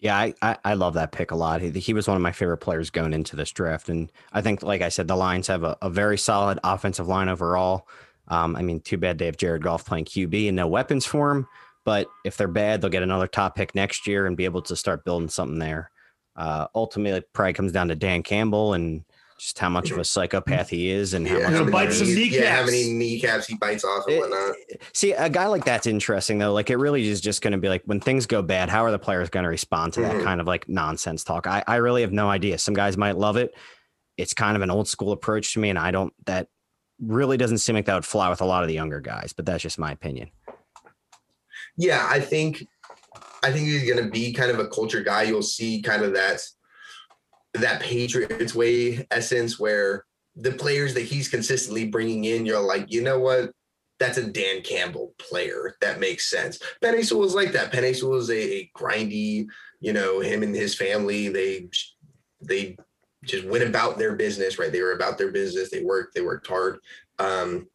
Yeah, 0.00 0.16
I, 0.16 0.32
I, 0.40 0.56
I, 0.64 0.74
love 0.74 0.94
that 0.94 1.10
pick 1.10 1.32
a 1.32 1.34
lot. 1.34 1.60
He, 1.60 1.70
he 1.70 1.92
was 1.92 2.06
one 2.06 2.16
of 2.16 2.22
my 2.22 2.30
favorite 2.30 2.58
players 2.58 2.88
going 2.88 3.12
into 3.12 3.34
this 3.34 3.50
draft. 3.50 3.88
And 3.88 4.12
I 4.32 4.40
think, 4.40 4.62
like 4.62 4.80
I 4.80 4.90
said, 4.90 5.08
the 5.08 5.16
Lions 5.16 5.48
have 5.48 5.64
a, 5.64 5.76
a 5.82 5.90
very 5.90 6.16
solid 6.16 6.60
offensive 6.62 7.08
line 7.08 7.28
overall. 7.28 7.88
Um, 8.28 8.54
I 8.54 8.62
mean, 8.62 8.80
too 8.80 8.96
bad 8.96 9.18
they 9.18 9.26
have 9.26 9.36
Jared 9.36 9.64
Goff 9.64 9.84
playing 9.84 10.04
QB 10.04 10.46
and 10.46 10.56
no 10.56 10.68
weapons 10.68 11.04
for 11.04 11.32
him. 11.32 11.48
But 11.84 12.06
if 12.24 12.36
they're 12.36 12.46
bad, 12.46 12.80
they'll 12.80 12.90
get 12.90 13.02
another 13.02 13.26
top 13.26 13.56
pick 13.56 13.74
next 13.74 14.06
year 14.06 14.26
and 14.26 14.36
be 14.36 14.44
able 14.44 14.62
to 14.62 14.76
start 14.76 15.04
building 15.04 15.28
something 15.28 15.58
there. 15.58 15.90
Uh, 16.36 16.68
ultimately, 16.76 17.18
it 17.18 17.32
probably 17.32 17.54
comes 17.54 17.72
down 17.72 17.88
to 17.88 17.96
Dan 17.96 18.22
Campbell 18.22 18.74
and 18.74 19.04
just 19.38 19.58
how 19.58 19.68
much 19.68 19.90
of 19.90 19.98
a 19.98 20.04
psychopath 20.04 20.68
he 20.68 20.90
is 20.90 21.14
and 21.14 21.26
how 21.26 21.38
yeah, 21.38 21.50
much 21.50 21.72
bite 21.72 21.92
some 21.92 22.08
kneecaps. 22.08 22.42
Yeah, 22.42 22.56
how 22.56 22.64
many 22.64 22.92
kneecaps 22.92 23.46
he 23.46 23.56
bites 23.56 23.84
off 23.84 24.04
and 24.08 24.18
whatnot. 24.18 24.56
See, 24.92 25.12
a 25.12 25.28
guy 25.28 25.46
like 25.46 25.64
that's 25.64 25.86
interesting 25.86 26.38
though. 26.38 26.52
Like 26.52 26.70
it 26.70 26.76
really 26.76 27.08
is 27.08 27.20
just 27.20 27.40
going 27.40 27.52
to 27.52 27.58
be 27.58 27.68
like 27.68 27.82
when 27.84 28.00
things 28.00 28.26
go 28.26 28.42
bad, 28.42 28.68
how 28.68 28.84
are 28.84 28.90
the 28.90 28.98
players 28.98 29.30
going 29.30 29.44
to 29.44 29.48
respond 29.48 29.92
to 29.94 30.00
that 30.00 30.16
mm-hmm. 30.16 30.24
kind 30.24 30.40
of 30.40 30.46
like 30.46 30.68
nonsense 30.68 31.22
talk? 31.24 31.46
I, 31.46 31.62
I 31.66 31.76
really 31.76 32.02
have 32.02 32.12
no 32.12 32.28
idea. 32.28 32.58
Some 32.58 32.74
guys 32.74 32.96
might 32.96 33.16
love 33.16 33.36
it. 33.36 33.54
It's 34.16 34.34
kind 34.34 34.56
of 34.56 34.62
an 34.62 34.70
old 34.70 34.88
school 34.88 35.12
approach 35.12 35.52
to 35.54 35.60
me, 35.60 35.70
and 35.70 35.78
I 35.78 35.92
don't 35.92 36.12
that 36.26 36.48
really 37.00 37.36
doesn't 37.36 37.58
seem 37.58 37.76
like 37.76 37.86
that 37.86 37.94
would 37.94 38.04
fly 38.04 38.28
with 38.28 38.40
a 38.40 38.44
lot 38.44 38.64
of 38.64 38.68
the 38.68 38.74
younger 38.74 39.00
guys, 39.00 39.32
but 39.32 39.46
that's 39.46 39.62
just 39.62 39.78
my 39.78 39.92
opinion. 39.92 40.30
Yeah, 41.76 42.04
I 42.10 42.18
think 42.18 42.66
I 43.44 43.52
think 43.52 43.66
he's 43.66 43.84
going 43.84 44.04
to 44.04 44.10
be 44.10 44.32
kind 44.32 44.50
of 44.50 44.58
a 44.58 44.66
culture 44.66 45.00
guy. 45.00 45.22
You'll 45.22 45.42
see 45.42 45.80
kind 45.80 46.02
of 46.02 46.12
that 46.14 46.42
that 47.54 47.80
Patriots 47.80 48.54
way 48.54 49.06
essence 49.10 49.58
where 49.58 50.04
the 50.36 50.52
players 50.52 50.94
that 50.94 51.02
he's 51.04 51.28
consistently 51.28 51.86
bringing 51.88 52.24
in, 52.24 52.46
you're 52.46 52.60
like, 52.60 52.92
you 52.92 53.02
know 53.02 53.18
what? 53.18 53.50
That's 53.98 54.18
a 54.18 54.30
Dan 54.30 54.62
Campbell 54.62 55.14
player. 55.18 55.74
That 55.80 55.98
makes 55.98 56.30
sense. 56.30 56.60
Penei 56.82 57.04
Sewell 57.04 57.22
was 57.22 57.34
like 57.34 57.52
that. 57.52 57.72
Penei 57.72 57.96
Sewell 57.96 58.12
was 58.12 58.30
a, 58.30 58.60
a 58.60 58.70
grindy, 58.76 59.46
you 59.80 59.92
know, 59.92 60.20
him 60.20 60.42
and 60.42 60.54
his 60.54 60.74
family, 60.74 61.28
they 61.28 61.68
they 62.40 62.76
just 63.24 63.44
went 63.46 63.64
about 63.64 63.98
their 63.98 64.14
business, 64.14 64.58
right? 64.58 64.70
They 64.70 64.80
were 64.80 64.92
about 64.92 65.18
their 65.18 65.32
business. 65.32 65.70
They 65.70 65.82
worked, 65.82 66.14
they 66.14 66.20
worked 66.20 66.46
hard. 66.46 66.78
Um, 67.18 67.68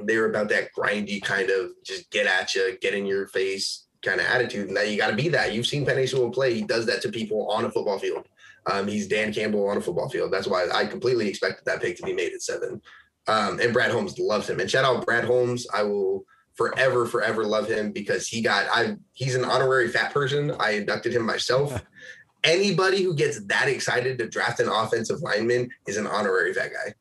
they 0.00 0.16
were 0.16 0.30
about 0.30 0.48
that 0.50 0.68
grindy 0.72 1.20
kind 1.20 1.50
of 1.50 1.72
just 1.84 2.08
get 2.12 2.28
at 2.28 2.54
you, 2.54 2.78
get 2.80 2.94
in 2.94 3.04
your 3.04 3.26
face 3.26 3.86
kind 4.04 4.20
of 4.20 4.26
attitude. 4.26 4.68
And 4.68 4.76
that 4.76 4.88
you 4.88 4.96
got 4.96 5.10
to 5.10 5.16
be 5.16 5.28
that. 5.30 5.52
You've 5.52 5.66
seen 5.66 5.84
Penei 5.84 6.08
Sewell 6.08 6.30
play. 6.30 6.54
He 6.54 6.62
does 6.62 6.86
that 6.86 7.02
to 7.02 7.08
people 7.10 7.50
on 7.50 7.64
a 7.64 7.70
football 7.70 7.98
field. 7.98 8.28
Um, 8.70 8.86
he's 8.86 9.08
Dan 9.08 9.32
Campbell 9.32 9.68
on 9.68 9.78
a 9.78 9.80
football 9.80 10.08
field. 10.08 10.32
That's 10.32 10.46
why 10.46 10.68
I 10.72 10.84
completely 10.84 11.28
expected 11.28 11.64
that 11.64 11.80
pick 11.80 11.96
to 11.96 12.02
be 12.02 12.12
made 12.12 12.32
at 12.32 12.42
seven. 12.42 12.80
Um, 13.26 13.60
and 13.60 13.72
Brad 13.72 13.90
Holmes 13.90 14.18
loves 14.18 14.48
him. 14.48 14.60
And 14.60 14.70
shout 14.70 14.84
out 14.84 15.04
Brad 15.06 15.24
Holmes. 15.24 15.66
I 15.72 15.82
will 15.82 16.24
forever, 16.54 17.06
forever 17.06 17.44
love 17.44 17.68
him 17.68 17.92
because 17.92 18.26
he 18.26 18.42
got 18.42 18.66
I 18.72 18.96
he's 19.12 19.36
an 19.36 19.44
honorary 19.44 19.88
fat 19.88 20.12
person. 20.12 20.52
I 20.58 20.72
inducted 20.72 21.14
him 21.14 21.24
myself. 21.24 21.82
Anybody 22.44 23.02
who 23.02 23.14
gets 23.14 23.44
that 23.46 23.68
excited 23.68 24.18
to 24.18 24.28
draft 24.28 24.60
an 24.60 24.68
offensive 24.68 25.22
lineman 25.22 25.70
is 25.86 25.96
an 25.96 26.06
honorary 26.06 26.54
fat 26.54 26.70
guy. 26.72 26.94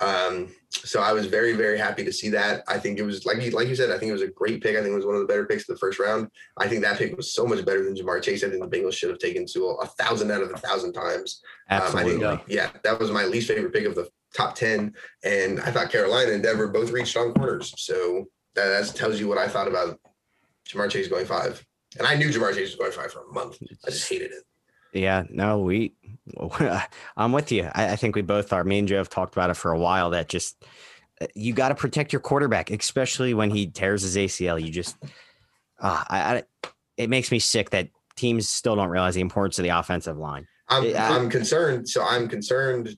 Um, 0.00 0.48
so 0.70 1.02
I 1.02 1.12
was 1.12 1.26
very, 1.26 1.52
very 1.52 1.76
happy 1.76 2.04
to 2.04 2.12
see 2.12 2.30
that. 2.30 2.62
I 2.66 2.78
think 2.78 2.98
it 2.98 3.02
was 3.02 3.26
like 3.26 3.42
you, 3.42 3.50
like 3.50 3.68
you 3.68 3.74
said, 3.74 3.90
I 3.90 3.98
think 3.98 4.08
it 4.08 4.14
was 4.14 4.22
a 4.22 4.28
great 4.28 4.62
pick. 4.62 4.76
I 4.76 4.80
think 4.80 4.92
it 4.92 4.96
was 4.96 5.04
one 5.04 5.14
of 5.14 5.20
the 5.20 5.26
better 5.26 5.44
picks 5.44 5.68
of 5.68 5.74
the 5.74 5.78
first 5.78 5.98
round. 5.98 6.28
I 6.56 6.68
think 6.68 6.82
that 6.82 6.98
pick 6.98 7.16
was 7.16 7.34
so 7.34 7.44
much 7.44 7.64
better 7.64 7.84
than 7.84 7.94
Ja'Marr 7.94 8.22
Chase. 8.22 8.42
I 8.42 8.48
think 8.48 8.62
the 8.62 8.76
Bengals 8.76 8.94
should 8.94 9.10
have 9.10 9.18
taken 9.18 9.46
Sewell 9.46 9.78
a 9.80 9.86
thousand 9.86 10.30
out 10.30 10.42
of 10.42 10.50
a 10.50 10.56
thousand 10.56 10.94
times. 10.94 11.42
Absolutely. 11.68 12.24
Um, 12.24 12.38
think, 12.38 12.48
yeah, 12.48 12.70
that 12.82 12.98
was 12.98 13.10
my 13.10 13.24
least 13.24 13.48
favorite 13.48 13.72
pick 13.72 13.84
of 13.84 13.94
the 13.94 14.08
top 14.34 14.54
10. 14.54 14.94
And 15.24 15.60
I 15.60 15.70
thought 15.70 15.90
Carolina 15.90 16.32
and 16.32 16.42
Denver 16.42 16.68
both 16.68 16.92
reached 16.92 17.16
on 17.16 17.34
corners. 17.34 17.74
So 17.76 18.26
that, 18.54 18.68
that 18.68 18.94
tells 18.94 19.20
you 19.20 19.28
what 19.28 19.38
I 19.38 19.48
thought 19.48 19.68
about 19.68 19.98
Ja'Marr 20.68 20.90
Chase 20.90 21.08
going 21.08 21.26
five. 21.26 21.64
And 21.98 22.06
I 22.06 22.14
knew 22.14 22.28
Ja'Marr 22.28 22.54
Chase 22.54 22.70
was 22.70 22.76
going 22.76 22.92
five 22.92 23.12
for 23.12 23.28
a 23.28 23.32
month. 23.32 23.58
I 23.86 23.90
just 23.90 24.08
hated 24.08 24.30
it. 24.30 24.44
Yeah, 24.92 25.24
no, 25.30 25.60
we, 25.60 25.94
I'm 27.16 27.32
with 27.32 27.52
you. 27.52 27.68
I, 27.74 27.92
I, 27.92 27.96
think 27.96 28.16
we 28.16 28.22
both 28.22 28.52
are. 28.52 28.64
Me 28.64 28.78
and 28.78 28.88
Joe 28.88 28.98
have 28.98 29.08
talked 29.08 29.34
about 29.34 29.50
it 29.50 29.54
for 29.54 29.72
a 29.72 29.78
while. 29.78 30.10
That 30.10 30.28
just 30.28 30.62
uh, 31.20 31.26
you 31.34 31.52
got 31.52 31.68
to 31.70 31.74
protect 31.74 32.12
your 32.12 32.20
quarterback, 32.20 32.70
especially 32.70 33.34
when 33.34 33.50
he 33.50 33.66
tears 33.66 34.02
his 34.02 34.16
ACL. 34.16 34.60
You 34.60 34.70
just, 34.70 34.96
uh, 35.80 36.04
I, 36.08 36.36
I, 36.36 36.42
it 36.96 37.10
makes 37.10 37.30
me 37.30 37.38
sick 37.38 37.70
that 37.70 37.88
teams 38.16 38.48
still 38.48 38.76
don't 38.76 38.90
realize 38.90 39.14
the 39.14 39.20
importance 39.20 39.58
of 39.58 39.62
the 39.62 39.70
offensive 39.70 40.18
line. 40.18 40.46
I'm, 40.68 40.84
I, 40.84 41.16
am 41.16 41.30
concerned. 41.30 41.88
So 41.88 42.04
I'm 42.04 42.28
concerned, 42.28 42.96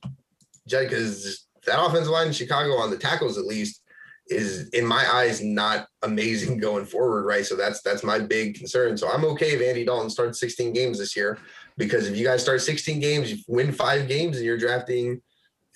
Jed, 0.67 0.89
because 0.89 1.47
that 1.65 1.83
offensive 1.83 2.11
line 2.11 2.27
in 2.27 2.33
Chicago 2.33 2.73
on 2.73 2.91
the 2.91 2.97
tackles 2.97 3.37
at 3.37 3.45
least 3.45 3.81
is 4.27 4.69
in 4.69 4.85
my 4.85 5.05
eyes 5.13 5.43
not 5.43 5.87
amazing 6.01 6.57
going 6.59 6.85
forward, 6.85 7.25
right? 7.25 7.45
So 7.45 7.55
that's 7.55 7.81
that's 7.81 8.03
my 8.03 8.19
big 8.19 8.55
concern. 8.55 8.97
So 8.97 9.09
I'm 9.09 9.25
okay 9.25 9.51
if 9.51 9.61
Andy 9.61 9.85
Dalton 9.85 10.09
starts 10.09 10.39
16 10.39 10.73
games 10.73 10.99
this 10.99 11.15
year 11.15 11.39
because 11.77 12.07
if 12.07 12.17
you 12.17 12.25
guys 12.25 12.41
start 12.41 12.61
16 12.61 12.99
games, 12.99 13.31
you 13.31 13.37
win 13.47 13.71
five 13.71 14.07
games, 14.07 14.37
and 14.37 14.45
you're 14.45 14.57
drafting 14.57 15.21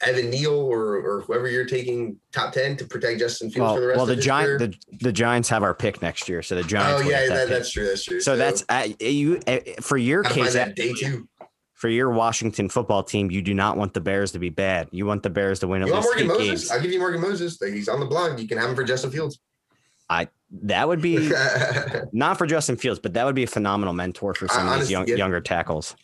Evan 0.01 0.29
Neal 0.29 0.53
or 0.53 0.95
or 0.97 1.21
whoever 1.21 1.49
you're 1.49 1.65
taking 1.65 2.17
top 2.31 2.53
10 2.53 2.77
to 2.77 2.85
protect 2.85 3.19
Justin 3.19 3.49
Fields 3.49 3.67
well, 3.67 3.75
for 3.75 3.81
the 3.81 3.87
rest 3.87 3.97
well, 3.97 4.05
the 4.05 4.13
of 4.13 4.19
Giant, 4.19 4.59
the, 4.59 4.97
the 4.99 5.11
Giants 5.11 5.49
have 5.49 5.63
our 5.63 5.73
pick 5.73 6.01
next 6.01 6.29
year, 6.29 6.41
so 6.41 6.55
the 6.55 6.63
Giants. 6.63 7.03
Oh 7.03 7.09
yeah, 7.09 7.27
that, 7.27 7.49
that's 7.49 7.71
true. 7.71 7.85
That's 7.85 8.03
true. 8.03 8.19
So, 8.19 8.33
so 8.33 8.37
that's 8.37 8.63
uh, 8.69 8.87
you 8.99 9.39
uh, 9.47 9.59
for 9.81 9.97
your 9.97 10.23
case. 10.23 10.53
That 10.53 10.75
day 10.75 10.93
two. 10.93 11.27
For 11.73 11.89
your 11.89 12.09
Washington 12.09 12.69
football 12.69 13.03
team, 13.03 13.29
you 13.29 13.43
do 13.43 13.53
not 13.53 13.77
want 13.77 13.93
the 13.93 14.01
Bears 14.01 14.31
to 14.31 14.39
be 14.39 14.49
bad. 14.49 14.87
You 14.89 15.05
want 15.05 15.21
the 15.21 15.29
Bears 15.29 15.59
to 15.59 15.67
win 15.67 15.83
at 15.83 15.87
you 15.87 15.93
least 15.93 16.07
Morgan 16.07 16.27
Moses? 16.27 16.47
games. 16.47 16.71
I'll 16.71 16.81
give 16.81 16.91
you 16.91 16.97
Morgan 16.97 17.21
Moses. 17.21 17.59
He's 17.61 17.87
on 17.87 17.99
the 17.99 18.07
blog. 18.07 18.39
You 18.39 18.47
can 18.47 18.57
have 18.57 18.71
him 18.71 18.75
for 18.75 18.83
Justin 18.83 19.11
Fields. 19.11 19.37
I 20.09 20.27
that 20.51 20.87
would 20.87 21.01
be 21.01 21.31
not 22.13 22.37
for 22.37 22.45
Justin 22.45 22.77
Fields, 22.77 22.99
but 22.99 23.13
that 23.13 23.25
would 23.25 23.35
be 23.35 23.43
a 23.43 23.47
phenomenal 23.47 23.93
mentor 23.93 24.33
for 24.33 24.47
some 24.47 24.67
of 24.67 24.79
these 24.79 24.89
young, 24.89 25.07
yeah. 25.07 25.15
younger 25.15 25.41
tackles. 25.41 25.95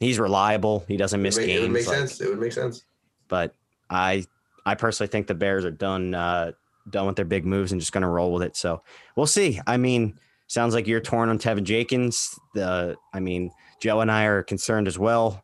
He's 0.00 0.18
reliable. 0.18 0.84
He 0.88 0.96
doesn't 0.96 1.20
miss 1.20 1.36
it 1.36 1.46
games. 1.46 1.58
It 1.58 1.62
would 1.62 1.72
make 1.72 1.86
like, 1.86 1.96
sense. 1.96 2.20
It 2.20 2.28
would 2.28 2.40
make 2.40 2.52
sense. 2.52 2.84
But 3.28 3.54
I 3.90 4.24
I 4.64 4.74
personally 4.74 5.08
think 5.08 5.26
the 5.26 5.34
Bears 5.34 5.64
are 5.64 5.70
done 5.70 6.14
uh, 6.14 6.52
done 6.88 7.06
with 7.06 7.16
their 7.16 7.24
big 7.24 7.44
moves 7.44 7.72
and 7.72 7.80
just 7.80 7.92
going 7.92 8.02
to 8.02 8.08
roll 8.08 8.32
with 8.32 8.42
it. 8.42 8.56
So 8.56 8.82
we'll 9.16 9.26
see. 9.26 9.60
I 9.66 9.76
mean, 9.76 10.18
sounds 10.46 10.74
like 10.74 10.86
you're 10.86 11.00
torn 11.00 11.28
on 11.28 11.38
Teven 11.38 11.64
Jenkins. 11.64 12.38
The 12.54 12.96
I 13.12 13.20
mean, 13.20 13.50
Joe 13.80 14.00
and 14.00 14.10
I 14.10 14.24
are 14.24 14.42
concerned 14.42 14.86
as 14.86 14.98
well. 14.98 15.42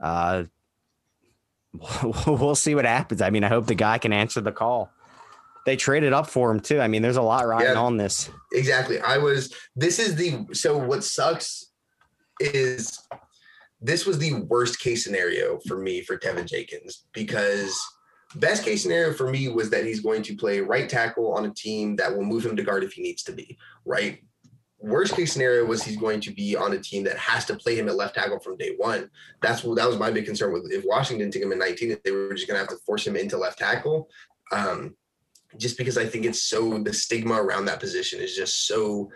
Uh, 0.00 0.44
we'll 2.26 2.54
see 2.54 2.74
what 2.74 2.84
happens. 2.84 3.22
I 3.22 3.30
mean, 3.30 3.44
I 3.44 3.48
hope 3.48 3.66
the 3.66 3.74
guy 3.74 3.98
can 3.98 4.12
answer 4.12 4.40
the 4.40 4.52
call. 4.52 4.90
They 5.66 5.76
traded 5.76 6.12
up 6.12 6.30
for 6.30 6.50
him 6.50 6.60
too. 6.60 6.80
I 6.80 6.86
mean, 6.86 7.02
there's 7.02 7.16
a 7.16 7.22
lot 7.22 7.44
riding 7.44 7.72
yeah, 7.72 7.80
on 7.80 7.96
this. 7.96 8.30
Exactly. 8.52 9.00
I 9.00 9.18
was. 9.18 9.52
This 9.74 9.98
is 9.98 10.14
the. 10.14 10.46
So 10.52 10.78
what 10.78 11.02
sucks 11.02 11.72
is 12.38 13.06
this 13.80 14.06
was 14.06 14.18
the 14.18 14.34
worst 14.42 14.78
case 14.78 15.02
scenario 15.02 15.58
for 15.66 15.76
me 15.76 16.02
for 16.02 16.16
Teven 16.16 16.46
Jenkins 16.46 17.06
because 17.12 17.76
best 18.36 18.64
case 18.64 18.82
scenario 18.82 19.12
for 19.12 19.28
me 19.28 19.48
was 19.48 19.68
that 19.70 19.84
he's 19.84 20.00
going 20.00 20.22
to 20.22 20.36
play 20.36 20.60
right 20.60 20.88
tackle 20.88 21.34
on 21.34 21.46
a 21.46 21.54
team 21.54 21.96
that 21.96 22.14
will 22.14 22.24
move 22.24 22.46
him 22.46 22.54
to 22.54 22.62
guard 22.62 22.84
if 22.84 22.92
he 22.92 23.02
needs 23.02 23.24
to 23.24 23.32
be, 23.32 23.58
right? 23.84 24.22
Worst 24.78 25.16
case 25.16 25.32
scenario 25.32 25.64
was 25.64 25.82
he's 25.82 25.96
going 25.96 26.20
to 26.20 26.30
be 26.30 26.54
on 26.54 26.74
a 26.74 26.78
team 26.78 27.02
that 27.04 27.16
has 27.16 27.44
to 27.46 27.56
play 27.56 27.76
him 27.76 27.88
at 27.88 27.96
left 27.96 28.14
tackle 28.14 28.38
from 28.38 28.56
day 28.56 28.74
one. 28.76 29.10
That's 29.42 29.64
what 29.64 29.78
that 29.78 29.88
was 29.88 29.98
my 29.98 30.12
big 30.12 30.26
concern 30.26 30.52
with 30.52 30.70
if 30.70 30.84
Washington 30.86 31.32
took 31.32 31.42
him 31.42 31.50
in 31.50 31.58
19, 31.58 31.96
they 32.04 32.12
were 32.12 32.34
just 32.34 32.46
going 32.46 32.54
to 32.54 32.60
have 32.60 32.68
to 32.68 32.84
force 32.84 33.04
him 33.04 33.16
into 33.16 33.36
left 33.36 33.58
tackle. 33.58 34.08
Um, 34.52 34.94
just 35.58 35.78
because 35.78 35.98
I 35.98 36.06
think 36.06 36.24
it's 36.24 36.42
so 36.42 36.78
the 36.78 36.92
stigma 36.92 37.34
around 37.34 37.66
that 37.66 37.80
position 37.80 38.20
is 38.20 38.34
just 38.34 38.66
so 38.66 39.10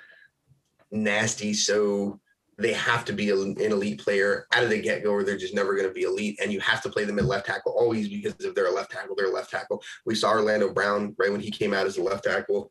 nasty, 0.91 1.55
so 1.55 2.20
they 2.59 2.72
have 2.74 3.07
to 3.07 3.12
be 3.12 3.30
an 3.30 3.57
elite 3.59 4.03
player 4.03 4.47
out 4.53 4.62
of 4.62 4.68
the 4.68 4.80
get 4.80 5.03
go, 5.03 5.12
or 5.12 5.24
they're 5.24 5.38
just 5.38 5.55
never 5.55 5.74
going 5.74 5.88
to 5.88 5.95
be 5.95 6.03
elite. 6.03 6.38
And 6.43 6.53
you 6.53 6.61
have 6.61 6.82
to 6.82 6.91
play 6.91 7.05
them 7.05 7.18
at 7.18 7.24
left 7.24 7.47
tackle 7.47 7.72
always 7.72 8.09
because 8.09 8.34
if 8.45 8.55
they're 8.55 8.66
a 8.66 8.72
left 8.72 8.91
tackle, 8.91 9.14
they're 9.16 9.30
a 9.30 9.34
left 9.34 9.51
tackle. 9.51 9.82
We 10.05 10.14
saw 10.14 10.30
Orlando 10.30 10.72
Brown 10.72 11.14
right 11.18 11.32
when 11.32 11.41
he 11.41 11.51
came 11.51 11.72
out 11.72 11.86
as 11.86 11.97
a 11.97 12.03
left 12.03 12.24
tackle 12.24 12.70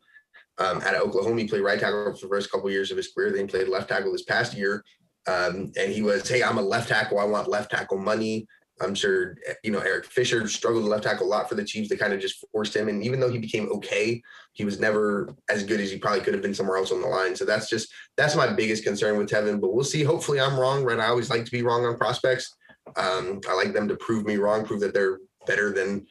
um, 0.58 0.80
out 0.82 0.94
of 0.94 1.02
Oklahoma. 1.02 1.40
He 1.40 1.48
played 1.48 1.62
right 1.62 1.80
tackle 1.80 2.14
for 2.14 2.26
the 2.26 2.28
first 2.28 2.52
couple 2.52 2.68
of 2.68 2.72
years 2.72 2.92
of 2.92 2.98
his 2.98 3.12
career. 3.12 3.32
Then 3.32 3.40
he 3.40 3.46
played 3.46 3.68
left 3.68 3.88
tackle 3.88 4.12
this 4.12 4.22
past 4.22 4.54
year. 4.54 4.84
Um, 5.26 5.72
and 5.76 5.92
he 5.92 6.02
was, 6.02 6.28
hey, 6.28 6.42
I'm 6.42 6.58
a 6.58 6.62
left 6.62 6.88
tackle. 6.88 7.18
I 7.18 7.24
want 7.24 7.48
left 7.48 7.72
tackle 7.72 7.98
money. 7.98 8.46
I'm 8.80 8.94
sure 8.94 9.36
you 9.62 9.70
know 9.70 9.80
Eric 9.80 10.06
Fisher 10.06 10.46
struggled 10.48 10.84
left 10.84 11.04
tackle 11.04 11.26
a 11.26 11.28
lot 11.28 11.48
for 11.48 11.54
the 11.54 11.64
Chiefs. 11.64 11.88
They 11.88 11.96
kind 11.96 12.12
of 12.12 12.20
just 12.20 12.44
forced 12.52 12.74
him, 12.74 12.88
and 12.88 13.04
even 13.04 13.20
though 13.20 13.30
he 13.30 13.38
became 13.38 13.70
okay, 13.72 14.22
he 14.52 14.64
was 14.64 14.80
never 14.80 15.34
as 15.48 15.64
good 15.64 15.80
as 15.80 15.90
he 15.90 15.98
probably 15.98 16.20
could 16.20 16.34
have 16.34 16.42
been 16.42 16.54
somewhere 16.54 16.76
else 16.76 16.90
on 16.90 17.00
the 17.00 17.06
line. 17.06 17.36
So 17.36 17.44
that's 17.44 17.68
just 17.68 17.92
that's 18.16 18.36
my 18.36 18.52
biggest 18.52 18.84
concern 18.84 19.18
with 19.18 19.28
Teven. 19.28 19.60
But 19.60 19.74
we'll 19.74 19.84
see. 19.84 20.02
Hopefully, 20.02 20.40
I'm 20.40 20.58
wrong. 20.58 20.82
Right? 20.82 20.98
I 20.98 21.08
always 21.08 21.30
like 21.30 21.44
to 21.44 21.50
be 21.50 21.62
wrong 21.62 21.84
on 21.84 21.96
prospects. 21.96 22.56
Um, 22.96 23.40
I 23.48 23.54
like 23.54 23.72
them 23.72 23.88
to 23.88 23.96
prove 23.96 24.24
me 24.24 24.36
wrong, 24.36 24.64
prove 24.64 24.80
that 24.80 24.94
they're 24.94 25.18
better 25.46 25.72
than 25.72 26.06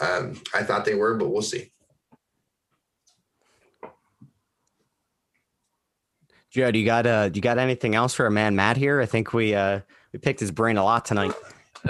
um, 0.00 0.40
I 0.54 0.62
thought 0.62 0.84
they 0.84 0.94
were. 0.94 1.16
But 1.16 1.30
we'll 1.30 1.42
see. 1.42 1.72
Joe, 6.50 6.72
do 6.72 6.78
you 6.78 6.84
got 6.84 7.06
uh, 7.06 7.28
do 7.28 7.38
you 7.38 7.42
got 7.42 7.58
anything 7.58 7.94
else 7.94 8.12
for 8.12 8.26
a 8.26 8.30
man 8.30 8.56
Matt 8.56 8.76
here? 8.76 9.00
I 9.00 9.06
think 9.06 9.32
we 9.32 9.54
uh, 9.54 9.80
we 10.12 10.18
picked 10.18 10.40
his 10.40 10.50
brain 10.50 10.76
a 10.76 10.84
lot 10.84 11.04
tonight. 11.04 11.32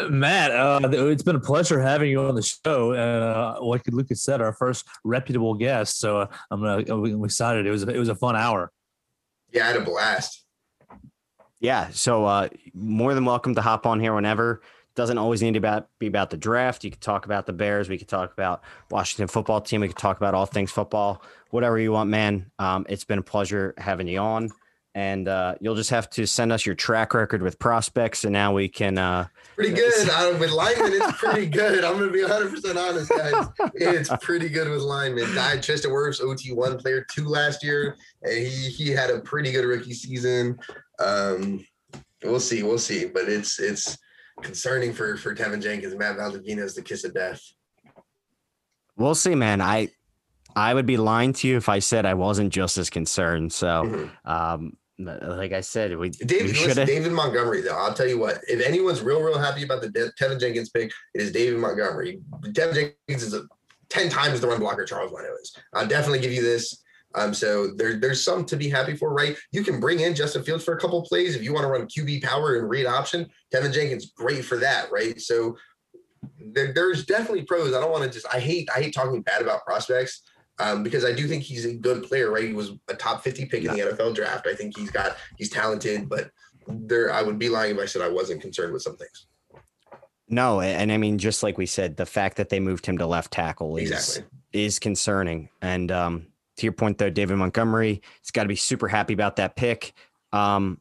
Matt, 0.09 0.51
uh, 0.53 0.81
it's 0.93 1.23
been 1.23 1.37
a 1.37 1.41
pleasure 1.41 1.81
having 1.81 2.11
you 2.11 2.21
on 2.21 2.35
the 2.35 2.43
show. 2.43 2.93
Uh, 2.93 3.59
like 3.63 3.83
Lucas 3.89 4.23
said, 4.23 4.41
our 4.41 4.53
first 4.53 4.87
reputable 5.05 5.55
guest. 5.55 5.99
So 5.99 6.21
uh, 6.21 6.27
I'm, 6.51 6.63
uh, 6.63 6.83
I'm 6.89 7.25
excited. 7.25 7.67
It 7.67 7.71
was 7.71 7.83
it 7.83 7.99
was 7.99 8.09
a 8.09 8.15
fun 8.15 8.37
hour. 8.37 8.71
Yeah, 9.53 9.65
I 9.65 9.67
had 9.69 9.77
a 9.77 9.81
blast. 9.81 10.45
Yeah, 11.59 11.89
so 11.91 12.25
uh, 12.25 12.49
more 12.73 13.15
than 13.15 13.25
welcome 13.25 13.55
to 13.55 13.61
hop 13.61 13.87
on 13.87 14.01
here 14.01 14.15
whenever. 14.15 14.63
Doesn't 14.95 15.19
always 15.19 15.43
need 15.43 15.53
to 15.53 15.59
about, 15.59 15.89
be 15.99 16.07
about 16.07 16.31
the 16.31 16.37
draft. 16.37 16.85
You 16.85 16.91
could 16.91 17.01
talk 17.01 17.25
about 17.25 17.47
the 17.47 17.53
Bears. 17.53 17.89
We 17.89 17.99
could 17.99 18.09
talk 18.09 18.33
about 18.33 18.63
Washington 18.91 19.29
football 19.29 19.61
team. 19.61 19.81
We 19.81 19.89
could 19.89 19.97
talk 19.97 20.17
about 20.17 20.35
all 20.35 20.47
things 20.47 20.71
football, 20.71 21.23
whatever 21.51 21.79
you 21.79 21.93
want, 21.93 22.11
man. 22.11 22.51
Um, 22.59 22.87
it's 22.89 23.05
been 23.05 23.19
a 23.19 23.23
pleasure 23.23 23.75
having 23.77 24.09
you 24.09 24.19
on 24.19 24.51
and 24.95 25.29
uh, 25.29 25.55
you'll 25.61 25.75
just 25.77 25.91
have 25.91 26.11
to 26.11 26.27
send 26.27 26.53
us 26.53 26.67
your 26.67 26.75
track 26.75 27.15
record 27.15 27.43
with 27.43 27.59
prospects, 27.59 28.25
and 28.25 28.33
now 28.33 28.53
we 28.55 28.69
can. 28.69 28.99
Uh, 28.99 29.27
pretty 29.55 29.73
good 29.75 30.09
uh, 30.09 30.37
with 30.39 30.51
linemen. 30.51 30.93
It's 30.95 31.19
pretty 31.19 31.47
good. 31.47 31.85
I'm 31.85 31.99
gonna 31.99 32.11
be 32.11 32.23
100 32.23 32.51
percent 32.51 32.79
honest, 32.79 33.11
guys. 33.11 33.47
It's 33.75 34.11
pretty 34.23 34.49
good 34.49 34.69
with 34.69 34.81
linemen. 34.83 35.35
Died 35.35 35.63
Tristan 35.63 35.91
Wirfs, 35.93 36.21
OT 36.21 36.53
one 36.53 36.77
player 36.79 37.07
two 37.11 37.27
last 37.27 37.63
year, 37.63 37.97
and 38.23 38.33
he 38.47 38.69
he 38.71 38.91
had 38.91 39.11
a 39.11 39.21
pretty 39.21 39.53
good 39.53 39.65
rookie 39.65 39.93
season. 39.95 40.59
Um, 40.99 41.65
we'll 42.25 42.41
see, 42.41 42.63
we'll 42.63 42.79
see, 42.79 43.07
but 43.07 43.29
it's 43.29 43.59
it's 43.61 43.97
concerning 44.43 44.93
for 44.93 45.17
for 45.17 45.35
Teven 45.35 45.63
Jenkins. 45.63 45.95
Matt 45.95 46.17
Valdovinos 46.17 46.65
is 46.65 46.75
the 46.75 46.83
kiss 46.83 47.05
of 47.05 47.15
death. 47.15 47.41
we'll 48.97 49.15
see, 49.15 49.35
man. 49.35 49.61
I 49.61 49.89
I 50.57 50.75
would 50.75 50.87
be 50.87 50.97
lying 50.97 51.33
to 51.35 51.49
you 51.49 51.57
if 51.57 51.69
I 51.69 51.79
said 51.79 52.05
I 52.07 52.15
wasn't 52.15 52.53
just 52.53 52.77
as 52.77 52.91
concerned. 52.91 53.53
So, 53.53 53.85
Mhm. 53.85 54.11
um, 54.29 54.77
like 55.05 55.53
I 55.53 55.61
said, 55.61 55.97
we, 55.97 56.11
David, 56.11 56.47
we 56.47 56.67
listen. 56.67 56.87
David 56.87 57.13
Montgomery, 57.13 57.61
though, 57.63 57.77
I'll 57.77 57.95
tell 57.95 58.09
you 58.09 58.19
what, 58.19 58.41
if 58.49 58.65
anyone's 58.67 59.01
real, 59.03 59.23
real 59.23 59.39
happy 59.39 59.63
about 59.63 59.83
the 59.83 59.91
De- 59.91 60.13
Teven 60.21 60.41
Jenkins 60.41 60.71
pick, 60.71 60.93
it 61.15 61.23
is 61.23 61.33
David 61.33 61.59
Montgomery. 61.59 62.21
Teven 62.43 62.75
Jenkins 62.75 63.23
is 63.23 63.35
a 63.35 63.47
10 63.91 64.09
times 64.09 64.41
the 64.41 64.49
run 64.49 64.61
blocker 64.61 64.85
Charles 64.85 65.13
Leno 65.13 65.35
is. 65.41 65.55
I'll 65.75 65.87
definitely 65.87 66.21
give 66.21 66.33
you 66.33 66.43
this. 66.43 66.83
Um, 67.17 67.35
so 67.35 67.73
there, 67.77 67.99
there's 67.99 68.25
some 68.25 68.45
to 68.47 68.57
be 68.57 68.69
happy 68.69 68.97
for, 68.97 69.13
right? 69.13 69.37
You 69.51 69.65
can 69.65 69.81
bring 69.81 70.01
in 70.01 70.15
Justin 70.15 70.45
Fields 70.45 70.65
for 70.65 70.75
a 70.75 70.81
couple 70.81 71.03
plays 71.03 71.35
if 71.35 71.43
you 71.43 71.53
want 71.53 71.65
to 71.65 71.69
run 71.69 71.87
QB 71.87 72.23
power 72.23 72.57
and 72.57 72.69
read 72.69 72.87
option. 72.87 73.27
Teven 73.53 73.73
Jenkins, 73.73 74.13
great 74.17 74.45
for 74.45 74.59
that, 74.59 74.93
right? 74.93 75.21
So 75.21 75.57
there, 76.39 76.73
there's 76.73 77.05
definitely 77.05 77.43
pros. 77.43 77.75
I 77.75 77.81
don't 77.81 77.91
want 77.91 78.05
to 78.05 78.11
just 78.11 78.27
I 78.33 78.39
hate 78.39 78.69
I 78.75 78.81
hate 78.81 78.95
talking 78.95 79.23
bad 79.23 79.43
about 79.43 79.65
prospects 79.65 80.23
um, 80.61 80.83
because 80.83 81.05
I 81.05 81.13
do 81.13 81.27
think 81.27 81.43
he's 81.43 81.65
a 81.65 81.75
good 81.75 82.03
player, 82.05 82.31
right? 82.31 82.45
He 82.45 82.53
was 82.53 82.73
a 82.89 82.95
top 82.95 83.23
50 83.25 83.47
pick 83.47 83.65
in 83.65 83.73
the 83.73 83.81
NFL 83.81 84.15
draft. 84.15 84.47
I 84.47 84.55
think 84.55 84.77
he's 84.77 84.91
got 84.91 85.17
he's 85.39 85.51
talented, 85.51 86.09
but 86.09 86.31
there 86.69 87.13
I 87.13 87.23
would 87.23 87.39
be 87.39 87.49
lying 87.49 87.77
if 87.77 87.81
I 87.81 87.87
said 87.87 88.03
I 88.03 88.09
wasn't 88.09 88.41
concerned 88.41 88.73
with 88.73 88.83
some 88.83 88.97
things. 88.97 89.27
No, 90.29 90.61
and 90.61 90.93
I 90.93 90.97
mean, 90.97 91.19
just 91.19 91.43
like 91.43 91.59
we 91.59 91.67
said, 91.67 91.97
the 91.97 92.07
fact 92.07 92.37
that 92.37 92.51
they 92.51 92.61
moved 92.61 92.87
him 92.87 92.99
to 92.99 93.07
left 93.07 93.33
tackle 93.33 93.77
is 93.77 93.91
Exactly. 93.91 94.25
is 94.53 94.79
concerning. 94.79 95.49
And 95.61 95.91
um, 95.91 96.27
to 96.57 96.67
your 96.67 96.73
point, 96.73 96.99
though, 96.99 97.11
David 97.11 97.37
Montgomery, 97.37 98.01
he's 98.23 98.31
got 98.31 98.45
to 98.45 98.49
be 98.49 98.55
super 98.55 98.87
happy 98.87 99.13
about 99.13 99.37
that 99.37 99.57
pick. 99.57 99.93
Um, 100.33 100.81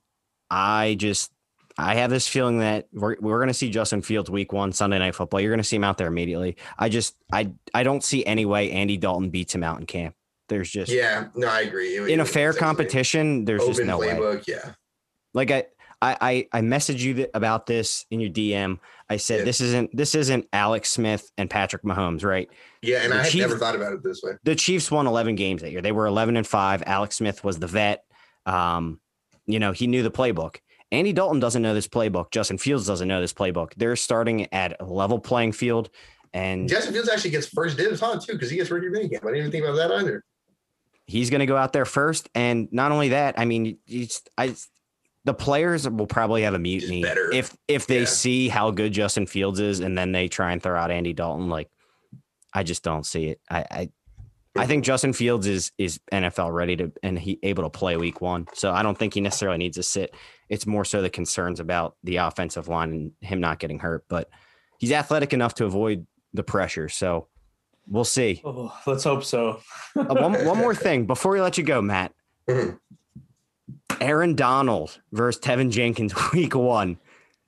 I 0.51 0.95
just, 0.99 1.31
I 1.79 1.95
have 1.95 2.09
this 2.09 2.27
feeling 2.27 2.59
that 2.59 2.87
we're 2.91 3.15
we're 3.19 3.37
going 3.39 3.47
to 3.47 3.53
see 3.53 3.69
Justin 3.69 4.01
Fields 4.01 4.29
week 4.29 4.51
one 4.53 4.71
Sunday 4.73 4.99
Night 4.99 5.15
Football. 5.15 5.39
You're 5.41 5.51
going 5.51 5.59
to 5.59 5.63
see 5.63 5.75
him 5.77 5.83
out 5.83 5.97
there 5.97 6.07
immediately. 6.07 6.57
I 6.77 6.89
just, 6.89 7.15
I, 7.31 7.51
I 7.73 7.83
don't 7.83 8.03
see 8.03 8.25
any 8.25 8.45
way 8.45 8.71
Andy 8.71 8.97
Dalton 8.97 9.29
beats 9.29 9.55
him 9.55 9.63
out 9.63 9.79
in 9.79 9.85
camp. 9.85 10.15
There's 10.49 10.69
just 10.69 10.91
Yeah, 10.91 11.27
no, 11.35 11.47
I 11.47 11.61
agree. 11.61 11.95
It- 11.95 12.09
in 12.09 12.19
a 12.19 12.25
fair 12.25 12.53
competition. 12.53 13.45
There's 13.45 13.65
just 13.65 13.81
no 13.83 13.97
way. 13.99 14.07
playbook, 14.09 14.45
yeah. 14.47 14.71
like 15.33 15.51
I, 15.51 15.65
I, 16.01 16.17
I, 16.21 16.47
I 16.53 16.61
messaged 16.61 16.99
you 16.99 17.27
about 17.33 17.65
this 17.65 18.05
in 18.09 18.19
your 18.19 18.29
DM. 18.31 18.79
I 19.09 19.17
said 19.17 19.39
Yeah. 19.39 19.45
this 19.45 19.61
isn't 19.61 19.95
this 19.95 20.15
isn't 20.15 20.47
Alex 20.53 20.89
Smith 20.89 21.29
and 21.37 21.49
Patrick 21.49 21.83
Mahomes, 21.83 22.23
right? 22.23 22.49
Yeah, 22.81 23.03
and 23.03 23.11
The 23.11 23.17
I 23.17 23.23
had 23.23 23.31
Chiefs- 23.31 23.41
never 23.47 23.57
thought 23.57 23.75
about 23.75 23.93
it 23.93 24.03
this 24.03 24.21
way. 24.23 24.33
The 24.43 24.55
Chiefs 24.55 24.89
won 24.89 25.07
11 25.07 25.35
games 25.35 25.61
that 25.61 25.71
year. 25.71 25.81
They 25.81 25.91
were 25.91 26.07
11 26.07 26.35
and 26.37 26.47
five. 26.47 26.83
Alex 26.85 27.15
Smith 27.17 27.43
was 27.43 27.59
the 27.59 27.67
vet. 27.67 28.03
Um, 28.45 28.99
you 29.45 29.59
know, 29.59 29.71
he 29.71 29.87
knew 29.87 30.03
the 30.03 30.11
playbook. 30.11 30.57
Andy 30.91 31.13
Dalton 31.13 31.39
doesn't 31.39 31.61
know 31.61 31.73
this 31.73 31.87
playbook. 31.87 32.31
Justin 32.31 32.57
Fields 32.57 32.85
doesn't 32.87 33.07
know 33.07 33.21
this 33.21 33.33
playbook. 33.33 33.73
They're 33.77 33.95
starting 33.95 34.51
at 34.53 34.75
a 34.79 34.85
level 34.85 35.19
playing 35.19 35.51
field, 35.51 35.89
and 36.33 36.67
Justin 36.67 36.93
Fields 36.93 37.09
actually 37.09 37.31
gets 37.31 37.47
first 37.47 37.77
dibs 37.77 38.01
on 38.01 38.19
too 38.19 38.33
because 38.33 38.49
he 38.49 38.57
gets 38.57 38.69
rookie 38.71 38.87
minicamp. 38.87 39.23
I 39.23 39.27
didn't 39.27 39.35
even 39.37 39.51
think 39.51 39.65
about 39.65 39.75
that 39.77 39.91
either. 39.91 40.23
he's 41.05 41.29
going 41.29 41.39
to 41.39 41.45
go 41.47 41.57
out 41.57 41.73
there 41.73 41.85
first. 41.85 42.29
And 42.35 42.67
not 42.71 42.91
only 42.91 43.09
that, 43.09 43.39
I 43.39 43.45
mean, 43.45 43.77
I, 44.37 44.55
the 45.25 45.33
players 45.33 45.87
will 45.89 46.05
probably 46.07 46.43
have 46.43 46.53
a 46.53 46.59
mutiny 46.59 47.03
if 47.33 47.55
if 47.67 47.87
they 47.87 47.99
Yeah. 48.01 48.05
see 48.05 48.47
how 48.47 48.71
good 48.71 48.91
Justin 48.93 49.25
Fields 49.27 49.59
is, 49.59 49.79
and 49.79 49.97
then 49.97 50.11
they 50.11 50.27
try 50.27 50.51
and 50.53 50.61
throw 50.61 50.77
out 50.79 50.91
Andy 50.91 51.13
Dalton. 51.13 51.49
Like, 51.49 51.69
I 52.53 52.63
just 52.63 52.83
don't 52.83 53.05
see 53.05 53.25
it. 53.27 53.41
I 53.49 53.65
I, 53.71 53.89
I 54.59 54.65
think 54.65 54.83
Justin 54.83 55.13
Fields 55.13 55.47
is 55.47 55.71
is 55.77 55.99
NFL 56.11 56.53
ready 56.53 56.75
to 56.77 56.91
and 57.03 57.17
he 57.17 57.39
able 57.43 57.63
to 57.63 57.69
play 57.69 57.97
week 57.97 58.21
one. 58.21 58.47
So 58.53 58.71
I 58.71 58.83
don't 58.83 58.97
think 58.97 59.13
he 59.13 59.21
necessarily 59.21 59.57
needs 59.57 59.77
to 59.77 59.83
sit. 59.83 60.13
It's 60.49 60.65
more 60.65 60.85
so 60.85 61.01
the 61.01 61.09
concerns 61.09 61.59
about 61.59 61.95
the 62.03 62.17
offensive 62.17 62.67
line 62.67 62.91
and 62.91 63.11
him 63.21 63.39
not 63.39 63.59
getting 63.59 63.79
hurt. 63.79 64.05
But 64.09 64.29
he's 64.77 64.91
athletic 64.91 65.33
enough 65.33 65.55
to 65.55 65.65
avoid 65.65 66.05
the 66.33 66.43
pressure. 66.43 66.89
So 66.89 67.27
we'll 67.87 68.03
see. 68.03 68.41
Oh, 68.43 68.73
let's 68.85 69.03
hope 69.03 69.23
so. 69.23 69.61
Uh, 69.95 70.05
one, 70.15 70.45
one 70.45 70.57
more 70.57 70.75
thing 70.75 71.05
before 71.05 71.31
we 71.31 71.41
let 71.41 71.57
you 71.57 71.63
go, 71.63 71.81
Matt. 71.81 72.13
Mhm. 72.47 72.79
Aaron 74.01 74.35
Donald 74.35 74.99
versus 75.11 75.41
Teven 75.41 75.71
Jenkins 75.71 76.13
week 76.33 76.55
one. 76.55 76.97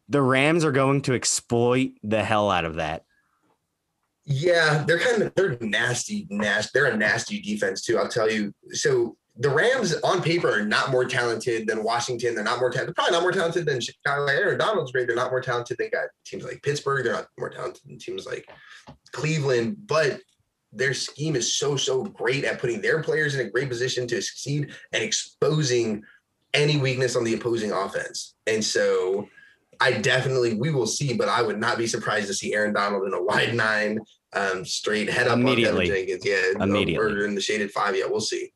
The 0.10 0.22
Rams 0.22 0.66
are 0.66 0.72
going 0.74 1.02
to 1.04 1.14
exploit 1.14 1.92
the 2.04 2.24
hell 2.24 2.52
out 2.52 2.66
of 2.66 2.76
that. 2.76 3.06
Yeah, 4.32 4.84
they're 4.88 5.00
kind 5.00 5.22
of 5.22 5.34
they're 5.36 5.58
nasty, 5.60 6.28
nasty. 6.30 6.72
They're 6.74 6.92
a 6.92 6.98
nasty 6.98 7.42
defense 7.42 7.82
too. 7.82 7.98
I'll 7.98 8.08
tell 8.08 8.32
you. 8.32 8.54
So 8.72 9.18
the 9.38 9.50
Rams 9.50 9.94
on 10.04 10.22
paper 10.22 10.52
are 10.52 10.66
not 10.66 10.92
more 10.92 11.06
talented 11.06 11.68
than 11.68 11.84
Washington. 11.84 12.36
They're 12.36 12.44
not 12.44 12.60
more 12.60 12.70
talented. 12.70 12.96
Probably 12.96 13.14
not 13.14 13.24
more 13.24 13.32
talented 13.32 13.66
than 13.66 13.82
Chicago. 13.82 14.26
Aaron 14.26 14.58
Donald's 14.58 14.92
great. 14.92 15.08
They're 15.08 15.16
not 15.16 15.32
more 15.32 15.42
talented 15.42 15.78
than 15.78 15.90
got 15.92 16.06
teams 16.26 16.44
like 16.44 16.62
Pittsburgh. 16.64 17.04
They're 17.04 17.14
not 17.14 17.28
more 17.38 17.50
talented 17.50 17.82
than 17.86 17.98
teams 17.98 18.26
like 18.26 18.50
Cleveland. 19.12 19.78
But 19.88 20.22
their 20.72 20.94
scheme 20.94 21.36
is 21.36 21.58
so 21.58 21.76
so 21.76 22.04
great 22.04 22.46
at 22.46 22.60
putting 22.60 22.82
their 22.82 23.04
players 23.04 23.36
in 23.36 23.46
a 23.46 23.50
great 23.50 23.70
position 23.70 24.08
to 24.08 24.22
succeed 24.22 24.72
and 24.94 25.04
exposing 25.04 26.04
any 26.54 26.78
weakness 26.78 27.16
on 27.16 27.24
the 27.24 27.34
opposing 27.34 27.72
offense. 27.72 28.36
And 28.48 28.64
so 28.64 29.28
I 29.80 29.94
definitely 29.94 30.54
we 30.54 30.72
will 30.72 30.88
see, 30.88 31.14
but 31.14 31.30
I 31.30 31.42
would 31.42 31.60
not 31.60 31.78
be 31.78 31.88
surprised 31.88 32.28
to 32.28 32.34
see 32.34 32.54
Aaron 32.54 32.74
Donald 32.74 33.08
in 33.08 33.14
a 33.14 33.24
wide 33.24 33.56
nine, 33.56 34.00
um, 34.34 34.66
straight 34.66 35.10
head 35.10 35.28
up 35.28 35.38
Immediately. 35.40 35.90
on 35.92 35.96
Teven 35.98 36.08
Jenkins. 36.08 36.26
Yeah, 36.26 36.64
Immediately. 36.64 37.14
or 37.14 37.26
in 37.26 37.36
the 37.36 37.42
shaded 37.42 37.72
five. 37.72 37.96
Yeah, 37.96 38.06
we'll 38.08 38.22
see. 38.22 38.54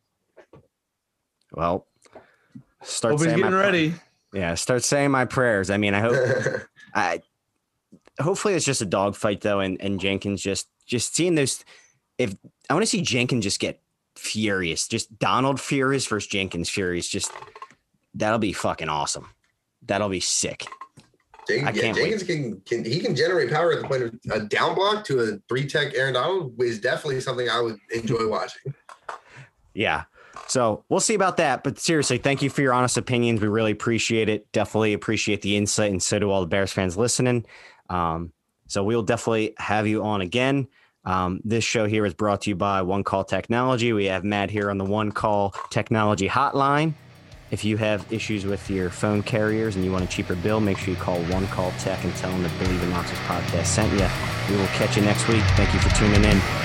Well, 1.52 1.88
start 2.84 3.14
Hope 3.14 3.22
saying 3.22 3.38
getting 3.38 3.52
pra- 3.52 3.60
ready. 3.60 3.94
Yeah, 4.34 4.56
start 4.56 4.84
saying 4.84 5.12
my 5.12 5.26
prayers. 5.26 5.70
I 5.70 5.78
mean, 5.78 5.94
I 5.94 6.00
hope 6.02 6.16
I 6.94 7.22
hopefully 8.20 8.54
it's 8.54 8.66
just 8.66 8.82
a 8.82 8.86
dogfight 8.86 9.42
though, 9.42 9.60
and 9.62 9.80
and 9.82 10.00
Jenkins 10.00 10.42
just 10.42 10.68
just 10.86 11.16
seeing 11.16 11.36
those. 11.36 11.64
If 12.18 12.36
I 12.70 12.74
want 12.74 12.84
to 12.84 12.88
see 12.88 13.02
Jenkins 13.02 13.44
just 13.44 13.60
get 13.60 13.82
furious, 14.16 14.88
just 14.88 15.18
Donald 15.20 15.60
furious 15.60 16.06
versus 16.08 16.28
Jenkins 16.28 16.70
furious, 16.70 17.08
just 17.08 17.32
that'll 18.14 18.40
be 18.40 18.54
fucking 18.54 18.90
awesome. 18.90 19.30
That'll 19.86 20.10
be 20.10 20.20
sick. 20.22 20.66
Jenkins, 21.48 21.68
I 21.68 21.72
yeah, 21.72 21.82
can't 21.82 21.96
wait. 21.96 22.02
Jenkins 22.04 22.24
can, 22.24 22.62
can 22.62 22.86
he 22.86 23.00
can 23.00 23.16
generate 23.16 23.52
power 23.52 23.74
at 23.74 23.82
the 23.82 23.88
point 23.88 24.04
of 24.04 24.14
a 24.32 24.46
down 24.46 24.76
block 24.76 25.04
to 25.06 25.22
a 25.22 25.38
three 25.48 25.68
tech 25.68 25.94
Aaron 25.96 26.14
Donald 26.14 26.62
is 26.62 26.80
definitely 26.80 27.22
something 27.22 27.50
I 27.50 27.62
would 27.62 27.78
enjoy 27.94 28.28
watching. 28.28 28.74
Yeah. 29.74 30.04
So 30.48 30.84
we'll 30.90 31.00
see 31.00 31.16
about 31.16 31.38
that. 31.38 31.64
But 31.64 31.80
seriously, 31.80 32.18
thank 32.18 32.42
you 32.42 32.50
for 32.50 32.62
your 32.62 32.74
honest 32.74 32.98
opinions. 32.98 33.42
We 33.42 33.48
really 33.48 33.72
appreciate 33.72 34.30
it. 34.30 34.52
Definitely 34.52 34.94
appreciate 34.94 35.42
the 35.42 35.56
insight, 35.56 35.92
and 35.92 36.02
so 36.02 36.20
do 36.20 36.30
all 36.30 36.42
the 36.42 36.48
Bears 36.48 36.72
fans 36.72 36.98
listening. 36.98 37.46
Um, 37.90 38.32
so 38.68 38.84
we'll 38.84 39.04
definitely 39.04 39.54
have 39.58 39.88
you 39.88 40.04
on 40.04 40.22
again. 40.22 40.68
Um, 41.06 41.40
this 41.44 41.64
show 41.64 41.86
here 41.86 42.06
is 42.06 42.14
brought 42.14 42.42
to 42.42 42.50
you 42.50 42.56
by 42.56 42.82
One 42.82 43.04
Call 43.04 43.24
Technology. 43.24 43.94
We 43.94 44.06
have 44.06 44.24
Matt 44.24 44.50
here 44.50 44.72
on 44.72 44.78
the 44.78 44.86
One 44.86 45.12
Call 45.12 45.54
Technology 45.70 46.28
hotline. 46.28 46.94
If 47.56 47.64
you 47.64 47.78
have 47.78 48.06
issues 48.12 48.46
with 48.46 48.70
your 48.70 48.90
phone 48.90 49.24
carriers 49.24 49.78
and 49.78 49.86
you 49.86 49.90
want 49.90 50.04
a 50.04 50.08
cheaper 50.08 50.36
bill, 50.36 50.60
make 50.60 50.78
sure 50.78 50.94
you 50.94 51.00
call 51.00 51.22
One 51.32 51.48
Call 51.48 51.72
Tech 51.80 52.04
and 52.04 52.14
tell 52.18 52.30
them 52.30 52.44
that 52.44 52.52
Believe 52.60 52.84
in 52.84 52.90
Monsters 52.90 53.18
podcast 53.20 53.68
sent 53.68 53.94
you. 53.94 54.06
We 54.54 54.60
will 54.60 54.68
catch 54.74 54.98
you 54.98 55.04
next 55.04 55.26
week. 55.30 55.42
Thank 55.56 55.74
you 55.74 55.80
for 55.80 55.88
tuning 55.96 56.26
in. 56.26 56.65